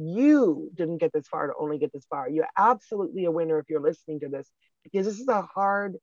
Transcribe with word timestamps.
you 0.00 0.70
didn't 0.74 0.98
get 0.98 1.12
this 1.12 1.28
far 1.28 1.48
to 1.48 1.52
only 1.58 1.78
get 1.78 1.92
this 1.92 2.06
far. 2.08 2.28
You're 2.28 2.48
absolutely 2.56 3.26
a 3.26 3.30
winner 3.30 3.58
if 3.58 3.66
you're 3.68 3.80
listening 3.80 4.20
to 4.20 4.28
this 4.28 4.48
because 4.82 5.06
this 5.06 5.20
is 5.20 5.28
a 5.28 5.42
hard, 5.42 5.96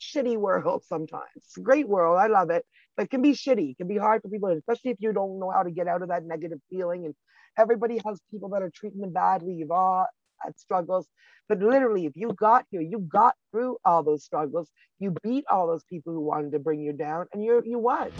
shitty 0.00 0.36
world 0.36 0.84
sometimes. 0.86 1.24
Great 1.62 1.88
world. 1.88 2.18
I 2.18 2.28
love 2.28 2.50
it, 2.50 2.64
but 2.96 3.04
it 3.04 3.10
can 3.10 3.22
be 3.22 3.32
shitty. 3.32 3.72
It 3.72 3.76
can 3.78 3.88
be 3.88 3.98
hard 3.98 4.22
for 4.22 4.28
people, 4.28 4.50
especially 4.50 4.92
if 4.92 4.98
you 5.00 5.12
don't 5.12 5.38
know 5.40 5.50
how 5.50 5.62
to 5.62 5.70
get 5.70 5.88
out 5.88 6.02
of 6.02 6.08
that 6.08 6.24
negative 6.24 6.60
feeling. 6.70 7.04
And 7.06 7.14
everybody 7.58 8.00
has 8.06 8.20
people 8.30 8.48
that 8.50 8.62
are 8.62 8.70
treating 8.70 9.00
them 9.00 9.12
badly. 9.12 9.54
You've 9.54 9.70
all 9.70 10.06
had 10.40 10.58
struggles. 10.58 11.08
But 11.48 11.60
literally, 11.60 12.06
if 12.06 12.12
you 12.16 12.32
got 12.32 12.64
here, 12.70 12.80
you 12.80 12.98
got 12.98 13.34
through 13.50 13.78
all 13.84 14.02
those 14.02 14.24
struggles. 14.24 14.68
You 14.98 15.14
beat 15.22 15.44
all 15.50 15.66
those 15.66 15.84
people 15.84 16.12
who 16.12 16.20
wanted 16.20 16.52
to 16.52 16.58
bring 16.58 16.80
you 16.80 16.92
down, 16.92 17.26
and 17.32 17.44
you 17.44 17.62
you 17.64 17.78
won. 17.78 18.10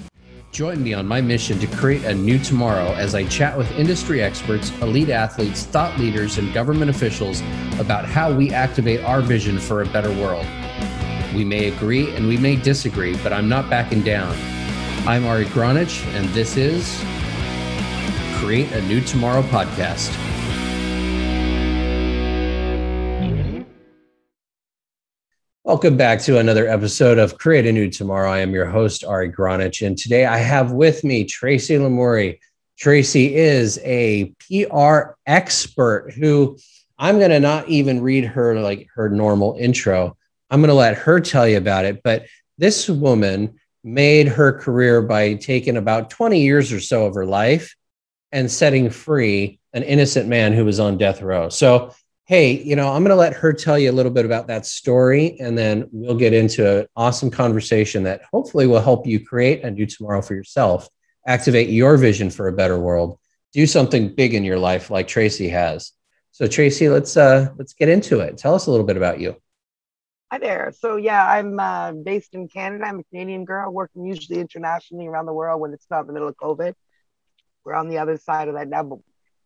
Join 0.52 0.82
me 0.82 0.94
on 0.94 1.06
my 1.06 1.20
mission 1.20 1.58
to 1.58 1.66
create 1.66 2.04
a 2.04 2.14
new 2.14 2.38
tomorrow 2.38 2.92
as 2.94 3.14
I 3.14 3.24
chat 3.24 3.56
with 3.58 3.70
industry 3.72 4.22
experts, 4.22 4.70
elite 4.80 5.10
athletes, 5.10 5.64
thought 5.64 5.98
leaders, 5.98 6.38
and 6.38 6.52
government 6.54 6.90
officials 6.90 7.42
about 7.78 8.06
how 8.06 8.32
we 8.32 8.50
activate 8.52 9.00
our 9.04 9.20
vision 9.20 9.58
for 9.58 9.82
a 9.82 9.86
better 9.86 10.10
world. 10.10 10.46
We 11.34 11.44
may 11.44 11.68
agree 11.68 12.14
and 12.14 12.26
we 12.26 12.38
may 12.38 12.56
disagree, 12.56 13.16
but 13.22 13.32
I'm 13.32 13.48
not 13.48 13.68
backing 13.68 14.02
down. 14.02 14.34
I'm 15.06 15.26
Ari 15.26 15.44
Gronich, 15.46 16.04
and 16.14 16.28
this 16.30 16.56
is 16.56 17.04
Create 18.40 18.72
a 18.72 18.82
New 18.82 19.00
Tomorrow 19.02 19.42
podcast. 19.42 20.35
Welcome 25.66 25.96
back 25.96 26.20
to 26.20 26.38
another 26.38 26.68
episode 26.68 27.18
of 27.18 27.38
Create 27.38 27.66
a 27.66 27.72
New 27.72 27.90
Tomorrow. 27.90 28.30
I 28.30 28.38
am 28.38 28.52
your 28.52 28.66
host, 28.66 29.02
Ari 29.02 29.32
Gronich, 29.32 29.84
and 29.84 29.98
today 29.98 30.24
I 30.24 30.38
have 30.38 30.70
with 30.70 31.02
me 31.02 31.24
Tracy 31.24 31.74
Lamourie. 31.74 32.38
Tracy 32.78 33.34
is 33.34 33.80
a 33.82 34.32
PR 34.46 35.16
expert 35.26 36.12
who 36.12 36.56
I'm 36.98 37.18
going 37.18 37.32
to 37.32 37.40
not 37.40 37.68
even 37.68 38.00
read 38.00 38.26
her 38.26 38.60
like 38.60 38.86
her 38.94 39.08
normal 39.08 39.56
intro. 39.58 40.16
I'm 40.50 40.60
going 40.60 40.68
to 40.68 40.74
let 40.74 40.98
her 40.98 41.18
tell 41.18 41.48
you 41.48 41.56
about 41.56 41.84
it. 41.84 42.00
But 42.04 42.26
this 42.58 42.88
woman 42.88 43.58
made 43.82 44.28
her 44.28 44.52
career 44.52 45.02
by 45.02 45.34
taking 45.34 45.76
about 45.76 46.10
20 46.10 46.40
years 46.40 46.72
or 46.72 46.78
so 46.78 47.06
of 47.06 47.16
her 47.16 47.26
life 47.26 47.74
and 48.30 48.48
setting 48.48 48.88
free 48.88 49.58
an 49.72 49.82
innocent 49.82 50.28
man 50.28 50.52
who 50.52 50.64
was 50.64 50.78
on 50.78 50.96
death 50.96 51.22
row. 51.22 51.48
So 51.48 51.92
hey, 52.26 52.60
you 52.62 52.74
know, 52.74 52.88
I'm 52.88 53.02
going 53.02 53.10
to 53.10 53.16
let 53.16 53.34
her 53.34 53.52
tell 53.52 53.78
you 53.78 53.90
a 53.90 53.94
little 53.94 54.10
bit 54.10 54.24
about 54.24 54.48
that 54.48 54.66
story, 54.66 55.38
and 55.38 55.56
then 55.56 55.88
we'll 55.92 56.16
get 56.16 56.32
into 56.32 56.80
an 56.80 56.86
awesome 56.96 57.30
conversation 57.30 58.02
that 58.02 58.22
hopefully 58.32 58.66
will 58.66 58.80
help 58.80 59.06
you 59.06 59.24
create 59.24 59.62
a 59.62 59.70
new 59.70 59.86
tomorrow 59.86 60.20
for 60.20 60.34
yourself, 60.34 60.88
activate 61.26 61.68
your 61.68 61.96
vision 61.96 62.28
for 62.28 62.48
a 62.48 62.52
better 62.52 62.78
world, 62.78 63.18
do 63.52 63.64
something 63.64 64.12
big 64.12 64.34
in 64.34 64.42
your 64.42 64.58
life 64.58 64.90
like 64.90 65.06
Tracy 65.06 65.48
has. 65.48 65.92
So, 66.32 66.48
Tracy, 66.48 66.88
let's 66.88 67.16
uh, 67.16 67.48
let's 67.56 67.72
get 67.74 67.88
into 67.88 68.20
it. 68.20 68.36
Tell 68.36 68.54
us 68.54 68.66
a 68.66 68.70
little 68.70 68.84
bit 68.84 68.96
about 68.96 69.20
you. 69.20 69.36
Hi 70.32 70.38
there. 70.38 70.72
So 70.76 70.96
yeah, 70.96 71.24
I'm 71.24 71.60
uh, 71.60 71.92
based 71.92 72.34
in 72.34 72.48
Canada. 72.48 72.84
I'm 72.84 72.98
a 72.98 73.04
Canadian 73.04 73.44
girl 73.44 73.72
working 73.72 74.04
usually 74.04 74.40
internationally 74.40 75.06
around 75.06 75.26
the 75.26 75.32
world 75.32 75.60
when 75.60 75.72
it's 75.72 75.86
not 75.88 76.08
the 76.08 76.12
middle 76.12 76.26
of 76.28 76.36
COVID. 76.36 76.74
We're 77.64 77.74
on 77.74 77.88
the 77.88 77.98
other 77.98 78.16
side 78.16 78.48
of 78.48 78.54
that 78.54 78.68
now, 78.68 78.82
but 78.82 78.98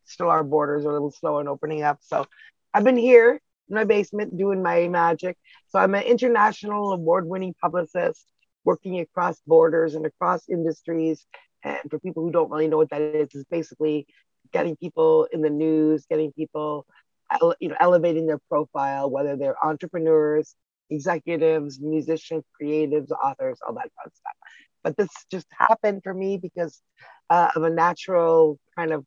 still 0.05 0.31
our 0.31 0.42
borders 0.42 0.86
are 0.86 0.91
a 0.91 0.92
little 0.95 1.11
slow 1.11 1.39
in 1.39 1.48
opening 1.48 1.83
up. 1.83 1.98
So 2.01 2.27
I've 2.72 2.84
been 2.84 2.96
here 2.96 3.40
in 3.68 3.74
my 3.74 3.84
basement 3.84 4.36
doing 4.36 4.62
my 4.62 4.88
magic. 4.88 5.36
So 5.68 5.78
I'm 5.78 5.94
an 5.94 6.04
international 6.04 6.92
award 6.92 7.27
winning 7.27 7.54
publicist 7.60 8.27
working 8.64 9.00
across 9.00 9.40
borders 9.46 9.94
and 9.94 10.04
across 10.06 10.48
industries. 10.48 11.27
And 11.64 11.78
for 11.90 11.98
people 11.98 12.24
who 12.24 12.30
don't 12.30 12.50
really 12.50 12.68
know 12.68 12.77
what 12.77 12.90
that 12.90 13.02
is, 13.02 13.34
is 13.34 13.44
basically 13.50 14.06
getting 14.52 14.77
people 14.77 15.27
in 15.32 15.42
the 15.42 15.50
news, 15.50 16.06
getting 16.08 16.32
people, 16.32 16.86
you 17.60 17.68
know, 17.68 17.77
elevating 17.80 18.27
their 18.27 18.40
profile, 18.48 19.10
whether 19.10 19.36
they're 19.36 19.64
entrepreneurs, 19.64 20.55
executives, 20.90 21.80
musicians, 21.80 22.44
creatives, 22.60 23.10
authors, 23.10 23.58
all 23.66 23.74
that 23.74 23.90
fun 23.96 24.12
stuff. 24.12 24.33
But 24.83 24.96
this 24.96 25.11
just 25.30 25.46
happened 25.56 26.02
for 26.02 26.14
me 26.14 26.39
because 26.39 26.80
uh, 27.28 27.50
of 27.55 27.62
a 27.62 27.70
natural 27.70 28.58
kind 28.77 28.92
of 28.92 29.05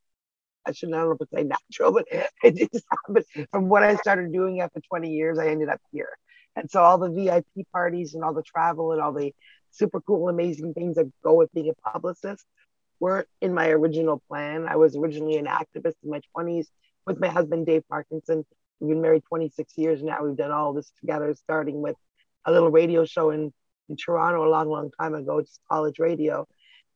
I 0.66 0.72
shouldn't 0.72 0.98
know 0.98 1.12
if 1.12 1.22
it's 1.22 1.32
say 1.32 1.44
natural, 1.44 1.92
but 1.92 2.06
it 2.44 2.72
just 2.72 2.86
happened 2.90 3.26
from 3.52 3.70
what 3.70 3.84
I 3.84 3.96
started 3.98 4.32
doing 4.32 4.62
after 4.62 4.80
20 4.80 5.10
years, 5.10 5.40
I 5.40 5.48
ended 5.48 5.70
up 5.70 5.82
here. 5.92 6.10
And 6.56 6.70
so 6.70 6.82
all 6.82 6.98
the 6.98 7.10
VIP 7.10 7.68
parties 7.72 8.14
and 8.14 8.24
all 8.24 8.34
the 8.34 8.44
travel 8.44 8.92
and 8.92 9.02
all 9.02 9.12
the 9.14 9.34
super 9.72 10.02
cool, 10.02 10.30
amazing 10.30 10.74
things 10.74 10.96
that 10.96 11.12
go 11.24 11.34
with 11.34 11.52
being 11.54 11.70
a 11.70 11.90
publicist 11.90 12.46
weren't 13.00 13.28
in 13.42 13.54
my 13.54 13.70
original 13.70 14.22
plan. 14.30 14.68
I 14.68 14.76
was 14.76 14.96
originally 14.96 15.38
an 15.38 15.46
activist 15.46 15.96
in 16.04 16.10
my 16.10 16.22
20s 16.38 16.68
with 17.06 17.20
my 17.20 17.28
husband, 17.28 17.66
Dave 17.66 17.84
Parkinson. 17.90 18.46
We've 18.80 18.92
been 18.92 19.02
married 19.02 19.24
26 19.28 19.74
years 19.78 20.04
now. 20.04 20.24
We've 20.24 20.38
done 20.38 20.52
all 20.52 20.74
this 20.74 20.92
together, 21.00 21.34
starting 21.34 21.82
with 21.82 21.96
a 22.46 22.52
little 22.52 22.70
radio 22.70 23.06
show 23.06 23.32
in, 23.32 23.52
in 23.90 23.98
Toronto 23.98 24.48
a 24.48 24.50
long, 24.50 24.70
long 24.70 24.92
time 25.00 25.16
ago, 25.16 25.42
just 25.42 25.60
college 25.70 26.00
radio. 26.00 26.48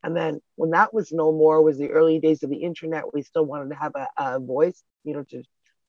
And 0.03 0.16
then 0.16 0.40
when 0.56 0.72
that 0.72 0.94
was 0.94 1.12
no 1.12 1.31
more, 1.31 1.62
was 1.62 1.78
the 1.78 1.91
early 1.91 2.19
days 2.19 2.44
of 2.44 2.50
the 2.50 2.58
internet. 2.58 3.13
We 3.13 3.24
still 3.24 3.46
wanted 3.46 3.69
to 3.69 3.75
have 3.75 3.94
a, 3.96 4.08
a 4.18 4.40
voice, 4.40 4.81
you 5.03 5.13
know, 5.13 5.24
to 5.31 5.44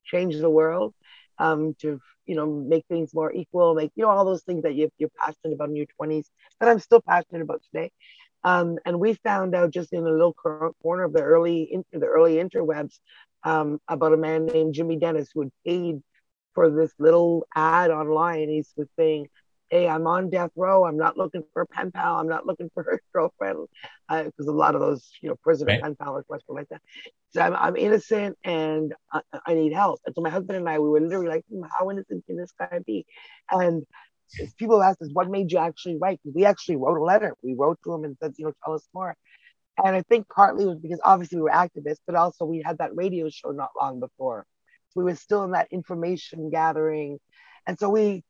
change 0.05 0.37
the 0.39 0.51
world, 0.51 0.95
um, 1.39 1.75
to 1.81 2.01
you 2.27 2.35
know 2.35 2.47
make 2.47 2.85
things 2.89 3.15
more 3.15 3.33
equal, 3.33 3.75
make 3.75 3.93
you 3.95 4.05
know 4.05 4.11
all 4.11 4.25
those 4.25 4.43
things 4.43 4.63
that 4.63 4.75
you, 4.75 4.91
you're 4.99 5.11
passionate 5.19 5.55
about 5.55 5.71
in 5.71 5.77
your 5.77 5.87
20s 6.01 6.27
that 6.61 6.69
I'm 6.69 6.81
still 6.81 7.01
passionate 7.01 7.43
about 7.43 7.63
today. 7.71 7.91
Um, 8.45 8.79
and 8.85 9.01
we 9.01 9.15
found 9.15 9.55
out 9.55 9.71
just 9.71 9.93
in 9.93 10.01
a 10.07 10.11
little 10.11 10.33
corner 10.33 11.05
of 11.05 11.13
the 11.13 11.23
early 11.23 11.77
the 11.93 12.07
early 12.07 12.37
interwebs 12.37 12.99
um, 13.45 13.81
about 13.89 14.13
a 14.13 14.17
man 14.17 14.47
named 14.47 14.75
Jimmy 14.75 14.97
Dennis 14.97 15.31
who 15.33 15.41
had 15.41 15.53
paid 15.67 16.03
for 16.55 16.71
this 16.71 16.93
little 16.99 17.47
ad 17.55 17.91
online. 17.91 18.49
He 18.49 18.65
was 18.77 18.89
saying, 18.99 19.29
hey, 19.71 19.89
I'm 19.89 20.07
on 20.07 20.31
death 20.31 20.51
row. 20.57 20.85
I'm 20.85 20.97
not 20.97 21.17
looking 21.17 21.43
for 21.53 21.63
a 21.63 21.67
pen 21.67 21.91
pal. 21.91 22.17
I'm 22.17 22.29
not 22.29 22.47
looking 22.47 22.71
for 22.75 22.83
a 22.93 22.99
girlfriend 23.13 23.67
because 24.09 24.49
uh, 24.49 24.51
a 24.51 24.53
lot 24.53 24.75
of 24.75 24.81
those, 24.81 25.11
you 25.21 25.29
know, 25.29 25.37
prisoner 25.43 25.73
right. 25.73 25.83
pen 25.83 25.97
pal 25.97 26.15
requests 26.15 26.45
were 26.49 26.55
like 26.55 26.69
that. 26.71 26.81
So 27.31 27.43
I'm, 27.43 27.55
I'm 27.55 27.77
innocent 27.77 28.39
and 28.45 28.95
I, 29.13 29.21
I, 29.47 29.55
need 29.55 29.73
help. 29.73 30.01
And 30.07 30.15
so 30.15 30.23
my 30.23 30.31
husband 30.31 30.57
and 30.57 30.69
I, 30.69 30.79
we 30.79 30.89
were 30.89 31.01
literally 31.01 31.29
like, 31.29 31.45
hmm, 31.53 31.63
how 31.79 31.91
innocent 31.91 32.25
can 32.27 32.37
this 32.37 32.53
guy 32.59 32.81
be? 32.87 33.05
And 33.51 33.85
people 34.59 34.83
asked 34.83 35.03
us, 35.03 35.11
what 35.13 35.31
made 35.31 35.53
you 35.53 35.59
actually 35.59 35.99
write? 36.01 36.21
We 36.25 36.45
actually 36.45 36.77
wrote 36.77 36.99
a 36.99 37.05
letter. 37.05 37.35
We 37.43 37.55
wrote 37.55 37.79
to 37.85 37.93
him 37.93 38.05
and 38.05 38.17
said, 38.23 38.33
you 38.37 38.47
know, 38.47 38.53
tell 38.65 38.75
us 38.75 38.89
more. 38.95 39.15
And 39.85 39.95
I 39.95 40.03
think 40.03 40.29
partly 40.29 40.67
was 40.67 40.79
because 40.79 41.01
obviously 41.05 41.37
we 41.37 41.43
were 41.43 41.51
activists, 41.51 42.01
but 42.07 42.17
also 42.17 42.45
we 42.45 42.63
had 42.65 42.79
that 42.79 42.97
radio 42.97 43.29
show 43.29 43.51
not 43.51 43.71
long 43.81 44.01
before. 44.01 44.45
So 44.91 45.01
we 45.01 45.05
were 45.05 45.15
still 45.15 45.45
in 45.45 45.53
that 45.53 45.69
information 45.71 46.51
gathering. 46.51 47.19
And 47.67 47.79
so 47.79 47.89
we 47.91 48.25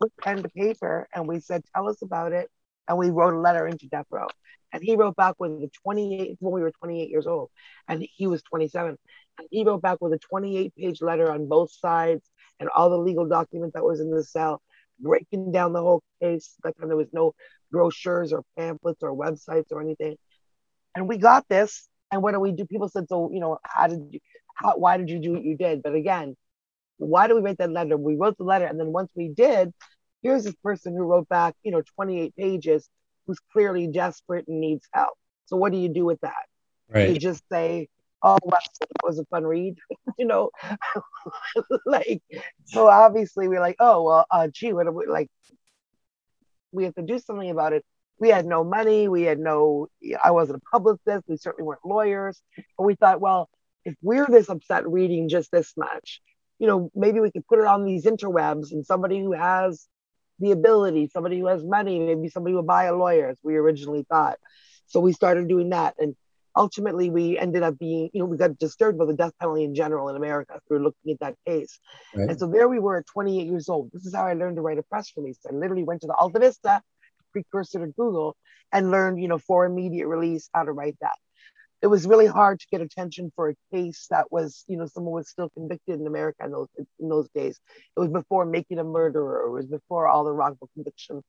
put 0.00 0.16
pen 0.18 0.42
to 0.42 0.48
paper 0.48 1.08
and 1.14 1.26
we 1.26 1.40
said, 1.40 1.62
tell 1.74 1.88
us 1.88 2.02
about 2.02 2.32
it. 2.32 2.48
And 2.86 2.96
we 2.96 3.10
wrote 3.10 3.34
a 3.34 3.40
letter 3.40 3.66
into 3.66 3.86
death 3.86 4.06
row. 4.10 4.28
And 4.72 4.82
he 4.82 4.96
wrote 4.96 5.16
back 5.16 5.34
with 5.38 5.52
a 5.52 5.70
28, 5.82 6.36
when 6.40 6.52
we 6.52 6.60
were 6.60 6.70
28 6.70 7.08
years 7.08 7.26
old, 7.26 7.50
and 7.86 8.06
he 8.16 8.26
was 8.26 8.42
27. 8.42 8.96
And 9.38 9.48
he 9.50 9.64
wrote 9.64 9.82
back 9.82 9.98
with 10.00 10.12
a 10.12 10.18
28 10.18 10.74
page 10.76 11.00
letter 11.00 11.30
on 11.30 11.48
both 11.48 11.70
sides 11.72 12.22
and 12.60 12.68
all 12.68 12.90
the 12.90 12.98
legal 12.98 13.26
documents 13.26 13.74
that 13.74 13.84
was 13.84 14.00
in 14.00 14.10
the 14.10 14.24
cell, 14.24 14.60
breaking 15.00 15.52
down 15.52 15.72
the 15.72 15.80
whole 15.80 16.02
case. 16.20 16.54
Like 16.64 16.74
there 16.76 16.96
was 16.96 17.08
no 17.12 17.34
brochures 17.70 18.32
or 18.32 18.42
pamphlets 18.56 19.02
or 19.02 19.14
websites 19.14 19.70
or 19.70 19.80
anything. 19.80 20.16
And 20.94 21.08
we 21.08 21.18
got 21.18 21.48
this. 21.48 21.88
And 22.10 22.22
what 22.22 22.32
do 22.32 22.40
we 22.40 22.52
do? 22.52 22.64
People 22.64 22.88
said, 22.88 23.06
so, 23.08 23.30
you 23.32 23.40
know, 23.40 23.58
how 23.62 23.86
did 23.86 24.00
you, 24.10 24.20
how, 24.54 24.76
why 24.76 24.96
did 24.96 25.10
you 25.10 25.18
do 25.18 25.32
what 25.32 25.44
you 25.44 25.56
did? 25.56 25.82
But 25.82 25.94
again, 25.94 26.36
why 26.98 27.28
do 27.28 27.34
we 27.34 27.40
write 27.40 27.58
that 27.58 27.72
letter? 27.72 27.96
We 27.96 28.16
wrote 28.16 28.36
the 28.36 28.44
letter, 28.44 28.66
and 28.66 28.78
then 28.78 28.92
once 28.92 29.10
we 29.14 29.28
did, 29.28 29.72
here's 30.22 30.44
this 30.44 30.54
person 30.62 30.94
who 30.94 31.04
wrote 31.04 31.28
back, 31.28 31.54
you 31.62 31.72
know, 31.72 31.82
28 31.94 32.36
pages, 32.36 32.88
who's 33.26 33.38
clearly 33.52 33.86
desperate 33.86 34.46
and 34.48 34.60
needs 34.60 34.86
help. 34.92 35.16
So 35.46 35.56
what 35.56 35.72
do 35.72 35.78
you 35.78 35.88
do 35.88 36.04
with 36.04 36.20
that? 36.20 36.46
Right. 36.88 37.10
You 37.10 37.18
just 37.18 37.42
say, 37.50 37.88
"Oh, 38.22 38.38
well, 38.42 38.60
that 38.80 38.88
was 39.02 39.18
a 39.18 39.24
fun 39.26 39.44
read," 39.44 39.76
you 40.18 40.26
know, 40.26 40.50
like. 41.86 42.22
So 42.66 42.88
obviously 42.88 43.48
we're 43.48 43.60
like, 43.60 43.76
"Oh, 43.78 44.02
well, 44.02 44.26
uh, 44.30 44.48
gee, 44.48 44.72
what 44.72 44.86
are 44.86 44.92
we 44.92 45.06
like?" 45.06 45.30
We 46.72 46.84
have 46.84 46.94
to 46.96 47.02
do 47.02 47.18
something 47.18 47.50
about 47.50 47.72
it. 47.72 47.84
We 48.18 48.28
had 48.30 48.46
no 48.46 48.64
money. 48.64 49.08
We 49.08 49.22
had 49.22 49.38
no. 49.38 49.88
I 50.22 50.32
wasn't 50.32 50.62
a 50.62 50.70
publicist. 50.70 51.24
We 51.28 51.36
certainly 51.36 51.66
weren't 51.66 51.84
lawyers. 51.84 52.42
But 52.76 52.84
we 52.84 52.94
thought, 52.94 53.20
well, 53.20 53.48
if 53.84 53.94
we're 54.02 54.26
this 54.26 54.48
upset 54.48 54.86
reading 54.88 55.28
just 55.28 55.50
this 55.50 55.72
much, 55.76 56.20
you 56.58 56.66
know, 56.66 56.90
maybe 56.94 57.20
we 57.20 57.30
could 57.30 57.46
put 57.46 57.58
it 57.58 57.66
on 57.66 57.84
these 57.84 58.04
interwebs 58.04 58.72
and 58.72 58.84
somebody 58.84 59.20
who 59.20 59.32
has 59.32 59.86
the 60.38 60.52
ability, 60.52 61.08
somebody 61.12 61.38
who 61.38 61.46
has 61.46 61.64
money, 61.64 61.98
maybe 61.98 62.28
somebody 62.28 62.54
will 62.54 62.62
buy 62.62 62.84
a 62.84 62.94
lawyer, 62.94 63.28
as 63.28 63.38
we 63.42 63.56
originally 63.56 64.04
thought. 64.08 64.38
So 64.86 65.00
we 65.00 65.12
started 65.12 65.48
doing 65.48 65.70
that. 65.70 65.94
And 65.98 66.16
ultimately 66.56 67.10
we 67.10 67.38
ended 67.38 67.62
up 67.62 67.78
being, 67.78 68.10
you 68.12 68.20
know, 68.20 68.26
we 68.26 68.36
got 68.36 68.58
disturbed 68.58 68.98
by 68.98 69.04
the 69.04 69.14
death 69.14 69.32
penalty 69.40 69.64
in 69.64 69.74
general 69.74 70.08
in 70.08 70.16
America 70.16 70.60
through 70.66 70.82
looking 70.82 71.12
at 71.12 71.20
that 71.20 71.34
case. 71.46 71.78
Right. 72.14 72.30
And 72.30 72.38
so 72.38 72.46
there 72.48 72.68
we 72.68 72.78
were 72.78 72.98
at 72.98 73.06
28 73.06 73.46
years 73.46 73.68
old. 73.68 73.90
This 73.92 74.06
is 74.06 74.14
how 74.14 74.26
I 74.26 74.34
learned 74.34 74.56
to 74.56 74.62
write 74.62 74.78
a 74.78 74.82
press 74.82 75.12
release. 75.16 75.38
I 75.48 75.54
literally 75.54 75.84
went 75.84 76.00
to 76.02 76.06
the 76.06 76.14
AltaVista, 76.14 76.80
precursor 77.32 77.80
to 77.80 77.92
Google, 77.92 78.36
and 78.72 78.90
learned, 78.90 79.20
you 79.20 79.28
know, 79.28 79.38
for 79.38 79.64
immediate 79.64 80.08
release 80.08 80.48
how 80.52 80.64
to 80.64 80.72
write 80.72 80.96
that. 81.00 81.16
It 81.80 81.86
was 81.86 82.06
really 82.06 82.26
hard 82.26 82.60
to 82.60 82.66
get 82.70 82.80
attention 82.80 83.32
for 83.36 83.50
a 83.50 83.54
case 83.72 84.06
that 84.10 84.32
was, 84.32 84.64
you 84.66 84.76
know, 84.76 84.86
someone 84.86 85.14
was 85.14 85.28
still 85.28 85.48
convicted 85.50 86.00
in 86.00 86.06
America 86.06 86.44
in 86.44 86.50
those 86.50 86.68
in 86.98 87.08
those 87.08 87.28
days. 87.34 87.60
It 87.96 88.00
was 88.00 88.08
before 88.08 88.44
making 88.44 88.78
a 88.78 88.84
murderer. 88.84 89.46
It 89.46 89.52
was 89.52 89.66
before 89.66 90.08
all 90.08 90.24
the 90.24 90.32
wrongful 90.32 90.68
conviction 90.74 91.22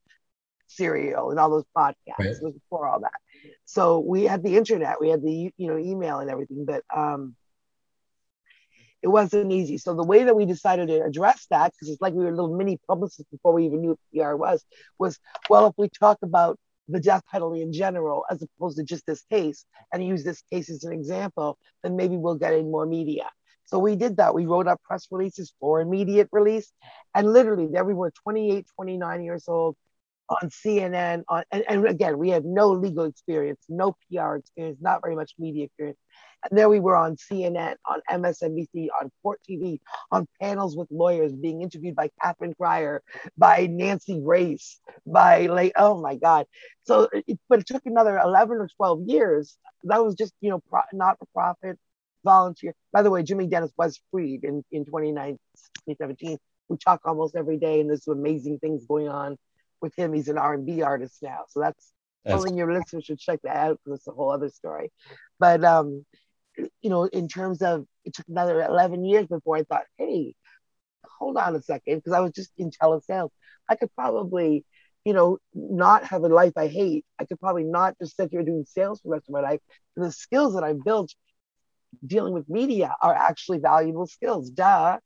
serial 0.68 1.30
and 1.32 1.40
all 1.40 1.50
those 1.50 1.66
podcasts. 1.76 1.94
Right. 2.20 2.30
It 2.30 2.44
was 2.44 2.54
before 2.54 2.88
all 2.88 3.02
that. 3.02 3.20
So 3.66 4.00
we 4.00 4.24
had 4.24 4.44
the 4.44 4.58
internet, 4.58 5.00
we 5.00 5.10
had 5.10 5.22
the 5.22 5.52
you 5.56 5.68
know 5.68 5.78
email 5.78 6.20
and 6.20 6.32
everything, 6.32 6.66
but 6.66 6.84
um, 6.96 7.36
it 9.02 9.08
wasn't 9.08 9.52
easy. 9.52 9.78
So 9.78 9.94
the 9.94 10.04
way 10.04 10.24
that 10.24 10.36
we 10.36 10.46
decided 10.46 10.88
to 10.88 11.04
address 11.04 11.46
that, 11.52 11.72
because 11.74 11.90
it's 11.90 12.02
like 12.02 12.14
we 12.14 12.26
were 12.26 12.32
little 12.32 12.56
mini 12.56 12.80
publicists 12.88 13.30
before 13.32 13.54
we 13.54 13.66
even 13.66 13.82
knew 13.82 13.90
what 13.90 14.00
PR 14.14 14.36
was, 14.36 14.64
was 14.98 15.20
well, 15.50 15.68
if 15.68 15.76
we 15.78 15.90
talk 15.90 16.18
about 16.24 16.58
the 16.90 17.00
death 17.00 17.24
penalty 17.32 17.62
in 17.62 17.72
general, 17.72 18.26
as 18.30 18.42
opposed 18.42 18.78
to 18.78 18.84
just 18.84 19.06
this 19.06 19.24
case, 19.32 19.66
and 19.94 20.06
use 20.06 20.24
this 20.24 20.44
case 20.52 20.70
as 20.70 20.84
an 20.84 20.92
example, 20.92 21.58
then 21.84 21.96
maybe 21.96 22.18
we'll 22.18 22.36
get 22.36 22.54
in 22.54 22.72
more 22.72 22.86
media. 22.86 23.30
So 23.66 23.78
we 23.78 23.96
did 23.96 24.18
that. 24.18 24.34
We 24.34 24.48
wrote 24.48 24.68
up 24.68 24.82
press 24.84 25.08
releases 25.12 25.54
for 25.60 25.80
immediate 25.80 26.30
release. 26.32 26.72
And 27.14 27.32
literally, 27.32 27.68
there 27.68 27.86
we 27.86 27.94
were 27.94 28.12
28, 28.24 28.66
29 28.76 29.24
years 29.24 29.44
old 29.48 29.76
on 30.30 30.50
CNN. 30.50 31.24
On, 31.28 31.44
and, 31.52 31.64
and 31.68 31.88
again, 31.88 32.18
we 32.18 32.30
had 32.30 32.46
no 32.46 32.72
legal 32.72 33.06
experience, 33.06 33.60
no 33.68 33.96
PR 34.12 34.36
experience, 34.36 34.78
not 34.82 35.02
very 35.04 35.16
much 35.16 35.34
media 35.38 35.66
experience. 35.66 35.98
And 36.50 36.58
there 36.58 36.70
we 36.70 36.80
were 36.80 36.96
on 36.96 37.18
CNN, 37.18 37.76
on 37.86 38.02
MSNBC, 38.10 38.88
on 39.02 39.12
Court 39.22 39.42
TV, 39.50 39.80
on 40.12 40.26
panels 40.42 40.78
with 40.78 40.88
lawyers 40.90 41.34
being 41.34 41.62
interviewed 41.62 41.96
by 41.96 42.10
Catherine 42.22 42.54
Crier, 42.54 43.02
by 43.38 43.68
Nancy 43.70 44.22
Grace, 44.22 44.80
by 45.06 45.48
like, 45.48 45.74
oh 45.76 46.00
my 46.00 46.16
God. 46.16 46.46
So, 46.84 47.10
it, 47.12 47.40
but 47.50 47.60
it 47.60 47.68
took 47.68 47.86
another 47.86 48.18
11 48.18 48.58
or 48.58 48.70
12 48.78 49.02
years. 49.08 49.58
That 49.84 50.04
was 50.04 50.16
just, 50.16 50.34
you 50.40 50.50
know, 50.50 50.62
pro, 50.70 50.82
not 50.94 51.20
for 51.20 51.26
profit, 51.34 51.78
volunteer. 52.24 52.74
By 52.94 53.02
the 53.02 53.10
way, 53.10 53.22
Jimmy 53.24 53.48
Dennis 53.48 53.74
was 53.78 54.00
freed 54.12 54.46
in, 54.46 54.64
in 54.72 54.86
2017. 54.86 56.38
We 56.70 56.78
talk 56.78 57.02
almost 57.04 57.36
every 57.36 57.58
day, 57.58 57.82
and 57.82 57.90
there's 57.90 58.08
amazing 58.08 58.60
things 58.60 58.86
going 58.86 59.10
on 59.10 59.38
with 59.82 59.96
him. 59.96 60.14
He's 60.14 60.28
an 60.28 60.38
R&B 60.38 60.82
artist 60.82 61.18
now. 61.22 61.40
So 61.50 61.60
that's, 61.60 61.92
that's 62.24 62.42
something 62.42 62.58
your 62.58 62.72
listeners 62.74 63.06
should 63.06 63.20
check 63.20 63.40
that 63.44 63.56
out 63.56 63.80
because 63.84 64.00
it's 64.00 64.08
a 64.08 64.12
whole 64.12 64.32
other 64.32 64.50
story. 64.50 64.92
But 65.40 65.64
um, 65.64 66.06
you 66.82 66.90
know, 66.90 67.06
in 67.06 67.28
terms 67.28 67.62
of 67.62 67.86
it 68.06 68.14
took 68.14 68.28
another 68.28 68.62
11 68.62 69.06
years 69.06 69.28
before 69.28 69.58
I 69.58 69.64
thought, 69.64 69.84
hey, 69.98 70.36
hold 71.20 71.38
on 71.38 71.56
a 71.56 71.62
second, 71.62 71.98
because 71.98 72.14
I 72.14 72.20
was 72.20 72.32
just 72.32 72.52
in 72.58 72.72
telesales. 72.72 73.30
I 73.70 73.76
could 73.76 73.94
probably, 73.96 74.66
you 75.06 75.14
know, 75.14 75.38
not 75.54 76.06
have 76.06 76.24
a 76.24 76.28
life 76.28 76.54
I 76.58 76.68
hate. 76.68 77.06
I 77.20 77.26
could 77.26 77.40
probably 77.40 77.64
not 77.64 77.96
just 78.00 78.16
sit 78.18 78.30
here 78.32 78.44
doing 78.44 78.66
sales 78.68 79.02
for 79.02 79.10
the 79.10 79.14
rest 79.14 79.30
of 79.30 79.34
my 79.34 79.42
life. 79.42 79.60
the 79.96 80.12
skills 80.12 80.56
that 80.56 80.64
I've 80.64 80.84
built 80.84 81.14
dealing 82.06 82.34
with 82.34 82.50
media 82.50 82.96
are 83.02 83.14
actually 83.14 83.60
valuable 83.60 84.08
skills. 84.08 84.50
Duh. 84.50 84.98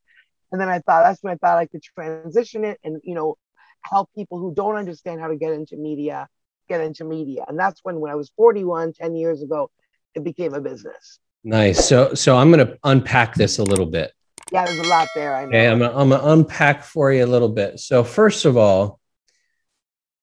And 0.52 0.62
then 0.62 0.70
I 0.70 0.80
thought 0.80 1.04
that's 1.04 1.22
when 1.24 1.34
I 1.34 1.38
thought 1.38 1.58
I 1.58 1.66
could 1.66 1.82
transition 1.82 2.64
it 2.64 2.80
and, 2.84 3.02
you 3.04 3.16
know, 3.16 3.38
help 3.84 4.10
people 4.16 4.40
who 4.40 4.54
don't 4.54 4.76
understand 4.76 5.22
how 5.22 5.28
to 5.28 5.36
get 5.36 5.52
into 5.54 5.78
media 5.78 6.28
get 6.68 6.82
into 6.82 7.04
media. 7.04 7.46
And 7.48 7.58
that's 7.58 7.80
when, 7.84 8.00
when 8.00 8.12
I 8.12 8.16
was 8.16 8.32
41, 8.36 8.94
10 8.94 9.16
years 9.16 9.42
ago, 9.42 9.70
it 10.16 10.24
became 10.24 10.54
a 10.54 10.62
business. 10.62 11.20
Nice. 11.44 11.88
So 11.88 12.14
so 12.14 12.38
I'm 12.38 12.52
going 12.52 12.66
to 12.66 12.78
unpack 12.84 13.36
this 13.36 13.60
a 13.60 13.64
little 13.64 13.86
bit. 13.86 14.14
Yeah, 14.52 14.66
there's 14.66 14.80
a 14.80 14.90
lot 14.90 15.08
there. 15.16 15.36
I 15.36 15.44
know. 15.44 15.50
Okay, 15.50 15.68
I'm 15.68 15.80
gonna, 15.80 15.98
I'm 15.98 16.10
gonna 16.10 16.24
unpack 16.32 16.84
for 16.84 17.12
you 17.12 17.26
a 17.26 17.28
little 17.28 17.50
bit. 17.50 17.80
So 17.80 18.04
first 18.04 18.46
of 18.46 18.56
all, 18.56 19.00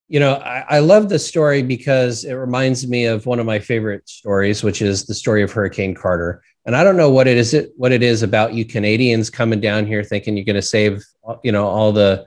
you 0.07 0.19
know, 0.19 0.35
I, 0.35 0.65
I 0.67 0.79
love 0.79 1.09
the 1.09 1.19
story 1.19 1.61
because 1.61 2.23
it 2.23 2.33
reminds 2.33 2.87
me 2.87 3.05
of 3.05 3.25
one 3.25 3.39
of 3.39 3.45
my 3.45 3.59
favorite 3.59 4.07
stories, 4.09 4.63
which 4.63 4.81
is 4.81 5.05
the 5.05 5.13
story 5.13 5.43
of 5.43 5.51
Hurricane 5.51 5.93
Carter. 5.93 6.41
And 6.65 6.75
I 6.75 6.83
don't 6.83 6.97
know 6.97 7.09
what 7.09 7.27
it 7.27 7.37
is 7.37 7.53
it 7.53 7.71
what 7.75 7.91
it 7.91 8.01
is 8.01 8.23
about 8.23 8.53
you 8.53 8.65
Canadians 8.65 9.29
coming 9.29 9.59
down 9.59 9.85
here 9.85 10.03
thinking 10.03 10.35
you're 10.35 10.45
going 10.45 10.55
to 10.55 10.61
save 10.61 11.03
you 11.43 11.51
know 11.51 11.67
all 11.67 11.91
the 11.91 12.25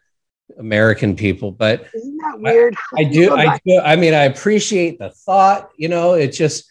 American 0.59 1.17
people, 1.17 1.51
but 1.51 1.87
isn't 1.95 2.17
that 2.19 2.41
weird? 2.41 2.77
I, 2.97 3.01
I 3.01 3.05
do, 3.05 3.35
I 3.35 3.61
do. 3.67 3.81
I 3.81 3.97
mean, 3.97 4.15
I 4.15 4.25
appreciate 4.25 4.99
the 4.99 5.11
thought. 5.11 5.71
You 5.77 5.89
know, 5.89 6.15
it's 6.15 6.37
just 6.37 6.71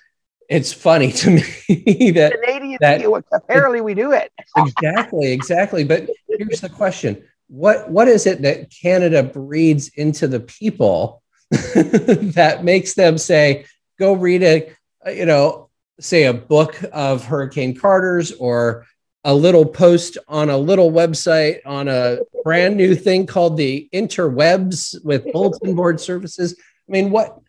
it's 0.50 0.74
funny 0.74 1.12
to 1.12 1.30
me 1.70 2.12
that 2.12 2.40
Canadians 2.42 2.80
that, 2.82 3.02
it, 3.02 3.26
apparently 3.32 3.82
we 3.82 3.94
do 3.94 4.12
it. 4.12 4.32
exactly, 4.58 5.32
exactly. 5.32 5.84
But 5.84 6.10
here's 6.28 6.62
the 6.62 6.70
question: 6.70 7.24
what 7.48 7.90
what 7.90 8.08
is 8.08 8.26
it 8.26 8.42
that 8.44 8.72
Canada 8.72 9.24
breeds 9.24 9.90
into 9.90 10.28
the 10.28 10.40
people 10.40 11.22
that 11.52 12.62
makes 12.64 12.94
them 12.94 13.18
say, 13.18 13.66
"Go 14.00 14.14
read 14.14 14.44
a, 14.44 14.72
you 15.14 15.26
know, 15.26 15.70
say 16.00 16.26
a 16.26 16.34
book 16.34 16.80
of 16.92 17.26
Hurricane 17.26 17.76
Carter's 17.76 18.32
or 18.34 18.86
a 19.24 19.34
little 19.34 19.66
post 19.66 20.18
on 20.28 20.50
a 20.50 20.58
little 20.58 20.92
website 20.92 21.60
on 21.66 21.88
a 21.88 22.20
brand 22.44 22.76
new 22.76 22.96
thing 22.96 23.26
called 23.26 23.58
the 23.58 23.90
interwebs 23.94 25.04
with 25.04 25.32
bulletin 25.32 25.76
board 25.76 26.00
services." 26.00 26.56
I 26.88 26.92
mean, 26.92 27.12
what 27.12 27.40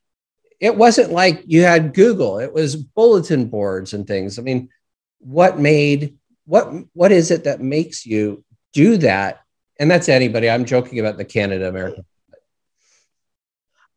it 0.61 0.77
wasn't 0.77 1.11
like 1.11 1.43
you 1.47 1.63
had 1.63 1.95
Google, 1.95 2.39
it 2.39 2.53
was 2.53 2.77
bulletin 2.77 3.49
boards 3.49 3.93
and 3.93 4.07
things. 4.07 4.39
I 4.39 4.43
mean, 4.43 4.69
what 5.19 5.59
made 5.59 6.17
what 6.47 6.73
what 6.93 7.13
is 7.13 7.31
it 7.31 7.45
that 7.45 7.61
makes 7.61 8.07
you 8.07 8.45
do 8.73 8.97
that? 8.99 9.41
And 9.79 9.91
that's 9.91 10.09
anybody. 10.09 10.49
I'm 10.49 10.65
joking 10.65 11.01
about 11.01 11.17
the 11.17 11.25
Canada 11.25 11.69
American. 11.69 12.05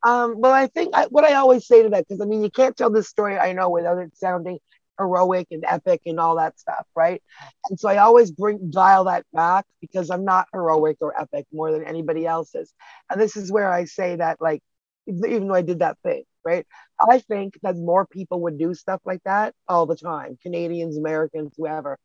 Um, 0.03 0.39
well, 0.39 0.53
I 0.53 0.67
think 0.67 0.95
I, 0.95 1.05
what 1.07 1.25
I 1.25 1.33
always 1.33 1.67
say 1.67 1.83
to 1.83 1.89
that, 1.89 2.07
because 2.07 2.21
I 2.21 2.25
mean, 2.25 2.43
you 2.43 2.49
can't 2.49 2.77
tell 2.77 2.89
this 2.89 3.09
story, 3.09 3.37
I 3.37 3.53
know, 3.53 3.69
without 3.69 3.97
it 3.97 4.15
sounding 4.15 4.59
heroic 4.97 5.47
and 5.51 5.63
epic 5.67 6.01
and 6.05 6.19
all 6.19 6.35
that 6.37 6.59
stuff, 6.59 6.85
right? 6.95 7.21
And 7.69 7.79
so 7.79 7.89
I 7.89 7.97
always 7.97 8.31
bring 8.31 8.69
dial 8.69 9.05
that 9.05 9.25
back 9.33 9.65
because 9.81 10.09
I'm 10.09 10.25
not 10.25 10.47
heroic 10.53 10.97
or 11.01 11.19
epic 11.19 11.45
more 11.51 11.71
than 11.71 11.83
anybody 11.83 12.25
else 12.25 12.53
is. 12.55 12.73
And 13.09 13.19
this 13.19 13.35
is 13.37 13.51
where 13.51 13.71
I 13.71 13.85
say 13.85 14.15
that, 14.17 14.41
like, 14.41 14.61
even 15.07 15.47
though 15.47 15.55
I 15.55 15.61
did 15.61 15.79
that 15.79 15.97
thing, 16.03 16.23
right? 16.43 16.65
I 16.99 17.19
think 17.19 17.57
that 17.63 17.77
more 17.77 18.05
people 18.05 18.41
would 18.41 18.57
do 18.57 18.73
stuff 18.73 19.01
like 19.05 19.21
that 19.25 19.53
all 19.67 19.85
the 19.85 19.95
time. 19.95 20.37
Canadians, 20.41 20.97
Americans, 20.97 21.53
whoever, 21.57 21.97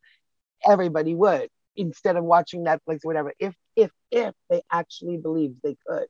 everybody 0.67 1.15
would 1.15 1.49
instead 1.77 2.17
of 2.17 2.25
watching 2.25 2.65
Netflix 2.65 3.05
or 3.05 3.09
whatever. 3.09 3.33
If 3.39 3.55
if 3.77 3.91
if 4.11 4.35
they 4.51 4.63
actually 4.71 5.17
believed 5.17 5.57
they 5.63 5.77
could, 5.87 6.07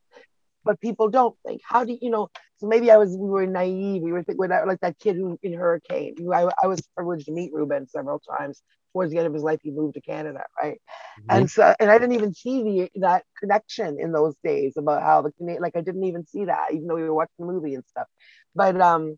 but 0.65 0.81
people 0.81 1.09
don't 1.09 1.37
think. 1.47 1.61
How 1.65 1.85
do 1.85 1.97
you 2.01 2.11
know? 2.11 2.29
So 2.59 2.67
maybe 2.67 2.91
I 2.91 2.97
was 2.97 3.17
we 3.17 3.29
were 3.29 3.47
naive. 3.47 4.03
We 4.03 4.13
were 4.13 4.23
thinking 4.23 4.49
like 4.49 4.81
that 4.81 4.99
kid 4.99 5.17
who 5.17 5.39
in 5.43 5.53
Hurricane. 5.53 6.15
Who 6.19 6.33
I, 6.33 6.51
I 6.63 6.67
was 6.67 6.81
privileged 6.97 7.27
to 7.27 7.33
meet 7.33 7.53
Rubin 7.53 7.89
several 7.89 8.21
times. 8.21 8.63
Towards 8.93 9.11
the 9.11 9.17
end 9.17 9.27
of 9.27 9.33
his 9.33 9.43
life, 9.43 9.61
he 9.63 9.71
moved 9.71 9.95
to 9.95 10.03
Canada, 10.03 10.45
right? 10.63 10.75
Mm-hmm. 10.75 11.27
And 11.31 11.51
so, 11.51 11.75
and 11.81 11.91
I 11.91 11.97
didn't 11.97 12.15
even 12.15 12.35
see 12.35 12.63
the 12.63 13.01
that 13.01 13.25
connection 13.41 13.99
in 13.99 14.13
those 14.13 14.35
days 14.45 14.75
about 14.77 15.03
how 15.03 15.23
the 15.23 15.33
Canadian, 15.33 15.63
like 15.63 15.77
I 15.77 15.81
didn't 15.81 16.05
even 16.05 16.27
see 16.27 16.45
that, 16.45 16.75
even 16.75 16.87
though 16.87 16.97
we 16.97 17.03
were 17.03 17.15
watching 17.15 17.35
the 17.39 17.47
movie 17.47 17.75
and 17.75 17.85
stuff. 17.89 18.07
But 18.55 18.79
um, 18.81 19.17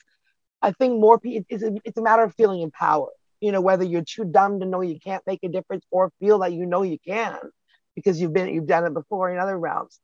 I 0.63 0.71
think 0.71 1.01
more 1.01 1.19
people, 1.19 1.45
it's 1.49 1.65
a, 1.65 1.75
it's 1.85 1.99
a 1.99 2.03
matter 2.03 2.23
of 2.23 2.35
feeling 2.37 2.61
empowered. 2.61 3.15
You 3.41 3.51
know, 3.51 3.61
whether 3.61 3.85
you're 3.85 4.05
too 4.05 4.25
dumb 4.25 4.61
to 4.61 4.67
know 4.67 4.81
you 4.81 5.01
can't 5.01 5.27
make 5.27 5.41
a 5.43 5.49
difference 5.49 5.85
or 5.91 6.13
feel 6.21 6.39
that 6.39 6.53
you 6.53 6.67
know 6.67 6.83
you 6.83 6.99
can 7.05 7.37
because 7.95 8.21
you've 8.21 8.33
been 8.33 8.49
you've 8.49 8.67
done 8.67 8.85
it 8.85 8.95
before 8.95 9.33
in 9.33 9.39
other 9.39 9.59
realms 9.59 10.01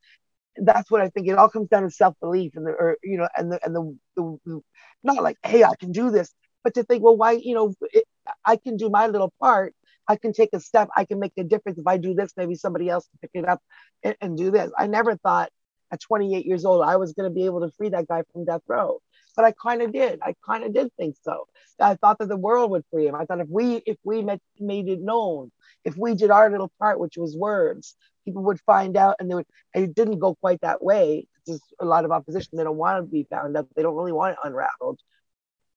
that's 0.56 0.90
what 0.90 1.00
I 1.00 1.08
think. 1.08 1.28
It 1.28 1.38
all 1.38 1.48
comes 1.48 1.68
down 1.68 1.82
to 1.82 1.90
self 1.90 2.14
belief 2.20 2.52
and 2.56 2.66
the, 2.66 2.70
or 2.70 2.96
you 3.02 3.18
know, 3.18 3.28
and 3.36 3.52
the 3.52 3.60
and 3.64 3.74
the, 3.74 3.98
the, 4.16 4.60
not 5.02 5.22
like, 5.22 5.36
hey, 5.44 5.64
I 5.64 5.74
can 5.78 5.92
do 5.92 6.10
this, 6.10 6.32
but 6.62 6.74
to 6.74 6.82
think, 6.82 7.02
well, 7.02 7.16
why, 7.16 7.32
you 7.32 7.54
know, 7.54 7.74
it, 7.92 8.04
I 8.44 8.56
can 8.56 8.76
do 8.76 8.90
my 8.90 9.06
little 9.06 9.32
part. 9.40 9.74
I 10.08 10.16
can 10.16 10.32
take 10.32 10.50
a 10.52 10.60
step. 10.60 10.88
I 10.96 11.04
can 11.04 11.20
make 11.20 11.32
a 11.38 11.44
difference. 11.44 11.78
If 11.78 11.86
I 11.86 11.96
do 11.96 12.14
this, 12.14 12.32
maybe 12.36 12.54
somebody 12.56 12.88
else 12.88 13.06
can 13.06 13.18
pick 13.20 13.42
it 13.42 13.48
up 13.48 13.62
and, 14.02 14.16
and 14.20 14.36
do 14.36 14.50
this. 14.50 14.70
I 14.76 14.86
never 14.86 15.16
thought 15.16 15.50
at 15.92 16.00
28 16.00 16.46
years 16.46 16.64
old 16.64 16.82
I 16.82 16.96
was 16.96 17.12
going 17.12 17.28
to 17.28 17.34
be 17.34 17.44
able 17.46 17.60
to 17.60 17.70
free 17.76 17.90
that 17.90 18.08
guy 18.08 18.22
from 18.32 18.44
death 18.44 18.62
row, 18.66 19.00
but 19.36 19.44
I 19.44 19.52
kind 19.52 19.82
of 19.82 19.92
did. 19.92 20.20
I 20.22 20.34
kind 20.44 20.64
of 20.64 20.72
did 20.74 20.92
think 20.96 21.16
so. 21.22 21.46
I 21.80 21.94
thought 21.94 22.18
that 22.18 22.28
the 22.28 22.36
world 22.36 22.70
would 22.72 22.84
free 22.90 23.06
him. 23.06 23.14
I 23.14 23.24
thought 23.24 23.40
if 23.40 23.48
we 23.48 23.82
if 23.86 23.96
we 24.04 24.22
met, 24.22 24.40
made 24.58 24.88
it 24.88 25.00
known, 25.00 25.50
if 25.84 25.96
we 25.96 26.14
did 26.14 26.30
our 26.30 26.50
little 26.50 26.72
part, 26.78 27.00
which 27.00 27.16
was 27.16 27.36
words, 27.36 27.96
people 28.24 28.42
would 28.44 28.60
find 28.60 28.96
out 28.96 29.16
and 29.18 29.30
they 29.30 29.34
would 29.34 29.46
it 29.74 29.94
didn't 29.94 30.18
go 30.18 30.34
quite 30.34 30.60
that 30.62 30.82
way. 30.82 31.26
There's 31.46 31.62
a 31.80 31.84
lot 31.84 32.04
of 32.04 32.12
opposition. 32.12 32.56
They 32.56 32.64
don't 32.64 32.76
want 32.76 32.98
to 32.98 33.10
be 33.10 33.26
found 33.30 33.56
out. 33.56 33.68
They 33.74 33.82
don't 33.82 33.96
really 33.96 34.12
want 34.12 34.34
it 34.34 34.38
unraveled 34.44 35.00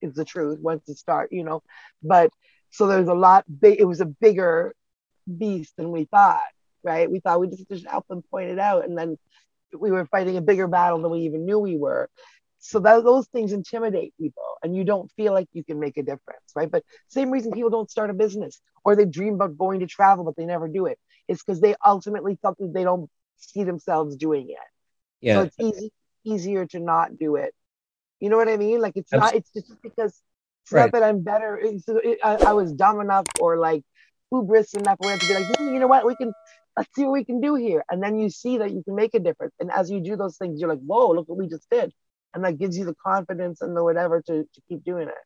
is 0.02 0.14
the 0.16 0.26
truth 0.26 0.60
once 0.60 0.88
it 0.90 0.98
start 0.98 1.32
you 1.32 1.44
know. 1.44 1.64
But 2.02 2.32
so 2.72 2.88
there's 2.88 3.08
a 3.08 3.14
lot 3.14 3.46
big 3.62 3.80
it 3.80 3.86
was 3.86 4.02
a 4.02 4.06
bigger 4.06 4.74
beast 5.38 5.76
than 5.78 5.92
we 5.92 6.06
thought 6.06 6.42
right? 6.84 7.10
We 7.10 7.20
thought 7.20 7.40
we 7.40 7.48
just, 7.48 7.68
just 7.70 7.88
help 7.88 8.08
them 8.08 8.22
point 8.30 8.50
it 8.50 8.60
out 8.60 8.86
and 8.86 8.98
then 8.98 9.18
we 9.78 9.90
were 9.92 10.06
fighting 10.06 10.38
a 10.38 10.42
bigger 10.42 10.68
battle 10.68 11.02
than 11.02 11.12
we 11.12 11.22
even 11.22 11.46
knew 11.46 11.58
we 11.58 11.78
were. 11.78 12.10
So 12.60 12.80
that, 12.80 13.04
those 13.04 13.28
things 13.28 13.52
intimidate 13.52 14.14
people 14.20 14.44
and 14.62 14.76
you 14.76 14.84
don't 14.84 15.12
feel 15.18 15.34
like 15.34 15.48
you 15.54 15.64
can 15.64 15.80
make 15.80 15.98
a 15.98 16.04
difference 16.04 16.52
right? 16.56 16.70
But 16.70 16.84
same 17.08 17.32
reason 17.32 17.52
people 17.52 17.70
don't 17.70 17.90
start 17.90 18.10
a 18.10 18.14
business 18.14 18.62
or 18.86 18.96
they 18.96 19.06
dream 19.06 19.36
about 19.36 19.58
going 19.58 19.80
to 19.80 19.88
travel 19.88 20.24
but 20.24 20.36
they 20.36 20.46
never 20.46 20.68
do 20.68 20.86
it 20.86 21.00
it's 21.28 21.44
because 21.44 21.62
they 21.62 21.76
ultimately 21.86 22.38
something 22.42 22.74
they 22.74 22.84
don't 22.84 23.10
see 23.38 23.64
themselves 23.64 24.16
doing 24.16 24.50
it 24.50 24.58
yeah 25.22 25.36
so 25.36 25.42
it's 25.44 25.56
easy 25.60 25.92
easier 26.26 26.66
to 26.66 26.80
not 26.80 27.18
do 27.18 27.36
it 27.36 27.54
you 28.20 28.30
know 28.30 28.38
what 28.38 28.48
i 28.48 28.58
mean 28.58 28.80
like 28.80 28.94
it's 28.96 29.12
not 29.12 29.36
it's 29.36 29.52
just 29.54 29.74
because 29.82 30.22
It's 30.64 30.72
right. 30.72 30.84
not 30.84 30.92
that 30.94 31.04
I'm 31.04 31.22
better. 31.22 31.58
It's, 31.62 31.84
it, 31.88 32.20
I, 32.24 32.36
I, 32.36 32.54
was 32.54 32.72
dumb 32.72 33.02
enough 33.02 33.26
or 33.42 33.58
like 33.58 33.84
hubris 34.32 34.74
enough 34.74 34.98
or 35.00 35.12
to 35.12 35.28
be 35.28 35.34
like, 35.34 35.46
you 35.60 35.80
know 35.80 35.88
what, 35.88 36.06
we 36.06 36.16
can 36.16 36.34
let's 36.78 36.90
see 36.96 37.04
what 37.04 37.12
we 37.12 37.26
can 37.26 37.42
do 37.42 37.56
here. 37.56 37.84
And 37.92 38.02
then 38.02 38.18
you 38.18 38.30
see 38.30 38.58
that 38.60 38.72
you 38.72 38.82
can 38.84 38.96
make 38.96 39.14
a 39.14 39.20
difference. 39.20 39.54
And 39.60 39.70
as 39.72 39.92
you 39.92 40.00
do 40.00 40.16
those 40.16 40.38
things, 40.38 40.60
you're 40.60 40.70
like, 40.70 40.80
whoa, 40.80 41.12
look 41.12 41.28
what 41.28 41.38
we 41.38 41.48
just 41.48 41.70
did. 41.70 41.92
And 42.34 42.46
that 42.46 42.58
gives 42.58 42.78
you 42.78 42.86
the 42.86 42.96
confidence 42.96 43.62
and 43.62 43.76
the 43.76 43.84
whatever 43.84 44.22
to, 44.22 44.44
to 44.44 44.62
keep 44.70 44.84
doing 44.86 45.10
it. 45.10 45.24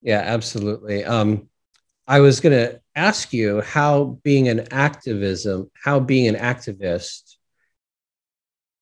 Yeah, 0.00 0.20
absolutely. 0.20 1.04
Um, 1.04 1.48
I 2.06 2.20
was 2.20 2.40
going 2.40 2.52
to 2.52 2.80
ask 2.94 3.32
you 3.32 3.62
how 3.62 4.18
being 4.22 4.48
an 4.48 4.68
activism, 4.70 5.70
how 5.82 6.00
being 6.00 6.28
an 6.28 6.36
activist 6.36 7.36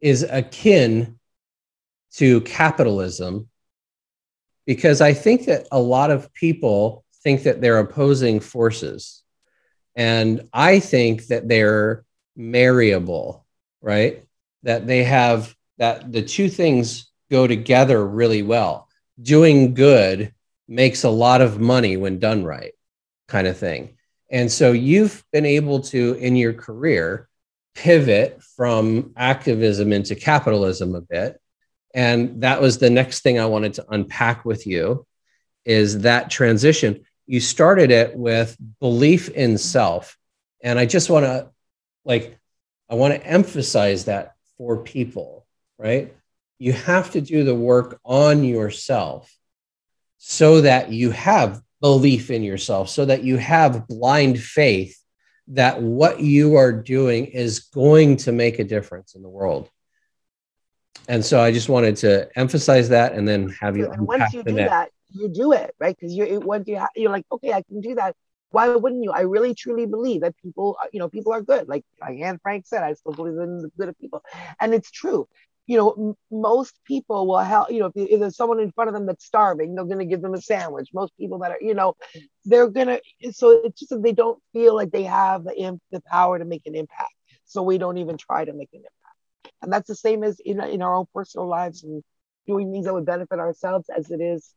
is 0.00 0.24
akin 0.24 1.18
to 2.14 2.40
capitalism, 2.40 3.48
because 4.66 5.00
I 5.00 5.12
think 5.12 5.46
that 5.46 5.68
a 5.70 5.80
lot 5.80 6.10
of 6.10 6.32
people 6.34 7.04
think 7.22 7.44
that 7.44 7.60
they're 7.60 7.78
opposing 7.78 8.40
forces. 8.40 9.22
And 9.94 10.48
I 10.52 10.80
think 10.80 11.26
that 11.28 11.48
they're 11.48 12.04
marryable, 12.34 13.46
right? 13.80 14.24
That 14.64 14.86
they 14.86 15.04
have 15.04 15.54
that 15.78 16.10
the 16.10 16.22
two 16.22 16.48
things 16.48 17.10
go 17.30 17.46
together 17.46 18.04
really 18.04 18.42
well. 18.42 18.88
Doing 19.20 19.74
good 19.74 20.34
makes 20.66 21.04
a 21.04 21.10
lot 21.10 21.40
of 21.40 21.60
money 21.60 21.96
when 21.96 22.18
done 22.18 22.44
right 22.44 22.72
kind 23.32 23.46
of 23.48 23.56
thing. 23.56 23.96
And 24.30 24.52
so 24.52 24.72
you've 24.72 25.24
been 25.32 25.46
able 25.46 25.80
to, 25.80 26.14
in 26.14 26.36
your 26.36 26.52
career, 26.52 27.28
pivot 27.74 28.42
from 28.56 29.12
activism 29.16 29.92
into 29.92 30.14
capitalism 30.14 30.94
a 30.94 31.00
bit. 31.00 31.40
And 31.94 32.42
that 32.42 32.60
was 32.60 32.78
the 32.78 32.90
next 32.90 33.20
thing 33.20 33.38
I 33.38 33.46
wanted 33.46 33.74
to 33.74 33.86
unpack 33.88 34.44
with 34.44 34.66
you 34.66 35.06
is 35.64 36.00
that 36.00 36.30
transition. 36.30 37.04
You 37.26 37.40
started 37.40 37.90
it 37.90 38.16
with 38.16 38.56
belief 38.80 39.30
in 39.30 39.56
self. 39.58 40.18
And 40.62 40.78
I 40.78 40.86
just 40.86 41.10
want 41.10 41.24
to 41.24 41.50
like, 42.04 42.38
I 42.90 42.94
want 42.94 43.14
to 43.14 43.26
emphasize 43.26 44.04
that 44.06 44.34
for 44.58 44.78
people, 44.78 45.46
right? 45.78 46.14
You 46.58 46.72
have 46.72 47.10
to 47.12 47.20
do 47.20 47.44
the 47.44 47.54
work 47.54 47.98
on 48.04 48.44
yourself 48.44 49.34
so 50.18 50.60
that 50.60 50.90
you 50.90 51.10
have 51.10 51.62
belief 51.82 52.30
in 52.30 52.42
yourself 52.42 52.88
so 52.88 53.04
that 53.04 53.24
you 53.24 53.36
have 53.36 53.86
blind 53.88 54.40
faith 54.40 54.96
that 55.48 55.82
what 55.82 56.20
you 56.20 56.54
are 56.54 56.72
doing 56.72 57.26
is 57.26 57.58
going 57.58 58.16
to 58.16 58.32
make 58.32 58.60
a 58.60 58.64
difference 58.64 59.16
in 59.16 59.22
the 59.22 59.28
world. 59.28 59.68
And 61.08 61.24
so 61.24 61.40
I 61.40 61.52
just 61.52 61.68
wanted 61.68 61.96
to 61.98 62.30
emphasize 62.38 62.88
that 62.90 63.12
and 63.14 63.26
then 63.26 63.48
have 63.60 63.76
you. 63.76 63.90
And 63.90 64.06
once 64.06 64.32
you 64.32 64.44
do 64.44 64.54
that, 64.54 64.90
you 65.10 65.28
do 65.28 65.52
it, 65.52 65.74
right? 65.80 65.96
Because 65.98 66.14
you're, 66.14 66.38
once 66.38 66.68
you 66.68 66.80
you're 66.94 67.10
like, 67.10 67.26
okay, 67.32 67.52
I 67.52 67.62
can 67.62 67.80
do 67.80 67.96
that. 67.96 68.14
Why 68.50 68.68
wouldn't 68.68 69.02
you? 69.02 69.10
I 69.10 69.22
really 69.22 69.54
truly 69.54 69.86
believe 69.86 70.20
that 70.20 70.36
people, 70.40 70.76
uh, 70.80 70.86
you 70.92 71.00
know, 71.00 71.08
people 71.08 71.32
are 71.32 71.42
good. 71.42 71.68
Like 71.68 71.84
Anne 72.00 72.38
Frank 72.42 72.66
said, 72.66 72.84
I 72.84 72.92
still 72.92 73.12
believe 73.12 73.38
in 73.38 73.62
the 73.62 73.70
good 73.76 73.88
of 73.88 73.98
people. 73.98 74.22
And 74.60 74.72
it's 74.72 74.90
true 74.90 75.26
you 75.66 75.76
know, 75.76 75.92
m- 75.92 76.14
most 76.30 76.74
people 76.84 77.26
will 77.26 77.38
help, 77.38 77.70
you 77.70 77.80
know, 77.80 77.86
if, 77.94 78.10
if, 78.10 78.20
there's 78.20 78.36
someone 78.36 78.60
in 78.60 78.72
front 78.72 78.88
of 78.88 78.94
them 78.94 79.06
that's 79.06 79.24
starving, 79.24 79.74
they're 79.74 79.84
going 79.84 79.98
to 79.98 80.04
give 80.04 80.20
them 80.20 80.34
a 80.34 80.40
sandwich. 80.40 80.90
Most 80.92 81.16
people 81.16 81.38
that 81.40 81.52
are, 81.52 81.58
you 81.60 81.74
know, 81.74 81.94
they're 82.44 82.68
going 82.68 82.88
to, 82.88 83.32
so 83.32 83.50
it's 83.64 83.80
just 83.80 83.90
that 83.90 84.02
they 84.02 84.12
don't 84.12 84.40
feel 84.52 84.74
like 84.74 84.90
they 84.90 85.04
have 85.04 85.44
the, 85.44 85.58
imp- 85.58 85.82
the 85.90 86.00
power 86.02 86.38
to 86.38 86.44
make 86.44 86.66
an 86.66 86.74
impact. 86.74 87.14
So 87.44 87.62
we 87.62 87.78
don't 87.78 87.98
even 87.98 88.16
try 88.16 88.44
to 88.44 88.52
make 88.52 88.70
an 88.72 88.80
impact. 88.80 89.54
And 89.62 89.72
that's 89.72 89.88
the 89.88 89.94
same 89.94 90.24
as 90.24 90.40
in, 90.40 90.60
in 90.60 90.82
our 90.82 90.94
own 90.94 91.06
personal 91.14 91.46
lives 91.46 91.84
and 91.84 92.02
doing 92.46 92.72
things 92.72 92.86
that 92.86 92.94
would 92.94 93.06
benefit 93.06 93.38
ourselves 93.38 93.88
as 93.96 94.10
it 94.10 94.20
is, 94.20 94.52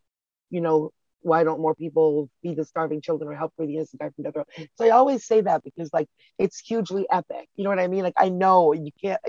you 0.50 0.62
know, 0.62 0.92
why 1.26 1.44
don't 1.44 1.60
more 1.60 1.74
people 1.74 2.30
feed 2.44 2.56
the 2.56 2.64
starving 2.64 3.02
children 3.02 3.30
or 3.32 3.36
help 3.36 3.52
free 3.58 3.66
the 3.66 3.76
innocent 3.78 4.00
guy 4.00 4.10
from 4.10 4.24
death 4.24 4.36
row? 4.36 4.46
So 4.76 4.86
I 4.86 4.90
always 4.92 5.26
say 5.26 5.42
that 5.42 5.64
because 5.64 5.90
like 5.92 6.08
it's 6.38 6.60
hugely 6.60 7.08
epic. 7.12 7.50
You 7.56 7.64
know 7.64 7.72
what 7.72 7.80
I 7.80 7.88
mean? 7.88 8.04
Like 8.04 8.14
I 8.18 8.30
know 8.30 8.74
you 8.74 8.92
can't 9.04 9.20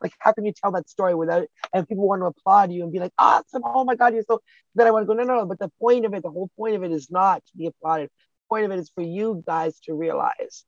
like 0.00 0.12
how 0.18 0.32
can 0.32 0.46
you 0.46 0.52
tell 0.52 0.72
that 0.72 0.88
story 0.88 1.14
without 1.14 1.46
and 1.74 1.86
people 1.86 2.08
want 2.08 2.22
to 2.22 2.26
applaud 2.26 2.72
you 2.72 2.82
and 2.82 2.92
be 2.92 2.98
like, 2.98 3.12
awesome, 3.18 3.62
oh 3.64 3.84
my 3.84 3.94
god, 3.94 4.14
you're 4.14 4.24
so 4.26 4.40
then 4.74 4.86
I 4.86 4.90
want 4.90 5.02
to 5.02 5.06
go, 5.06 5.12
no, 5.12 5.24
no, 5.24 5.40
no. 5.40 5.46
But 5.46 5.58
the 5.58 5.70
point 5.78 6.06
of 6.06 6.14
it, 6.14 6.22
the 6.22 6.30
whole 6.30 6.50
point 6.56 6.74
of 6.74 6.82
it 6.84 6.90
is 6.90 7.10
not 7.10 7.44
to 7.44 7.56
be 7.56 7.66
applauded. 7.66 8.08
The 8.08 8.48
point 8.48 8.64
of 8.64 8.70
it 8.72 8.78
is 8.78 8.90
for 8.94 9.02
you 9.02 9.42
guys 9.46 9.78
to 9.80 9.94
realize 9.94 10.64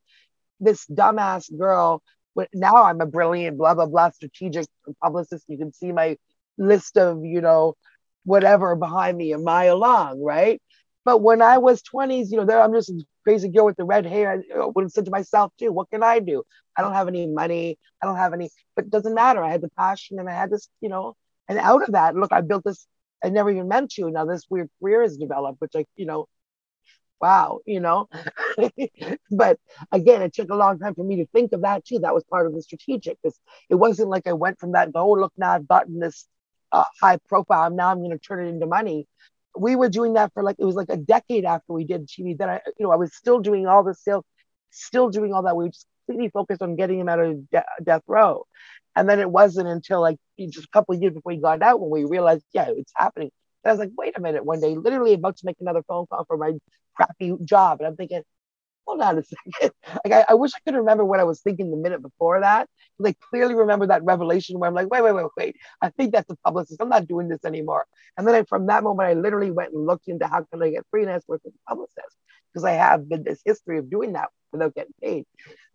this 0.59 0.85
dumbass 0.85 1.45
girl. 1.57 2.03
Now 2.53 2.83
I'm 2.83 3.01
a 3.01 3.07
brilliant, 3.07 3.57
blah 3.57 3.73
blah 3.73 3.87
blah, 3.87 4.11
strategic 4.11 4.67
publicist. 5.01 5.45
You 5.47 5.57
can 5.57 5.73
see 5.73 5.91
my 5.91 6.17
list 6.59 6.97
of 6.97 7.25
you 7.25 7.41
know 7.41 7.73
whatever 8.25 8.75
behind 8.75 9.17
me 9.17 9.31
a 9.31 9.37
mile 9.37 9.77
long, 9.77 10.21
right? 10.21 10.61
But 11.05 11.21
when 11.21 11.41
I 11.41 11.59
was 11.59 11.83
20s, 11.83 12.31
you 12.31 12.37
know, 12.37 12.45
there 12.45 12.59
I'm 12.59 12.73
just 12.73 12.89
a 12.89 13.05
crazy 13.23 13.47
girl 13.47 13.65
with 13.65 13.77
the 13.77 13.85
red 13.85 14.05
hair. 14.05 14.43
I 14.53 14.65
would 14.65 14.83
have 14.83 14.91
said 14.91 15.05
to 15.05 15.11
myself 15.11 15.53
too, 15.57 15.71
what 15.71 15.89
can 15.91 16.03
I 16.03 16.19
do? 16.19 16.43
I 16.75 16.81
don't 16.81 16.93
have 16.93 17.07
any 17.07 17.27
money. 17.27 17.77
I 18.01 18.07
don't 18.07 18.17
have 18.17 18.33
any, 18.33 18.49
but 18.75 18.85
it 18.85 18.91
doesn't 18.91 19.13
matter. 19.13 19.43
I 19.43 19.51
had 19.51 19.61
the 19.61 19.69
passion 19.77 20.19
and 20.19 20.27
I 20.27 20.33
had 20.33 20.49
this, 20.49 20.67
you 20.81 20.89
know, 20.89 21.15
and 21.47 21.59
out 21.59 21.83
of 21.83 21.91
that, 21.91 22.15
look, 22.15 22.33
I 22.33 22.41
built 22.41 22.63
this. 22.65 22.87
I 23.23 23.29
never 23.29 23.51
even 23.51 23.67
meant 23.67 23.91
to. 23.91 24.09
Now 24.09 24.25
this 24.25 24.45
weird 24.49 24.69
career 24.81 25.03
has 25.03 25.15
developed, 25.15 25.61
which 25.61 25.73
I, 25.75 25.85
you 25.95 26.07
know, 26.07 26.27
wow, 27.21 27.59
you 27.65 27.79
know. 27.79 28.07
but 29.31 29.59
again, 29.91 30.23
it 30.23 30.33
took 30.33 30.49
a 30.49 30.55
long 30.55 30.79
time 30.79 30.95
for 30.95 31.03
me 31.03 31.17
to 31.17 31.27
think 31.27 31.53
of 31.53 31.61
that 31.61 31.85
too. 31.85 31.99
That 31.99 32.15
was 32.15 32.23
part 32.23 32.47
of 32.47 32.53
the 32.53 32.63
strategic. 32.63 33.19
This 33.23 33.39
it 33.69 33.75
wasn't 33.75 34.09
like 34.09 34.25
I 34.27 34.33
went 34.33 34.59
from 34.59 34.71
that, 34.71 34.89
oh 34.95 35.11
look, 35.11 35.33
now 35.37 35.51
I've 35.51 35.67
gotten 35.67 35.99
this 35.99 36.27
uh, 36.71 36.83
high 36.99 37.17
profile. 37.29 37.69
Now 37.69 37.91
I'm 37.91 37.99
going 37.99 38.11
to 38.11 38.19
turn 38.19 38.45
it 38.45 38.49
into 38.49 38.65
money 38.65 39.07
we 39.57 39.75
were 39.75 39.89
doing 39.89 40.13
that 40.13 40.33
for 40.33 40.43
like 40.43 40.57
it 40.59 40.65
was 40.65 40.75
like 40.75 40.89
a 40.89 40.97
decade 40.97 41.45
after 41.45 41.73
we 41.73 41.85
did 41.85 42.07
TV. 42.07 42.35
Then 42.37 42.49
I, 42.49 42.61
you 42.79 42.85
know, 42.85 42.91
I 42.91 42.95
was 42.95 43.15
still 43.15 43.39
doing 43.39 43.67
all 43.67 43.83
the 43.83 43.93
sales, 43.93 44.23
still 44.71 45.09
doing 45.09 45.33
all 45.33 45.43
that. 45.43 45.55
We 45.55 45.65
were 45.65 45.69
just 45.69 45.87
completely 46.05 46.29
focused 46.29 46.61
on 46.61 46.75
getting 46.75 46.99
him 46.99 47.09
out 47.09 47.19
of 47.19 47.49
de- 47.49 47.63
death 47.83 48.03
row, 48.07 48.45
and 48.95 49.09
then 49.09 49.19
it 49.19 49.29
wasn't 49.29 49.67
until 49.67 50.01
like 50.01 50.17
just 50.39 50.65
a 50.65 50.69
couple 50.71 50.95
of 50.95 51.01
years 51.01 51.13
before 51.13 51.31
he 51.31 51.37
got 51.39 51.61
out 51.61 51.79
when 51.81 51.89
we 51.89 52.09
realized, 52.09 52.45
yeah, 52.53 52.67
it's 52.69 52.93
happening. 52.95 53.29
And 53.63 53.69
I 53.69 53.73
was 53.73 53.79
like, 53.79 53.91
wait 53.97 54.17
a 54.17 54.21
minute. 54.21 54.45
One 54.45 54.61
day, 54.61 54.75
literally 54.75 55.13
about 55.13 55.37
to 55.37 55.45
make 55.45 55.57
another 55.59 55.83
phone 55.87 56.05
call 56.07 56.25
for 56.25 56.37
my 56.37 56.53
crappy 56.95 57.33
job, 57.43 57.79
and 57.79 57.87
I'm 57.87 57.95
thinking, 57.95 58.23
hold 58.85 59.01
on 59.01 59.17
a 59.17 59.23
second. 59.23 59.71
Like 60.03 60.13
I, 60.13 60.25
I, 60.29 60.33
wish 60.35 60.51
I 60.55 60.59
could 60.65 60.77
remember 60.77 61.05
what 61.05 61.19
I 61.19 61.23
was 61.23 61.41
thinking 61.41 61.71
the 61.71 61.77
minute 61.77 62.01
before 62.01 62.41
that. 62.41 62.67
Like 62.99 63.17
clearly 63.19 63.55
remember 63.55 63.87
that 63.87 64.03
revelation 64.03 64.59
where 64.59 64.67
I'm 64.67 64.75
like, 64.75 64.89
wait, 64.89 65.03
wait, 65.03 65.13
wait, 65.13 65.25
wait. 65.37 65.55
I 65.81 65.89
think 65.89 66.11
that's 66.11 66.29
a 66.29 66.35
publicist. 66.43 66.81
I'm 66.81 66.89
not 66.89 67.07
doing 67.07 67.27
this 67.27 67.43
anymore. 67.45 67.85
And 68.17 68.27
then 68.27 68.35
I, 68.35 68.43
from 68.43 68.67
that 68.67 68.83
moment, 68.83 69.09
I 69.09 69.13
literally 69.13 69.51
went 69.51 69.73
and 69.73 69.85
looked 69.85 70.07
into 70.07 70.27
how 70.27 70.43
can 70.51 70.61
I 70.61 70.69
get 70.69 70.85
freelance 70.91 71.23
work 71.27 71.41
with 71.43 71.53
a 71.53 71.69
publicist 71.69 72.15
because 72.53 72.65
I 72.65 72.71
have 72.71 73.07
been 73.09 73.23
this 73.23 73.41
history 73.45 73.77
of 73.77 73.89
doing 73.89 74.13
that 74.13 74.29
without 74.51 74.73
getting 74.75 74.93
paid. 75.01 75.25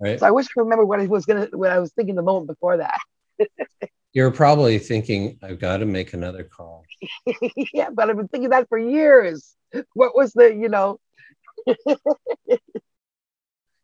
Right. 0.01 0.19
So 0.19 0.27
I 0.27 0.31
wish 0.31 0.47
I 0.47 0.53
could 0.55 0.63
remember 0.63 0.85
what 0.85 1.01
I 1.01 1.07
was 1.07 1.27
gonna 1.27 1.49
what 1.53 1.71
I 1.71 1.79
was 1.79 1.93
thinking 1.93 2.15
the 2.15 2.23
moment 2.23 2.49
before 2.49 2.79
that. 2.79 2.99
You're 4.13 4.33
probably 4.33 4.79
thinking, 4.79 5.39
I've 5.43 5.61
got 5.61 5.79
to 5.79 5.87
make 5.87 6.15
another 6.15 6.43
call. 6.43 6.85
yeah, 7.73 7.91
but 7.93 8.11
I've 8.11 8.17
been 8.17 8.27
thinking 8.27 8.51
that 8.51 8.69
for 8.69 8.77
years. 8.77 9.55
What 9.93 10.17
was 10.17 10.33
the, 10.33 10.53
you 10.53 10.69
know, 10.69 10.99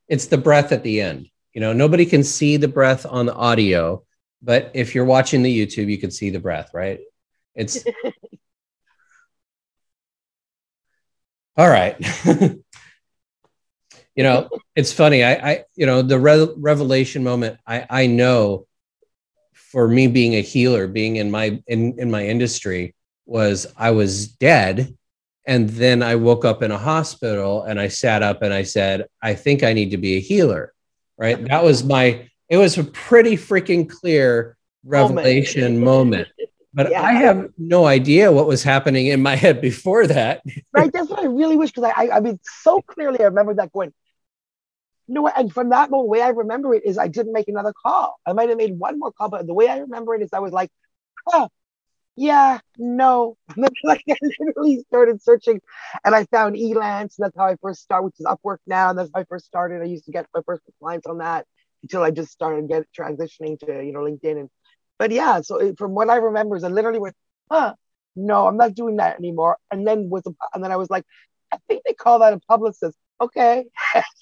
it's 0.08 0.26
the 0.26 0.38
breath 0.38 0.72
at 0.72 0.82
the 0.82 1.00
end. 1.00 1.28
You 1.52 1.60
know, 1.60 1.72
nobody 1.72 2.06
can 2.06 2.22
see 2.22 2.56
the 2.56 2.68
breath 2.68 3.06
on 3.06 3.26
the 3.26 3.34
audio, 3.34 4.04
but 4.42 4.70
if 4.74 4.94
you're 4.94 5.04
watching 5.04 5.42
the 5.42 5.66
YouTube, 5.66 5.90
you 5.90 5.98
can 5.98 6.10
see 6.10 6.30
the 6.30 6.40
breath, 6.40 6.70
right? 6.74 7.00
It's 7.54 7.82
all 11.56 11.68
right. 11.68 11.96
you 14.14 14.22
know, 14.22 14.48
it's 14.74 14.92
funny. 14.92 15.24
I, 15.24 15.32
I, 15.32 15.64
you 15.74 15.86
know, 15.86 16.02
the 16.02 16.18
re- 16.18 16.48
revelation 16.56 17.24
moment. 17.24 17.58
I, 17.66 17.86
I 17.88 18.06
know, 18.06 18.66
for 19.54 19.88
me 19.88 20.06
being 20.06 20.34
a 20.34 20.42
healer, 20.42 20.86
being 20.86 21.16
in 21.16 21.30
my 21.30 21.62
in 21.66 21.98
in 21.98 22.10
my 22.10 22.26
industry, 22.26 22.94
was 23.24 23.66
I 23.76 23.90
was 23.90 24.28
dead 24.28 24.96
and 25.46 25.68
then 25.70 26.02
I 26.02 26.16
woke 26.16 26.44
up 26.44 26.62
in 26.62 26.72
a 26.72 26.78
hospital 26.78 27.62
and 27.62 27.80
I 27.80 27.88
sat 27.88 28.22
up 28.22 28.42
and 28.42 28.52
I 28.52 28.64
said, 28.64 29.06
I 29.22 29.34
think 29.34 29.62
I 29.62 29.72
need 29.72 29.92
to 29.92 29.96
be 29.96 30.16
a 30.16 30.20
healer. 30.20 30.72
Right. 31.16 31.42
That 31.48 31.64
was 31.64 31.84
my, 31.84 32.28
it 32.48 32.56
was 32.56 32.76
a 32.76 32.84
pretty 32.84 33.36
freaking 33.36 33.88
clear 33.88 34.56
revelation 34.84 35.78
moment. 35.82 36.28
moment. 36.28 36.28
But 36.74 36.90
yeah. 36.90 37.02
I 37.02 37.12
have 37.12 37.48
no 37.56 37.86
idea 37.86 38.30
what 38.30 38.46
was 38.46 38.62
happening 38.62 39.06
in 39.06 39.22
my 39.22 39.34
head 39.34 39.62
before 39.62 40.06
that. 40.08 40.42
right. 40.72 40.92
That's 40.92 41.08
what 41.08 41.20
I 41.20 41.26
really 41.26 41.56
wish 41.56 41.70
because 41.70 41.90
I, 41.96 42.06
I, 42.06 42.16
I 42.16 42.20
mean, 42.20 42.38
so 42.42 42.82
clearly 42.82 43.20
I 43.20 43.24
remember 43.24 43.54
that 43.54 43.72
going, 43.72 43.94
you 45.06 45.14
know 45.14 45.22
what? 45.22 45.38
And 45.38 45.52
from 45.52 45.70
that 45.70 45.90
moment, 45.90 46.08
the 46.08 46.10
way 46.10 46.22
I 46.22 46.30
remember 46.30 46.74
it 46.74 46.84
is 46.84 46.98
I 46.98 47.06
didn't 47.06 47.32
make 47.32 47.48
another 47.48 47.72
call. 47.72 48.18
I 48.26 48.32
might 48.32 48.48
have 48.48 48.58
made 48.58 48.76
one 48.76 48.98
more 48.98 49.12
call, 49.12 49.28
but 49.28 49.46
the 49.46 49.54
way 49.54 49.68
I 49.68 49.78
remember 49.78 50.14
it 50.16 50.22
is 50.22 50.30
I 50.32 50.40
was 50.40 50.52
like, 50.52 50.70
oh, 51.32 51.48
yeah, 52.16 52.60
no. 52.78 53.36
like 53.84 54.02
I 54.08 54.16
literally 54.40 54.84
started 54.88 55.22
searching 55.22 55.60
and 56.04 56.14
I 56.14 56.24
found 56.24 56.56
Elance. 56.56 57.18
And 57.18 57.26
That's 57.26 57.36
how 57.36 57.46
I 57.46 57.56
first 57.60 57.82
started, 57.82 58.06
which 58.06 58.20
is 58.20 58.26
Upwork 58.26 58.58
now. 58.66 58.90
And 58.90 58.98
that's 58.98 59.10
how 59.14 59.20
I 59.20 59.24
first 59.24 59.46
started. 59.46 59.82
I 59.82 59.84
used 59.84 60.06
to 60.06 60.12
get 60.12 60.26
my 60.34 60.40
first 60.46 60.62
clients 60.80 61.06
on 61.06 61.18
that 61.18 61.46
until 61.82 62.02
I 62.02 62.10
just 62.10 62.32
started 62.32 62.68
get 62.68 62.84
transitioning 62.98 63.58
to, 63.60 63.84
you 63.84 63.92
know, 63.92 64.00
LinkedIn. 64.00 64.40
And 64.40 64.50
but 64.98 65.10
yeah, 65.12 65.42
so 65.42 65.56
it, 65.56 65.78
from 65.78 65.94
what 65.94 66.08
I 66.08 66.16
remember 66.16 66.56
is 66.56 66.64
I 66.64 66.68
literally 66.68 66.98
went, 67.00 67.14
huh, 67.50 67.74
no, 68.16 68.46
I'm 68.46 68.56
not 68.56 68.74
doing 68.74 68.96
that 68.96 69.18
anymore. 69.18 69.58
And 69.70 69.86
then 69.86 70.08
was 70.08 70.22
a, 70.26 70.30
and 70.54 70.64
then 70.64 70.72
I 70.72 70.76
was 70.76 70.88
like, 70.88 71.04
I 71.52 71.58
think 71.68 71.82
they 71.84 71.92
call 71.92 72.20
that 72.20 72.32
a 72.32 72.40
publicist. 72.48 72.96
Okay, 73.20 73.64